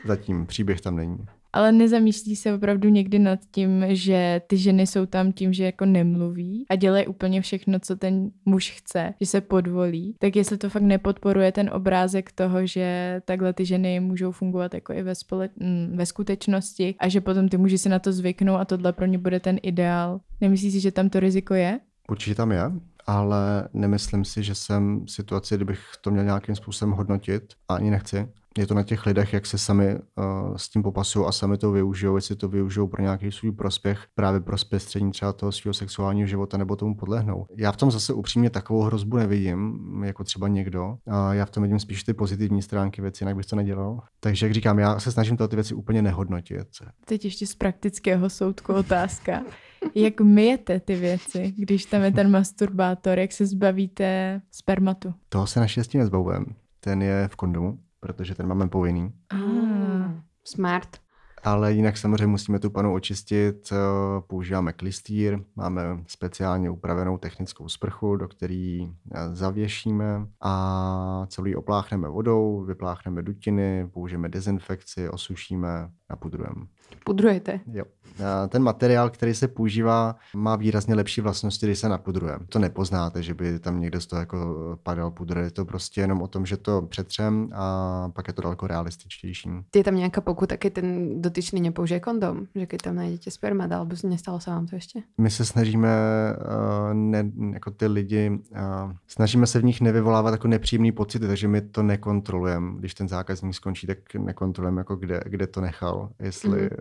Zatím 0.06 0.46
příběh 0.46 0.80
tam 0.80 0.96
není. 0.96 1.18
Ale 1.52 1.72
nezamýšlí 1.72 2.36
se 2.36 2.54
opravdu 2.54 2.88
někdy 2.88 3.18
nad 3.18 3.38
tím, 3.50 3.84
že 3.88 4.40
ty 4.46 4.56
ženy 4.56 4.86
jsou 4.86 5.06
tam 5.06 5.32
tím, 5.32 5.52
že 5.52 5.64
jako 5.64 5.84
nemluví 5.84 6.66
a 6.70 6.76
dělají 6.76 7.06
úplně 7.06 7.40
všechno, 7.40 7.78
co 7.80 7.96
ten 7.96 8.30
muž 8.44 8.70
chce, 8.70 9.14
že 9.20 9.26
se 9.26 9.40
podvolí, 9.40 10.14
tak 10.18 10.36
jestli 10.36 10.58
to 10.58 10.70
fakt 10.70 10.82
nepodporuje 10.82 11.52
ten 11.52 11.70
obrázek 11.72 12.32
toho, 12.32 12.66
že 12.66 13.20
takhle 13.24 13.52
ty 13.52 13.64
ženy 13.64 14.00
můžou 14.00 14.32
fungovat 14.32 14.74
jako 14.74 14.92
i 14.92 15.02
ve, 15.02 15.12
spole- 15.12 15.48
mm, 15.56 15.96
ve 15.96 16.06
skutečnosti 16.06 16.94
a 16.98 17.08
že 17.08 17.20
potom 17.20 17.48
ty 17.48 17.56
muži 17.56 17.78
si 17.78 17.88
na 17.88 17.98
to 17.98 18.12
zvyknou 18.12 18.54
a 18.54 18.64
tohle 18.64 18.92
pro 18.92 19.06
ně 19.06 19.18
bude 19.18 19.40
ten 19.40 19.58
ideál. 19.62 20.20
Nemyslíš 20.40 20.72
si, 20.72 20.80
že 20.80 20.92
tam 20.92 21.08
to 21.08 21.20
riziko 21.20 21.54
je? 21.54 21.80
Určitě 22.08 22.34
tam 22.34 22.52
je, 22.52 22.72
ale 23.06 23.68
nemyslím 23.72 24.24
si, 24.24 24.42
že 24.42 24.54
jsem 24.54 25.04
v 25.04 25.10
situaci, 25.10 25.56
kdybych 25.56 25.80
to 26.00 26.10
měl 26.10 26.24
nějakým 26.24 26.56
způsobem 26.56 26.92
hodnotit 26.92 27.42
a 27.68 27.74
ani 27.74 27.90
nechci, 27.90 28.28
je 28.58 28.66
to 28.66 28.74
na 28.74 28.82
těch 28.82 29.06
lidech, 29.06 29.32
jak 29.32 29.46
se 29.46 29.58
sami 29.58 29.94
uh, 29.94 30.56
s 30.56 30.68
tím 30.68 30.82
popasují 30.82 31.26
a 31.26 31.32
sami 31.32 31.58
to 31.58 31.72
využijou, 31.72 32.16
jestli 32.16 32.36
to 32.36 32.48
využijou 32.48 32.86
pro 32.86 33.02
nějaký 33.02 33.32
svůj 33.32 33.52
prospěch, 33.52 34.06
právě 34.14 34.40
pro 34.40 34.58
zpestření 34.58 35.10
třeba 35.10 35.32
toho 35.32 35.52
svého 35.52 35.74
sexuálního 35.74 36.26
života 36.26 36.56
nebo 36.56 36.76
tomu 36.76 36.96
podlehnou. 36.96 37.46
Já 37.56 37.72
v 37.72 37.76
tom 37.76 37.90
zase 37.90 38.12
upřímně 38.12 38.50
takovou 38.50 38.82
hrozbu 38.82 39.16
nevidím, 39.16 39.80
jako 40.04 40.24
třeba 40.24 40.48
někdo. 40.48 40.86
Uh, 40.86 41.14
já 41.32 41.46
v 41.46 41.50
tom 41.50 41.62
vidím 41.62 41.78
spíš 41.78 42.04
ty 42.04 42.14
pozitivní 42.14 42.62
stránky 42.62 43.02
věci, 43.02 43.24
jinak 43.24 43.36
bych 43.36 43.46
to 43.46 43.56
nedělal. 43.56 44.00
Takže 44.20 44.46
jak 44.46 44.54
říkám, 44.54 44.78
já 44.78 45.00
se 45.00 45.12
snažím 45.12 45.36
ty 45.36 45.56
věci 45.56 45.74
úplně 45.74 46.02
nehodnotit. 46.02 46.66
Teď 47.04 47.24
ještě 47.24 47.46
z 47.46 47.54
praktického 47.54 48.30
soudku 48.30 48.72
otázka. 48.72 49.42
Jak 49.94 50.20
myjete 50.20 50.80
ty 50.80 50.94
věci, 50.94 51.54
když 51.56 51.84
tam 51.84 52.02
je 52.02 52.12
ten 52.12 52.30
masturbátor, 52.30 53.18
jak 53.18 53.32
se 53.32 53.46
zbavíte 53.46 54.40
spermatu? 54.50 55.14
Toho 55.28 55.46
se 55.46 55.60
naštěstí 55.60 55.98
nezbavujeme. 55.98 56.46
Ten 56.80 57.02
je 57.02 57.28
v 57.28 57.36
kondomu 57.36 57.78
protože 58.06 58.34
ten 58.34 58.46
máme 58.46 58.68
povinný. 58.68 59.12
Mm, 59.34 60.20
smart. 60.44 60.88
Ale 61.44 61.72
jinak 61.72 61.96
samozřejmě 61.96 62.26
musíme 62.26 62.58
tu 62.58 62.70
panu 62.70 62.94
očistit. 62.94 63.72
Eh, 63.72 63.76
používáme 64.26 64.72
klistýr, 64.72 65.40
máme 65.56 65.82
speciálně 66.06 66.70
upravenou 66.70 67.18
technickou 67.18 67.68
sprchu, 67.68 68.16
do 68.16 68.28
který 68.28 68.82
eh, 68.84 68.90
zavěšíme 69.32 70.26
a 70.40 71.26
celý 71.28 71.56
opláchneme 71.56 72.08
vodou, 72.08 72.64
vypláchneme 72.64 73.22
dutiny, 73.22 73.88
použijeme 73.92 74.28
dezinfekci, 74.28 75.08
osušíme 75.08 75.90
a 76.08 76.16
pudrujeme. 76.16 76.66
Pudrujete? 77.04 77.60
Jo. 77.72 77.84
Ten 78.48 78.62
materiál, 78.62 79.10
který 79.10 79.34
se 79.34 79.48
používá, 79.48 80.16
má 80.34 80.56
výrazně 80.56 80.94
lepší 80.94 81.20
vlastnosti, 81.20 81.66
když 81.66 81.78
se 81.78 81.88
napudruje. 81.88 82.38
To 82.48 82.58
nepoznáte, 82.58 83.22
že 83.22 83.34
by 83.34 83.58
tam 83.58 83.80
někde 83.80 84.00
z 84.00 84.06
toho 84.06 84.20
jako 84.20 84.56
padal 84.82 85.10
pudr. 85.10 85.38
Je 85.38 85.50
to 85.50 85.64
prostě 85.64 86.00
jenom 86.00 86.22
o 86.22 86.28
tom, 86.28 86.46
že 86.46 86.56
to 86.56 86.82
přetřem 86.82 87.48
a 87.54 88.08
pak 88.14 88.28
je 88.28 88.34
to 88.34 88.42
daleko 88.42 88.66
realističtější. 88.66 89.50
Je 89.76 89.84
tam 89.84 89.96
nějaká 89.96 90.20
pokuta, 90.20 90.56
keď 90.56 90.72
ten 90.72 91.22
dotyčný 91.22 91.60
nepoužije 91.60 92.00
kondom? 92.00 92.46
Že 92.54 92.66
když 92.66 92.82
tam 92.82 92.94
najdete 92.94 93.30
sperma, 93.30 93.68
alebo 93.74 93.96
nestalo 94.04 94.40
se 94.40 94.50
vám 94.50 94.66
to 94.66 94.74
ještě? 94.74 95.02
My 95.18 95.30
se 95.30 95.44
snažíme 95.44 95.88
uh, 96.38 96.94
ne, 96.94 97.32
jako 97.52 97.70
ty 97.70 97.86
lidi, 97.86 98.30
uh, 98.30 98.92
snažíme 99.06 99.46
se 99.46 99.58
v 99.58 99.64
nich 99.64 99.80
nevyvolávat 99.80 100.34
jako 100.34 100.48
nepříjemný 100.48 100.92
pocity, 100.92 101.26
takže 101.26 101.48
my 101.48 101.60
to 101.60 101.82
nekontrolujeme. 101.82 102.72
Když 102.78 102.94
ten 102.94 103.08
zákazník 103.08 103.54
skončí, 103.54 103.86
tak 103.86 103.98
nekontrolujeme, 104.18 104.80
jako 104.80 104.96
kde, 104.96 105.20
kde 105.26 105.46
to 105.46 105.60
nechal, 105.60 106.10
jestli 106.18 106.60
mm-hmm. 106.60 106.75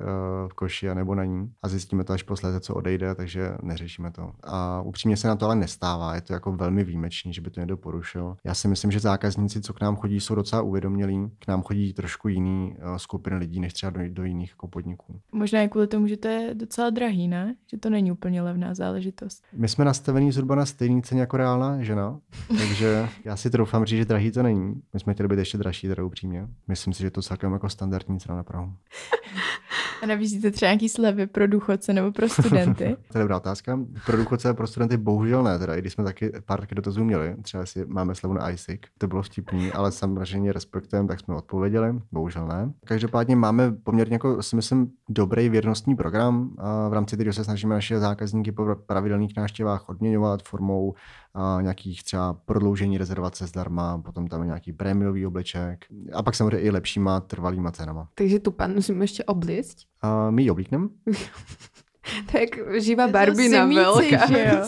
V 0.47 0.53
koši 0.53 0.95
nebo 0.95 1.15
na 1.15 1.25
ní 1.25 1.51
a 1.63 1.67
zjistíme 1.67 2.03
to 2.03 2.13
až 2.13 2.23
posledně, 2.23 2.59
co 2.59 2.75
odejde, 2.75 3.15
takže 3.15 3.51
neřešíme 3.61 4.11
to. 4.11 4.31
A 4.43 4.81
upřímně 4.81 5.17
se 5.17 5.27
na 5.27 5.35
to 5.35 5.45
ale 5.45 5.55
nestává, 5.55 6.15
je 6.15 6.21
to 6.21 6.33
jako 6.33 6.51
velmi 6.51 6.83
výjimečný, 6.83 7.33
že 7.33 7.41
by 7.41 7.49
to 7.49 7.59
někdo 7.59 7.77
porušil. 7.77 8.37
Já 8.43 8.53
si 8.53 8.67
myslím, 8.67 8.91
že 8.91 8.99
zákazníci, 8.99 9.61
co 9.61 9.73
k 9.73 9.81
nám 9.81 9.95
chodí, 9.95 10.19
jsou 10.19 10.35
docela 10.35 10.61
uvědomělí. 10.61 11.31
K 11.39 11.47
nám 11.47 11.61
chodí 11.61 11.93
trošku 11.93 12.27
jiný 12.27 12.75
uh, 12.77 12.95
skupiny 12.95 13.35
lidí, 13.35 13.59
než 13.59 13.73
třeba 13.73 13.89
do, 13.89 13.99
do 14.09 14.23
jiných 14.23 14.49
jako 14.49 14.67
podniků. 14.67 15.19
Možná 15.31 15.61
i 15.61 15.69
kvůli 15.69 15.87
tomu, 15.87 16.07
že 16.07 16.17
to 16.17 16.27
je 16.27 16.53
docela 16.53 16.89
drahý, 16.89 17.27
ne? 17.27 17.55
Že 17.71 17.77
to 17.77 17.89
není 17.89 18.11
úplně 18.11 18.41
levná 18.41 18.73
záležitost. 18.73 19.43
My 19.53 19.67
jsme 19.69 19.85
nastavení 19.85 20.31
zhruba 20.31 20.55
na 20.55 20.65
stejný 20.65 21.01
ceně 21.01 21.21
jako 21.21 21.37
reálná 21.37 21.83
žena, 21.83 22.19
takže 22.47 23.09
já 23.25 23.35
si 23.35 23.49
troufám 23.49 23.85
říct, 23.85 23.97
že 23.97 24.05
drahý 24.05 24.31
to 24.31 24.43
není. 24.43 24.81
My 24.93 24.99
jsme 24.99 25.13
chtěli 25.13 25.29
být 25.29 25.39
ještě 25.39 25.57
dražší, 25.57 25.87
teda 25.87 26.03
upřímně. 26.03 26.47
Myslím 26.67 26.93
si, 26.93 27.03
že 27.03 27.11
to 27.11 27.21
celkem 27.21 27.53
jako 27.53 27.69
standardní 27.69 28.19
cena 28.19 28.35
na 28.35 28.43
Prahu. 28.43 28.73
A 30.03 30.05
nabízíte 30.05 30.51
třeba 30.51 30.69
nějaký 30.71 30.89
slevy 30.89 31.27
pro 31.27 31.47
důchodce 31.47 31.93
nebo 31.93 32.11
pro 32.11 32.29
studenty? 32.29 32.97
to 33.11 33.17
je 33.17 33.21
dobrá 33.21 33.37
otázka. 33.37 33.79
Pro 34.05 34.17
důchodce 34.17 34.49
a 34.49 34.53
pro 34.53 34.67
studenty 34.67 34.97
bohužel 34.97 35.43
ne, 35.43 35.59
teda, 35.59 35.75
i 35.75 35.81
když 35.81 35.93
jsme 35.93 36.03
taky 36.03 36.31
pár 36.45 36.59
taky 36.59 36.75
dotazů 36.75 37.03
měli, 37.03 37.35
třeba 37.41 37.65
si 37.65 37.85
máme 37.85 38.15
slevu 38.15 38.33
na 38.33 38.49
ISIC, 38.49 38.81
to 38.97 39.07
bylo 39.07 39.21
vtipný, 39.21 39.71
ale 39.71 39.91
samozřejmě 39.91 40.53
respektujeme, 40.53 41.07
tak 41.07 41.19
jsme 41.19 41.35
odpověděli, 41.35 42.01
bohužel 42.11 42.47
ne. 42.47 42.73
Každopádně 42.85 43.35
máme 43.35 43.71
poměrně, 43.71 44.15
jako 44.15 44.43
si 44.43 44.55
myslím, 44.55 44.91
dobrý 45.09 45.49
věrnostní 45.49 45.95
program, 45.95 46.55
v 46.89 46.93
rámci 46.93 47.15
kterého 47.15 47.33
se 47.33 47.43
snažíme 47.43 47.75
naše 47.75 47.99
zákazníky 47.99 48.51
po 48.51 48.75
pravidelných 48.85 49.35
návštěvách 49.37 49.89
odměňovat 49.89 50.43
formou 50.43 50.93
a 51.35 51.61
nějakých 51.61 52.03
třeba 52.03 52.33
prodloužení 52.33 52.97
rezervace 52.97 53.47
zdarma, 53.47 53.97
potom 53.97 54.27
tam 54.27 54.41
je 54.41 54.45
nějaký 54.45 54.73
prémiový 54.73 55.25
obleček 55.25 55.85
a 56.13 56.23
pak 56.23 56.35
samozřejmě 56.35 56.59
i 56.59 56.69
lepšíma 56.69 57.19
trvalýma 57.19 57.71
cenama. 57.71 58.07
Takže 58.15 58.39
tu 58.39 58.51
pan 58.51 58.73
musíme 58.73 59.03
ještě 59.03 59.23
oblíct? 59.23 59.77
A 60.01 60.31
my 60.31 60.43
ji 60.43 60.51
oblíkneme. 60.51 60.87
jak 62.39 62.81
živá 62.81 63.07
Barbina 63.07 63.65
velká. 63.65 64.27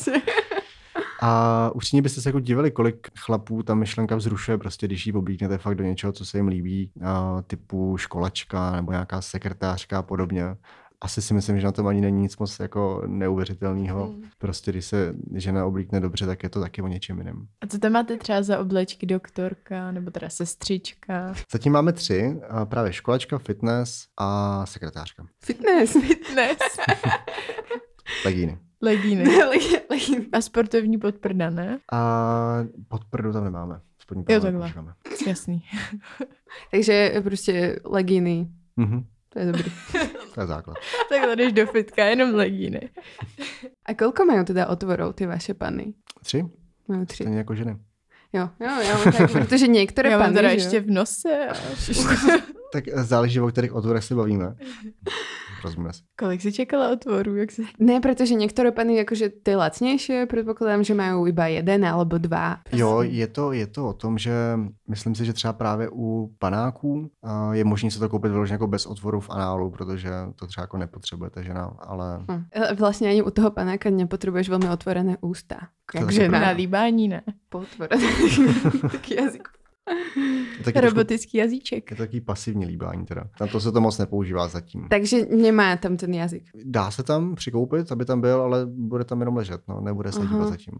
A 1.21 1.71
určitě 1.75 2.01
byste 2.01 2.21
se 2.21 2.29
jako 2.29 2.39
divili, 2.39 2.71
kolik 2.71 3.07
chlapů 3.19 3.63
ta 3.63 3.75
myšlenka 3.75 4.15
vzrušuje, 4.15 4.57
prostě 4.57 4.87
když 4.87 5.07
ji 5.07 5.13
oblíknete 5.13 5.57
fakt 5.57 5.75
do 5.75 5.83
něčeho, 5.83 6.13
co 6.13 6.25
se 6.25 6.37
jim 6.37 6.47
líbí, 6.47 6.91
typu 7.47 7.97
školačka 7.97 8.71
nebo 8.71 8.91
nějaká 8.91 9.21
sekretářka 9.21 9.99
a 9.99 10.01
podobně 10.01 10.55
asi 11.01 11.21
si 11.21 11.33
myslím, 11.33 11.59
že 11.59 11.65
na 11.65 11.71
tom 11.71 11.87
ani 11.87 12.01
není 12.01 12.21
nic 12.21 12.37
moc 12.37 12.59
jako 12.59 13.03
neuvěřitelného. 13.07 14.07
Mm. 14.07 14.23
Prostě 14.37 14.71
když 14.71 14.85
se 14.85 15.15
žena 15.35 15.65
oblíkne 15.65 15.99
dobře, 15.99 16.25
tak 16.25 16.43
je 16.43 16.49
to 16.49 16.61
taky 16.61 16.81
o 16.81 16.87
něčem 16.87 17.17
jiném. 17.17 17.47
A 17.61 17.67
co 17.67 17.79
tam 17.79 17.91
máte 17.91 18.17
třeba 18.17 18.41
za 18.41 18.59
oblečky 18.59 19.05
doktorka 19.05 19.91
nebo 19.91 20.11
teda 20.11 20.29
sestřička? 20.29 21.33
Zatím 21.51 21.73
máme 21.73 21.93
tři, 21.93 22.39
právě 22.65 22.93
školačka, 22.93 23.37
fitness 23.37 24.05
a 24.17 24.65
sekretářka. 24.65 25.25
Fitness? 25.43 25.91
Fitness. 25.91 26.57
Legíny. 28.25 28.59
Legíny. 28.81 29.23
A 30.33 30.41
sportovní 30.41 30.97
podprda, 30.97 31.49
ne? 31.49 31.79
A 31.91 32.57
podprdu 32.87 33.33
tam 33.33 33.43
nemáme. 33.43 33.81
Spodní 34.01 34.25
jo, 34.29 34.41
takhle. 34.41 34.73
Jasný. 35.27 35.63
Takže 36.71 37.13
prostě 37.23 37.79
legíny. 37.85 38.47
Mm-hmm. 38.77 39.03
To 39.29 39.39
je 39.39 39.45
dobrý. 39.45 39.71
to 40.33 40.41
je 40.41 40.47
základ. 40.47 40.77
Takhle 41.09 41.35
jdeš 41.35 41.53
do 41.53 41.67
fitka, 41.67 42.05
jenom 42.05 42.35
legíny. 42.35 42.89
A 43.85 43.93
kolko 43.93 44.25
mají 44.25 44.45
teda 44.45 44.67
otvorů 44.67 45.13
ty 45.13 45.25
vaše 45.25 45.53
pany? 45.53 45.93
Tři. 46.23 46.45
Mají 46.87 47.05
tři. 47.05 47.23
Stejně 47.23 47.37
jako 47.37 47.55
ženy. 47.55 47.77
Jo, 48.33 48.49
jo, 48.59 48.69
jo, 48.89 49.11
tak, 49.17 49.31
protože 49.31 49.67
některé 49.67 50.09
Já 50.11 50.19
pany, 50.19 50.33
teda 50.33 50.49
ještě 50.49 50.79
v 50.79 50.91
nose. 50.91 51.47
A... 51.47 51.53
tak 52.73 52.83
záleží, 52.93 53.39
o 53.39 53.47
kterých 53.47 53.73
otvorech 53.73 54.03
se 54.03 54.15
bavíme. 54.15 54.55
Rozumíme 55.63 55.93
se. 55.93 56.01
Kolik 56.19 56.41
si 56.41 56.51
čekala 56.51 56.89
otvorů? 56.89 57.35
Jak 57.35 57.51
se... 57.51 57.61
Ne, 57.79 57.99
protože 57.99 58.33
některé 58.33 58.71
pany, 58.71 58.95
jakože 58.95 59.29
ty 59.29 59.55
lacnější, 59.55 60.13
předpokládám, 60.25 60.83
že 60.83 60.93
mají 60.93 61.29
iba 61.29 61.47
jeden 61.47 61.85
alebo 61.85 62.17
dva. 62.17 62.57
Jo, 62.73 63.01
je 63.01 63.27
to, 63.27 63.51
je 63.51 63.67
to 63.67 63.87
o 63.87 63.93
tom, 63.93 64.17
že 64.17 64.33
myslím 64.87 65.15
si, 65.15 65.25
že 65.25 65.33
třeba 65.33 65.53
právě 65.53 65.89
u 65.91 66.35
panáků 66.39 67.11
je 67.51 67.63
možné 67.63 67.91
se 67.91 67.99
to 67.99 68.09
koupit 68.09 68.29
vyloženě 68.29 68.53
jako 68.53 68.67
bez 68.67 68.85
otvoru 68.85 69.19
v 69.19 69.29
análu, 69.29 69.71
protože 69.71 70.09
to 70.35 70.47
třeba 70.47 70.63
jako 70.63 70.77
nepotřebujete 70.77 71.43
žena, 71.43 71.65
ale... 71.79 72.25
Hm. 72.31 72.43
Vlastně 72.77 73.09
ani 73.09 73.21
u 73.21 73.31
toho 73.31 73.51
panáka 73.51 73.89
nepotřebuješ 73.89 74.49
velmi 74.49 74.69
otvorené 74.69 75.17
ústa. 75.21 75.57
Takže 75.93 76.29
na 76.29 76.49
líbání 76.49 77.07
ne. 77.07 77.21
Potvorené. 77.49 78.07
Taký 78.91 79.15
jazyk 79.15 79.56
taky 80.63 80.81
Robotický 80.81 81.37
trošku, 81.37 81.37
jazyček. 81.37 81.91
Je 81.91 81.97
to 81.97 82.03
taký 82.03 82.21
pasivní 82.21 82.65
líbání 82.65 83.05
teda. 83.05 83.29
Na 83.41 83.47
to 83.47 83.59
se 83.59 83.71
to 83.71 83.81
moc 83.81 83.97
nepoužívá 83.97 84.47
zatím. 84.47 84.87
Takže 84.89 85.25
nemá 85.25 85.77
tam 85.77 85.97
ten 85.97 86.13
jazyk. 86.13 86.43
Dá 86.63 86.91
se 86.91 87.03
tam 87.03 87.35
přikoupit, 87.35 87.91
aby 87.91 88.05
tam 88.05 88.21
byl, 88.21 88.41
ale 88.41 88.65
bude 88.65 89.03
tam 89.03 89.19
jenom 89.19 89.35
ležet, 89.35 89.61
no, 89.67 89.81
nebude 89.81 90.11
se 90.11 90.21
dívat 90.21 90.49
zatím. 90.49 90.73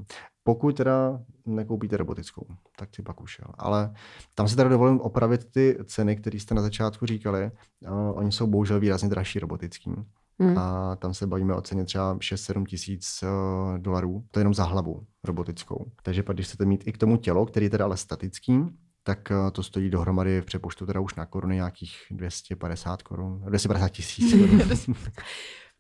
Pokud 0.44 0.78
teda 0.78 1.20
nekoupíte 1.46 1.98
robotickou, 1.98 2.46
tak 2.78 2.96
si 2.96 3.02
pak 3.02 3.22
ušel. 3.22 3.48
Ale 3.58 3.94
tam 4.36 4.48
si 4.48 4.56
teda 4.56 4.70
dovolím 4.70 5.02
opravit 5.02 5.46
ty 5.52 5.78
ceny, 5.86 6.16
které 6.16 6.40
jste 6.40 6.56
na 6.56 6.62
začátku 6.62 7.06
říkali. 7.06 7.52
Uh, 7.90 8.18
oni 8.18 8.32
jsou 8.32 8.48
bohužel 8.48 8.80
výrazně 8.80 9.10
dražší 9.10 9.40
robotický. 9.40 9.92
Hmm. 10.40 10.58
A 10.58 10.96
tam 10.96 11.14
se 11.14 11.28
bavíme 11.28 11.56
o 11.56 11.62
ceně 11.62 11.86
třeba 11.86 12.18
6-7 12.18 12.66
tisíc 12.66 13.24
uh, 13.24 13.78
dolarů. 13.78 14.24
To 14.32 14.40
je 14.40 14.42
jenom 14.42 14.54
za 14.54 14.64
hlavu 14.64 15.04
robotickou. 15.24 15.92
Takže 16.04 16.24
pak, 16.24 16.36
když 16.36 16.48
chcete 16.48 16.66
mít 16.66 16.88
i 16.88 16.92
k 16.92 16.98
tomu 16.98 17.18
tělo, 17.18 17.46
který 17.46 17.66
je 17.66 17.70
teda 17.70 17.86
ale 17.86 17.98
statický, 17.98 18.64
tak 19.08 19.32
eh, 19.32 19.52
to 19.52 19.64
stojí 19.64 19.90
dohromady 19.90 20.42
v 20.42 20.46
přepočtu 20.46 20.86
teda 20.86 21.00
už 21.00 21.16
na 21.16 21.26
koruny 21.26 21.56
nějakých 21.56 21.98
250 22.12 23.02
korun, 23.04 23.42
250 23.46 23.90
tisíc 23.90 24.34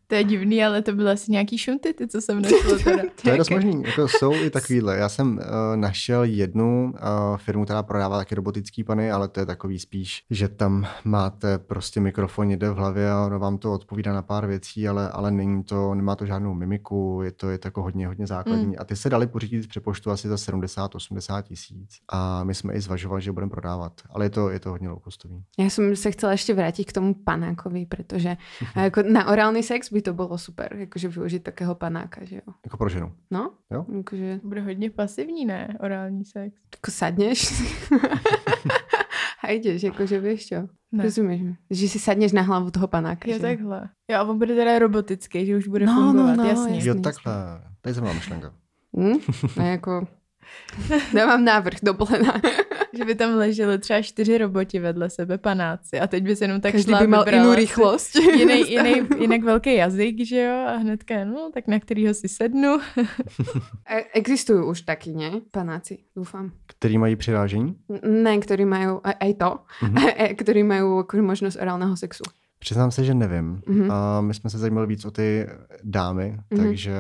To 0.10 0.16
je 0.16 0.24
divný, 0.24 0.64
ale 0.64 0.82
to 0.82 0.92
bylo 0.92 1.10
asi 1.10 1.32
nějaký 1.32 1.58
šunty, 1.58 1.94
ty, 1.94 2.08
co 2.08 2.22
jsem 2.22 2.42
našla 2.42 2.78
teda. 2.84 3.04
To 3.24 3.30
je 3.30 3.38
dost 3.38 3.50
možný, 3.50 3.84
jako 3.86 4.08
jsou 4.08 4.34
i 4.34 4.50
takovýhle. 4.50 4.98
Já 4.98 5.10
jsem 5.10 5.38
uh, 5.38 5.44
našel 5.76 6.24
jednu 6.24 6.94
uh, 6.94 7.38
firmu, 7.38 7.66
která 7.66 7.84
prodává 7.84 8.18
taky 8.18 8.36
robotický 8.36 8.84
pany, 8.84 9.12
ale 9.12 9.28
to 9.28 9.40
je 9.40 9.46
takový 9.46 9.80
spíš, 9.80 10.24
že 10.30 10.48
tam 10.48 10.88
máte 11.04 11.58
prostě 11.58 12.00
mikrofon 12.00 12.48
někde 12.48 12.70
v 12.70 12.76
hlavě 12.76 13.12
a 13.12 13.26
ono 13.26 13.40
vám 13.40 13.58
to 13.58 13.74
odpovídá 13.74 14.14
na 14.14 14.22
pár 14.22 14.48
věcí, 14.48 14.88
ale, 14.88 15.10
ale 15.10 15.32
není 15.32 15.64
to, 15.64 15.96
nemá 15.96 16.16
to 16.16 16.26
žádnou 16.26 16.54
mimiku, 16.54 17.22
je 17.24 17.32
to, 17.32 17.50
je 17.50 17.58
to 17.58 17.68
jako 17.68 17.82
hodně, 17.82 18.08
hodně 18.08 18.28
základní. 18.28 18.66
Mm. 18.66 18.76
A 18.78 18.84
ty 18.84 18.96
se 18.96 19.10
dali 19.10 19.28
pořídit 19.28 19.64
z 19.64 19.68
přepoštu 19.68 20.12
asi 20.12 20.28
za 20.28 20.36
70-80 20.36 21.44
tisíc. 21.44 21.98
A 22.10 22.44
my 22.44 22.56
jsme 22.56 22.74
i 22.74 22.82
zvažovali, 22.82 23.22
že 23.22 23.32
budeme 23.32 23.50
prodávat, 23.50 24.02
ale 24.10 24.26
je 24.26 24.30
to, 24.30 24.50
je 24.50 24.60
to 24.60 24.70
hodně 24.70 24.90
low 24.90 25.00
costový. 25.04 25.44
Já 25.60 25.66
jsem 25.66 25.96
se 25.96 26.12
chcela 26.12 26.32
ještě 26.32 26.54
vrátit 26.54 26.86
k 26.86 26.94
tomu 26.94 27.14
panákovi, 27.14 27.86
protože 27.86 28.38
jako 28.76 29.04
na 29.04 29.28
orální 29.28 29.64
sex 29.64 29.90
by 29.98 30.02
to 30.02 30.14
bylo 30.14 30.38
super, 30.38 30.76
jakože 30.76 31.08
využít 31.08 31.44
takého 31.44 31.76
panáka, 31.76 32.26
že 32.26 32.36
jo. 32.36 32.54
Jako 32.66 32.78
pro 32.78 32.90
ženu. 32.90 33.12
No, 33.32 33.52
Jo? 33.72 33.86
jakože 33.98 34.40
Bude 34.44 34.62
hodně 34.62 34.90
pasivní, 34.90 35.46
ne? 35.46 35.78
Orální 35.80 36.26
sex. 36.26 36.56
jako 36.76 36.92
sadneš 36.92 37.64
a 39.44 39.52
jdeš, 39.52 39.84
jakože 39.84 40.20
víš 40.20 40.48
čo. 40.48 40.56
Ne. 40.92 41.04
Rozumíš 41.04 41.42
mi? 41.42 41.54
Že 41.70 41.88
si 41.90 42.00
sadneš 42.00 42.32
na 42.32 42.42
hlavu 42.42 42.72
toho 42.72 42.88
panáka, 42.88 43.28
Jo, 43.30 43.34
že? 43.36 43.40
takhle. 43.42 43.90
Jo, 44.12 44.18
a 44.18 44.24
on 44.24 44.38
bude 44.38 44.56
teda 44.56 44.80
robotický, 44.80 45.46
že 45.46 45.58
už 45.58 45.68
bude 45.68 45.86
No, 45.86 45.94
no, 45.96 46.02
fungovat, 46.12 46.36
no, 46.36 46.44
jasně. 46.44 46.76
jasně. 46.76 46.90
Jo, 46.90 46.96
takhle. 47.02 47.34
To 47.82 47.90
je 47.90 47.94
zajímavá 47.94 48.14
myšlenka. 48.16 48.54
Hm? 48.98 49.18
A 49.60 49.64
jako... 49.64 50.08
Dávám 51.14 51.46
návrh 51.46 51.78
do 51.84 51.94
plena. 51.94 52.34
Že 52.98 53.06
by 53.06 53.16
tam 53.16 53.36
ležely 53.36 53.78
třeba 53.80 54.02
čtyři 54.02 54.38
roboti 54.38 54.80
vedle 54.80 55.10
sebe, 55.10 55.38
panáci, 55.38 56.00
a 56.00 56.08
teď 56.08 56.24
by 56.24 56.36
se 56.36 56.44
jenom 56.44 56.62
tak 56.62 56.72
Každý 56.72 56.92
šla 56.92 57.00
by 57.00 57.08
mal 57.08 57.20
vybrala 57.24 57.44
jinou 57.44 57.56
rychlost. 57.56 58.16
Jiný, 58.16 58.72
jiný, 58.72 59.02
jinak 59.20 59.44
velký 59.44 59.76
jazyk, 59.76 60.26
že 60.26 60.42
jo, 60.42 60.56
a 60.68 60.76
hnedka, 60.78 61.26
no, 61.26 61.50
tak 61.54 61.68
na 61.68 61.80
kterýho 61.80 62.14
si 62.14 62.28
sednu. 62.30 62.78
E- 63.90 64.04
Existují 64.14 64.66
už 64.66 64.82
taky, 64.82 65.12
ne? 65.14 65.32
Panáci, 65.52 65.98
doufám. 66.16 66.52
Který 66.66 66.98
mají 66.98 67.16
přirážení? 67.16 67.76
N- 67.90 68.24
Ne, 68.24 68.38
ktorí 68.38 68.66
majú, 68.66 69.00
aj, 69.04 69.34
to, 69.38 69.60
Mhm. 69.84 69.96
mm-hmm. 69.96 70.36
ktorí 70.36 70.62
majú 70.64 70.88
akože 71.04 71.22
možnosť 71.22 71.58
orálneho 71.62 71.96
sexu. 71.98 72.24
Přiznám 72.60 72.92
se, 72.92 73.04
že 73.04 73.14
nevím. 73.14 73.62
Mhm. 73.68 73.92
A 73.92 74.22
my 74.22 74.34
jsme 74.34 74.50
se 74.50 74.58
zajímali 74.58 74.88
víc 74.88 75.06
o 75.06 75.12
ty 75.12 75.48
dámy, 75.84 76.40
Mhm. 76.52 76.64
takže 76.64 76.94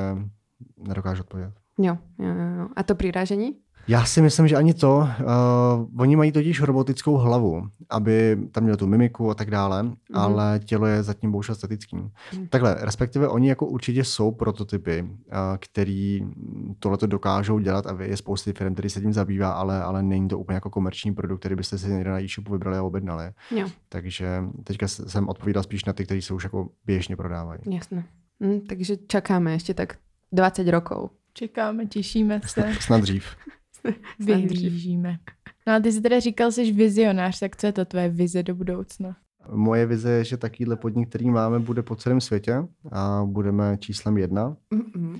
nedokážu 0.77 1.21
odpovědět. 1.21 1.53
Jo, 1.77 1.97
jo, 2.19 2.27
jo. 2.27 2.67
A 2.75 2.83
to 2.83 2.95
prirážení? 2.95 3.55
Já 3.87 4.05
si 4.05 4.21
myslím, 4.21 4.47
že 4.47 4.55
ani 4.55 4.73
to. 4.73 4.97
Uh, 4.97 6.01
oni 6.01 6.15
mají 6.15 6.31
totiž 6.31 6.61
robotickou 6.61 7.15
hlavu, 7.15 7.67
aby 7.89 8.37
tam 8.51 8.63
měli 8.63 8.77
tu 8.77 8.87
mimiku 8.87 9.29
a 9.29 9.33
tak 9.33 9.51
dále, 9.51 9.83
mm-hmm. 9.83 9.93
ale 10.13 10.59
tělo 10.65 10.85
je 10.85 11.03
zatím 11.03 11.31
bohužel 11.31 11.55
statický. 11.55 11.95
Mm. 11.95 12.47
Takhle, 12.49 12.75
respektive 12.79 13.27
oni 13.27 13.49
jako 13.49 13.65
určitě 13.65 14.03
jsou 14.03 14.31
prototypy, 14.31 15.01
uh, 15.01 15.09
který 15.59 16.21
tohleto 16.79 17.07
dokážou 17.07 17.59
dělat 17.59 17.87
a 17.87 18.03
je 18.03 18.17
spousty 18.17 18.53
firm, 18.53 18.73
který 18.73 18.89
se 18.89 19.01
tím 19.01 19.13
zabývá, 19.13 19.51
ale, 19.51 19.83
ale 19.83 20.03
není 20.03 20.27
to 20.27 20.39
úplně 20.39 20.55
jako 20.55 20.69
komerční 20.69 21.13
produkt, 21.13 21.39
který 21.39 21.55
byste 21.55 21.77
si 21.77 21.89
někde 21.89 22.09
na 22.09 22.21
e-shopu 22.21 22.51
vybrali 22.51 22.77
a 22.77 22.83
objednali. 22.83 23.31
Jo, 23.51 23.67
Takže 23.89 24.43
teďka 24.63 24.87
jsem 24.87 25.29
odpovídal 25.29 25.63
spíš 25.63 25.85
na 25.85 25.93
ty, 25.93 26.05
kteří 26.05 26.21
se 26.21 26.33
už 26.33 26.43
jako 26.43 26.69
běžně 26.85 27.15
prodávají. 27.15 27.59
jasné. 27.71 28.03
Hm, 28.43 28.59
takže 28.69 28.97
čakáme 29.07 29.55
ešte 29.55 29.73
tak 29.73 29.97
20 30.31 30.69
rokov. 30.69 31.09
Čekáme, 31.37 31.85
těšíme 31.85 32.41
se, 32.45 32.73
Snad 32.79 33.01
dřív. 33.01 33.25
vyhlížíme. 34.19 35.17
No 35.67 35.73
a 35.73 35.79
ty 35.79 35.91
jsi 35.91 36.01
teda 36.01 36.19
říkal, 36.19 36.51
jsi 36.51 36.71
vizionář, 36.71 37.39
tak 37.39 37.55
co 37.55 37.67
je 37.67 37.73
to 37.73 37.85
tvoje 37.85 38.09
vize 38.09 38.43
do 38.43 38.55
budoucna? 38.55 39.15
Moje 39.51 39.85
vize 39.85 40.11
je, 40.11 40.23
že 40.23 40.37
takovýhle 40.37 40.75
podnik, 40.75 41.09
který 41.09 41.29
máme, 41.29 41.59
bude 41.59 41.83
po 41.83 41.95
celém 41.95 42.21
světě 42.21 42.63
a 42.91 43.21
budeme 43.25 43.77
číslem 43.79 44.17
jedna. 44.17 44.55
Mm-mm. 44.73 45.19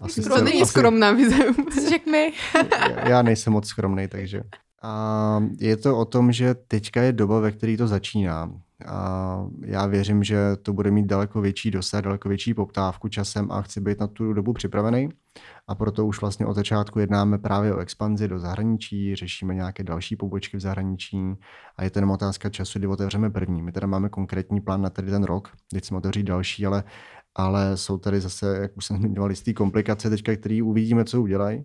Asi 0.00 0.22
To 0.22 0.44
není 0.44 0.62
asi- 0.62 0.70
skromná 0.70 1.12
vize. 1.12 1.36
Řekni 1.88 2.32
Já 3.08 3.22
nejsem 3.22 3.52
moc 3.52 3.66
skromný, 3.66 4.08
takže. 4.08 4.42
A 4.82 5.42
je 5.58 5.76
to 5.76 5.98
o 5.98 6.04
tom, 6.04 6.32
že 6.32 6.54
teďka 6.54 7.02
je 7.02 7.12
doba, 7.12 7.40
ve 7.40 7.52
které 7.52 7.76
to 7.76 7.86
začíná. 7.86 8.52
A 8.86 9.46
já 9.60 9.86
věřím, 9.86 10.24
že 10.24 10.38
to 10.62 10.72
bude 10.72 10.90
mít 10.90 11.06
daleko 11.06 11.40
větší 11.40 11.70
dosah, 11.70 12.02
daleko 12.02 12.28
větší 12.28 12.54
poptávku 12.54 13.08
časem 13.08 13.52
a 13.52 13.62
chci 13.62 13.80
být 13.80 14.00
na 14.00 14.06
tu 14.06 14.32
dobu 14.32 14.52
připravený. 14.52 15.08
A 15.68 15.74
proto 15.74 16.06
už 16.06 16.20
vlastně 16.20 16.46
od 16.46 16.54
začátku 16.54 16.98
jednáme 16.98 17.38
právě 17.38 17.74
o 17.74 17.78
expanzi 17.78 18.28
do 18.28 18.38
zahraničí, 18.38 19.16
řešíme 19.16 19.54
nějaké 19.54 19.84
další 19.84 20.16
pobočky 20.16 20.56
v 20.56 20.60
zahraničí 20.60 21.18
a 21.76 21.84
je 21.84 21.90
jenom 21.94 22.10
otázka 22.10 22.50
času, 22.50 22.78
kdy 22.78 22.86
otevřeme 22.86 23.30
první. 23.30 23.62
My 23.62 23.72
teda 23.72 23.86
máme 23.86 24.08
konkrétní 24.08 24.60
plán 24.60 24.82
na 24.82 24.90
tady 24.90 25.10
ten 25.10 25.24
rok, 25.24 25.48
teď 25.70 25.84
jsme 25.84 25.96
otevřít 25.96 26.22
další, 26.22 26.66
ale 26.66 26.84
ale 27.36 27.76
jsou 27.76 27.98
tady 27.98 28.20
zase, 28.20 28.58
jak 28.60 28.76
už 28.76 28.84
jsem 28.84 28.96
zmiňoval, 28.96 29.30
jistý 29.30 29.54
komplikace 29.54 30.10
teďka, 30.10 30.36
který 30.36 30.62
uvidíme, 30.62 31.04
co 31.04 31.22
udělají. 31.22 31.64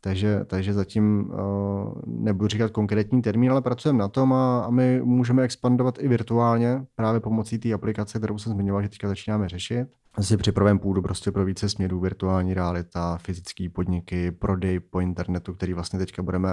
Takže, 0.00 0.40
takže 0.46 0.74
zatím 0.74 1.30
uh, 1.30 1.92
nebudu 2.06 2.48
říkat 2.48 2.70
konkrétní 2.70 3.22
termín, 3.22 3.50
ale 3.50 3.62
pracujeme 3.62 3.98
na 3.98 4.08
tom 4.08 4.32
a, 4.32 4.64
a 4.64 4.70
my 4.70 5.00
můžeme 5.04 5.42
expandovat 5.42 5.98
i 5.98 6.08
virtuálně 6.08 6.86
právě 6.94 7.20
pomocí 7.20 7.58
té 7.58 7.72
aplikace, 7.72 8.18
kterou 8.18 8.38
jsem 8.38 8.52
zmiňoval, 8.52 8.82
že 8.82 8.88
teďka 8.88 9.08
začínáme 9.08 9.48
řešit. 9.48 9.88
Asi 10.14 10.36
připravujeme 10.36 10.80
půdu 10.80 11.02
prostě 11.02 11.32
pro 11.32 11.44
více 11.44 11.68
směrů, 11.68 12.00
virtuální 12.00 12.54
realita, 12.54 13.18
fyzické 13.22 13.68
podniky, 13.68 14.30
prodej 14.30 14.80
po 14.80 15.00
internetu, 15.00 15.54
který 15.54 15.72
vlastně 15.72 15.98
teďka 15.98 16.22
budeme, 16.22 16.48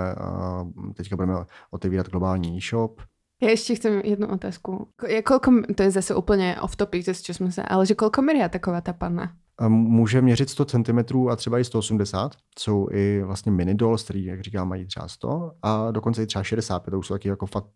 uh, 0.75 0.93
teďka 0.93 1.15
budeme 1.15 1.33
otevírat 1.71 2.09
globální 2.09 2.57
e-shop. 2.57 3.01
Ja 3.43 3.51
ešte 3.51 3.75
chcem 3.75 3.99
jednu 4.07 4.31
otázku. 4.31 4.87
Ko- 4.95 5.09
Je 5.11 5.19
koľko, 5.19 5.67
to 5.75 5.83
je 5.83 5.91
zase 5.91 6.15
úplne 6.15 6.55
off 6.63 6.79
topic, 6.79 7.03
zase 7.03 7.19
čo 7.19 7.35
sme 7.35 7.51
sa, 7.51 7.67
ale 7.67 7.83
že 7.83 7.91
koľko 7.99 8.23
meria 8.23 8.47
taková 8.47 8.79
tá 8.79 8.95
panna? 8.95 9.35
Může 9.67 10.21
měřit 10.21 10.49
100 10.49 10.65
cm 10.65 10.99
a 11.29 11.35
třeba 11.35 11.59
i 11.59 11.63
180. 11.63 12.31
Jsou 12.59 12.87
i 12.91 13.21
vlastně 13.23 13.51
mini 13.51 13.75
dolls, 13.75 14.03
který, 14.03 14.25
jak 14.25 14.41
říkám, 14.41 14.67
mají 14.69 14.85
třeba 14.85 15.07
100 15.07 15.51
a 15.61 15.91
dokonce 15.91 16.23
i 16.23 16.25
třeba 16.25 16.43
65. 16.43 16.91
To 16.91 16.99
už 16.99 17.07
jsou 17.07 17.13
taky 17.13 17.27
jako 17.29 17.45
fakt 17.45 17.67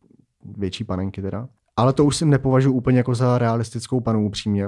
větší 0.57 0.83
panenky 0.83 1.21
teda. 1.21 1.47
Ale 1.77 1.93
to 1.93 2.05
už 2.05 2.17
si 2.17 2.25
nepovažuji 2.25 2.71
úplně 2.73 2.97
jako 2.97 3.15
za 3.15 3.37
realistickou 3.37 3.99
panu 3.99 4.25
upřímně. 4.25 4.67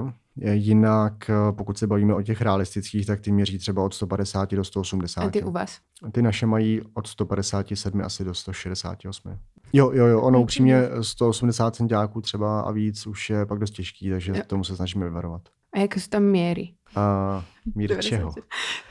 Jinak, 0.52 1.30
eh, 1.30 1.52
pokud 1.52 1.78
se 1.78 1.86
bavíme 1.86 2.14
o 2.14 2.22
těch 2.22 2.40
realistických, 2.40 3.06
tak 3.06 3.20
ty 3.20 3.32
měří 3.32 3.58
třeba 3.58 3.82
od 3.84 3.94
150 3.94 4.56
do 4.56 4.64
180. 4.64 5.22
A 5.24 5.30
ty 5.30 5.42
u 5.42 5.50
vás? 5.50 5.78
Ty 6.12 6.22
naše 6.22 6.46
mají 6.46 6.80
od 6.94 7.06
157 7.06 8.00
asi 8.04 8.24
do 8.24 8.34
168. 8.34 9.38
Jo, 9.72 9.90
jo, 9.94 10.06
jo, 10.06 10.20
ono 10.20 10.40
upřímně 10.42 10.82
180 11.00 11.76
centiáků 11.76 12.20
třeba 12.20 12.60
a 12.60 12.70
víc 12.70 13.06
už 13.06 13.30
je 13.30 13.46
pak 13.46 13.58
dost 13.58 13.70
těžký, 13.70 14.10
takže 14.10 14.32
Jo. 14.36 14.42
tomu 14.46 14.64
se 14.64 14.76
snažíme 14.76 15.04
vyvarovat. 15.04 15.42
A 15.72 15.78
jaké 15.86 16.00
sú 16.02 16.10
tam 16.10 16.26
miery? 16.26 16.74
A 16.98 17.44
mír 17.74 17.94
čeho? 18.02 18.34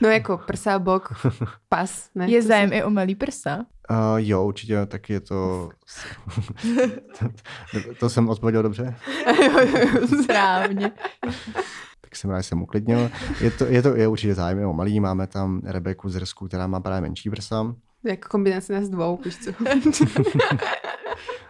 No 0.00 0.08
jako 0.08 0.38
prsa, 0.38 0.78
bok, 0.78 1.12
pas, 1.68 2.08
ne? 2.14 2.30
Je 2.30 2.40
To 2.42 2.48
zájem 2.48 2.72
i 2.72 2.84
o 2.84 2.90
malý 2.90 3.14
prsa? 3.14 3.68
Uh, 3.90 4.16
jo, 4.16 4.44
určitě, 4.44 4.86
tak 4.86 5.10
je 5.10 5.20
to... 5.20 5.68
to, 7.18 7.94
to 8.00 8.08
jsem 8.10 8.28
odpověděl 8.28 8.62
dobře? 8.62 8.96
Správně. 10.22 10.92
Tak 12.00 12.16
jsem 12.16 12.30
rád, 12.30 12.40
že 12.40 12.48
jsem 12.48 12.62
uklidnil. 12.62 13.10
Je 13.40 13.50
to, 13.50 13.64
je 13.64 13.82
to 13.82 13.96
je 13.96 14.08
určitě 14.08 14.34
zájem 14.34 14.68
o 14.68 14.72
malý. 14.72 15.00
Máme 15.00 15.26
tam 15.26 15.60
Rebeku 15.64 16.08
z 16.08 16.16
Rsku, 16.16 16.48
která 16.48 16.66
má 16.66 16.80
právě 16.80 17.00
menší 17.00 17.30
prsa. 17.30 17.74
Jako 18.04 18.28
kombinace 18.28 18.72
nás 18.72 18.88
dvou, 18.88 19.18
víš 19.24 19.36
co? 19.38 19.50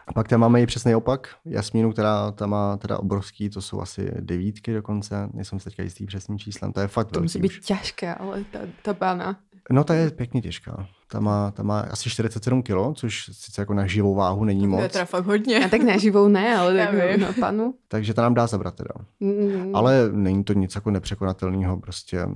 A 0.07 0.13
pak 0.13 0.29
tam 0.29 0.41
máme 0.41 0.63
i 0.63 0.67
přesný 0.67 0.95
opak. 0.95 1.29
Jasmínu, 1.45 1.93
která 1.93 2.31
tam 2.31 2.51
má 2.51 2.77
teda 2.77 2.99
obrovský, 2.99 3.51
to 3.51 3.61
jsou 3.63 3.81
asi 3.81 4.11
devítky 4.21 4.73
dokonce. 4.75 5.29
Nejsem 5.33 5.59
si 5.59 5.65
teďka 5.65 5.83
jistý 5.83 6.07
přesným 6.07 6.39
číslem. 6.39 6.73
To 6.73 6.81
je 6.81 6.89
fakt 6.89 7.11
To 7.11 7.21
musí 7.21 7.39
být 7.41 7.49
už. 7.53 7.61
ťažké, 7.61 8.15
ale 8.15 8.45
ta, 8.51 8.59
ta 8.83 8.95
pána. 8.95 9.37
No 9.71 9.85
ta 9.85 9.95
je 9.95 10.11
pěkně 10.11 10.43
těžká. 10.43 10.87
Ta 11.09 11.21
má, 11.21 11.51
ta 11.51 11.63
má 11.63 11.81
asi 11.81 12.11
47 12.11 12.63
kg, 12.63 12.73
což 12.95 13.31
sice 13.33 13.63
jako 13.63 13.75
na 13.75 13.87
živou 13.87 14.15
váhu 14.15 14.45
není 14.45 14.61
To 14.61 14.65
je 14.77 14.83
moc. 14.83 14.93
teda 14.93 15.05
fakt 15.05 15.25
hodně. 15.27 15.65
A 15.65 15.69
tak 15.69 15.83
na 15.83 15.97
živou 15.97 16.29
ne, 16.29 16.57
ale 16.57 16.75
tak 16.87 17.19
na 17.21 17.33
panu. 17.41 17.75
Takže 17.89 18.15
ta 18.15 18.23
nám 18.23 18.35
dá 18.35 18.47
zabrat 18.47 18.75
teda. 18.75 18.91
Mm, 19.21 19.77
Ale 19.77 20.09
není 20.13 20.45
to 20.45 20.53
nic 20.53 20.75
jako 20.75 20.91
nepřekonatelného, 20.91 21.77
prostě 21.77 22.27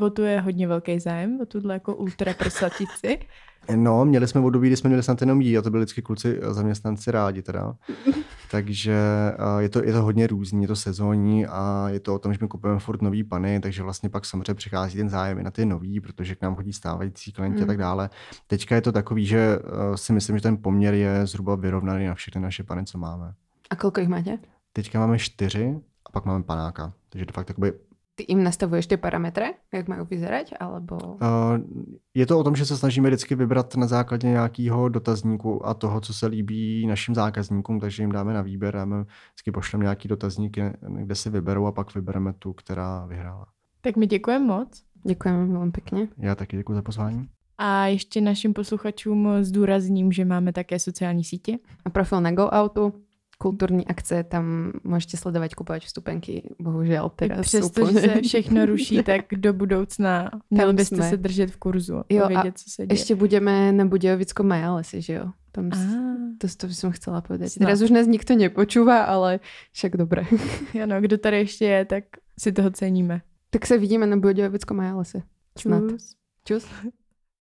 O 0.00 0.10
tu 0.10 0.22
je 0.22 0.40
hodně 0.40 0.68
velký 0.68 1.00
zájem, 1.00 1.40
o 1.40 1.46
tuhle 1.46 1.74
jako 1.74 1.96
ultra 1.96 2.34
prsatici. 2.34 3.18
No, 3.76 4.04
měli 4.04 4.28
jsme 4.28 4.40
období, 4.40 4.68
kdy 4.68 4.76
jsme 4.76 4.88
měli 4.88 5.02
snad 5.02 5.20
jenom 5.20 5.40
jí 5.40 5.58
a 5.58 5.62
to 5.62 5.70
byli 5.70 5.80
vždycky 5.84 6.02
kluci 6.02 6.40
zaměstnanci 6.48 7.10
rádi 7.10 7.42
teda. 7.42 7.76
takže 8.50 8.96
je 9.58 9.68
to, 9.68 9.84
je 9.84 9.92
to 9.92 10.02
hodně 10.02 10.26
různý, 10.26 10.62
je 10.62 10.68
to 10.68 10.76
sezónní 10.76 11.46
a 11.46 11.86
je 11.88 12.00
to 12.00 12.14
o 12.14 12.18
tom, 12.18 12.32
že 12.32 12.38
my 12.40 12.48
kupujeme 12.48 12.80
furt 12.80 13.02
nový 13.02 13.24
pany, 13.24 13.60
takže 13.60 13.82
vlastně 13.82 14.08
pak 14.08 14.24
samozřejmě 14.24 14.54
přichází 14.54 14.98
ten 14.98 15.08
zájem 15.08 15.38
i 15.38 15.42
na 15.42 15.50
ty 15.50 15.66
nový, 15.66 16.00
protože 16.00 16.34
k 16.34 16.42
nám 16.42 16.54
chodí 16.56 16.72
stávající 16.72 17.32
klienti 17.32 17.58
Mm. 17.58 17.64
a 17.64 17.66
tak 17.66 17.78
dále. 17.78 18.10
Teďka 18.46 18.74
je 18.74 18.80
to 18.80 18.92
takový, 18.92 19.26
že 19.26 19.58
eh, 19.58 19.96
si 19.96 20.12
myslím, 20.12 20.36
že 20.36 20.42
ten 20.42 20.56
poměr 20.56 20.94
je 20.94 21.26
zhruba 21.26 21.54
vyrovnaný 21.54 22.06
na 22.06 22.14
všechny 22.14 22.40
naše 22.40 22.64
pany, 22.64 22.84
co 22.84 22.98
máme. 22.98 23.34
A 23.70 23.76
koľko 23.76 24.00
ich 24.00 24.08
máte? 24.08 24.38
Teďka 24.72 24.98
máme 24.98 25.18
čtyři 25.18 25.76
a 26.06 26.12
pak 26.12 26.24
máme 26.24 26.44
panáka. 26.44 26.92
Takže 27.08 27.26
to 27.26 27.32
fakt 27.32 27.48
jakoby 27.48 27.72
Ty 28.18 28.24
jim 28.28 28.44
nastavuješ 28.44 28.86
ty 28.86 28.96
parametry, 28.96 29.54
jak 29.74 29.88
mají 29.88 30.02
vyzerať, 30.10 30.54
alebo... 30.60 30.96
Uh, 30.96 31.18
je 32.14 32.26
to 32.26 32.38
o 32.38 32.44
tom, 32.44 32.56
že 32.56 32.66
se 32.66 32.76
snažíme 32.76 33.08
vždycky 33.08 33.34
vybrat 33.34 33.76
na 33.76 33.86
základě 33.86 34.28
nějakého 34.28 34.88
dotazníku 34.88 35.66
a 35.66 35.74
toho, 35.74 36.00
co 36.00 36.14
se 36.14 36.26
líbí 36.26 36.86
našim 36.86 37.14
zákazníkům, 37.14 37.80
takže 37.80 38.02
jim 38.02 38.12
dáme 38.12 38.34
na 38.34 38.42
výběr, 38.42 38.74
dáme, 38.74 39.04
vždycky 39.04 39.52
pošleme 39.52 39.84
nějaký 39.84 40.08
dotazníky, 40.08 40.62
kde 40.80 41.14
si 41.14 41.30
vyberou 41.30 41.66
a 41.66 41.72
pak 41.72 41.94
vybereme 41.94 42.32
tu, 42.32 42.52
která 42.52 43.06
vyhrála. 43.06 43.46
Tak 43.80 43.96
mi 43.96 44.06
děkujeme 44.06 44.44
moc. 44.44 44.82
Děkujeme 45.06 45.46
velmi 45.46 45.72
pěkně. 45.72 46.08
Já 46.18 46.34
taky 46.34 46.56
děkuji 46.56 46.74
za 46.74 46.82
pozvání. 46.82 47.28
A 47.58 47.86
ještě 47.86 48.20
našim 48.20 48.52
posluchačům 48.52 49.28
zdůrazním, 49.40 50.12
že 50.12 50.24
máme 50.24 50.52
také 50.52 50.78
sociální 50.78 51.24
sítě. 51.24 51.58
A 51.84 51.90
profil 51.90 52.20
na 52.20 52.32
GoOutu, 52.32 52.92
kulturní 53.38 53.86
akce, 53.86 54.24
tam 54.24 54.72
můžete 54.84 55.16
sledovat, 55.16 55.54
kupovat 55.54 55.82
vstupenky, 55.82 56.54
bohužel 56.60 57.10
teraz 57.16 57.40
Přestože 57.40 58.00
se 58.00 58.20
všechno 58.22 58.66
ruší, 58.66 59.02
tak 59.06 59.20
do 59.36 59.52
budoucna 59.52 60.30
měli 60.50 60.72
byste 60.72 60.96
jsme. 60.96 61.10
se 61.10 61.16
držet 61.16 61.50
v 61.50 61.56
kurzu 61.56 61.96
a 61.98 62.04
Jo, 62.08 62.24
a 62.24 62.28
vědět, 62.28 62.58
co 62.58 62.70
se 62.70 62.86
děje. 62.86 62.94
Ještě 62.98 63.14
budeme 63.14 63.72
na 63.72 63.84
Budějovickom 63.84 64.46
Majalese, 64.46 65.00
že 65.00 65.12
jo? 65.12 65.30
Tam, 65.52 65.72
s- 65.72 65.78
Ah, 65.78 66.18
to, 66.38 66.46
to 66.56 66.68
som 66.74 66.92
chcela 66.92 67.20
povedať. 67.20 67.50
Snad. 67.50 67.66
Teraz 67.66 67.80
už 67.82 67.90
nás 67.90 68.06
nikto 68.06 68.34
nepočúva, 68.34 69.02
ale 69.10 69.40
však 69.72 69.96
dobré. 69.96 70.22
ano, 70.82 71.00
kdo 71.00 71.18
tady 71.18 71.36
ještě 71.36 71.64
je, 71.64 71.84
tak 71.84 72.04
si 72.38 72.52
toho 72.52 72.70
ceníme. 72.70 73.22
tak 73.50 73.66
se 73.66 73.78
vidíme 73.78 74.06
na 74.06 74.16
Budějovickom 74.16 74.76
Majalese. 74.76 75.22
Snad. 75.58 75.82
Čus. 75.90 76.14
Čus. 76.44 76.64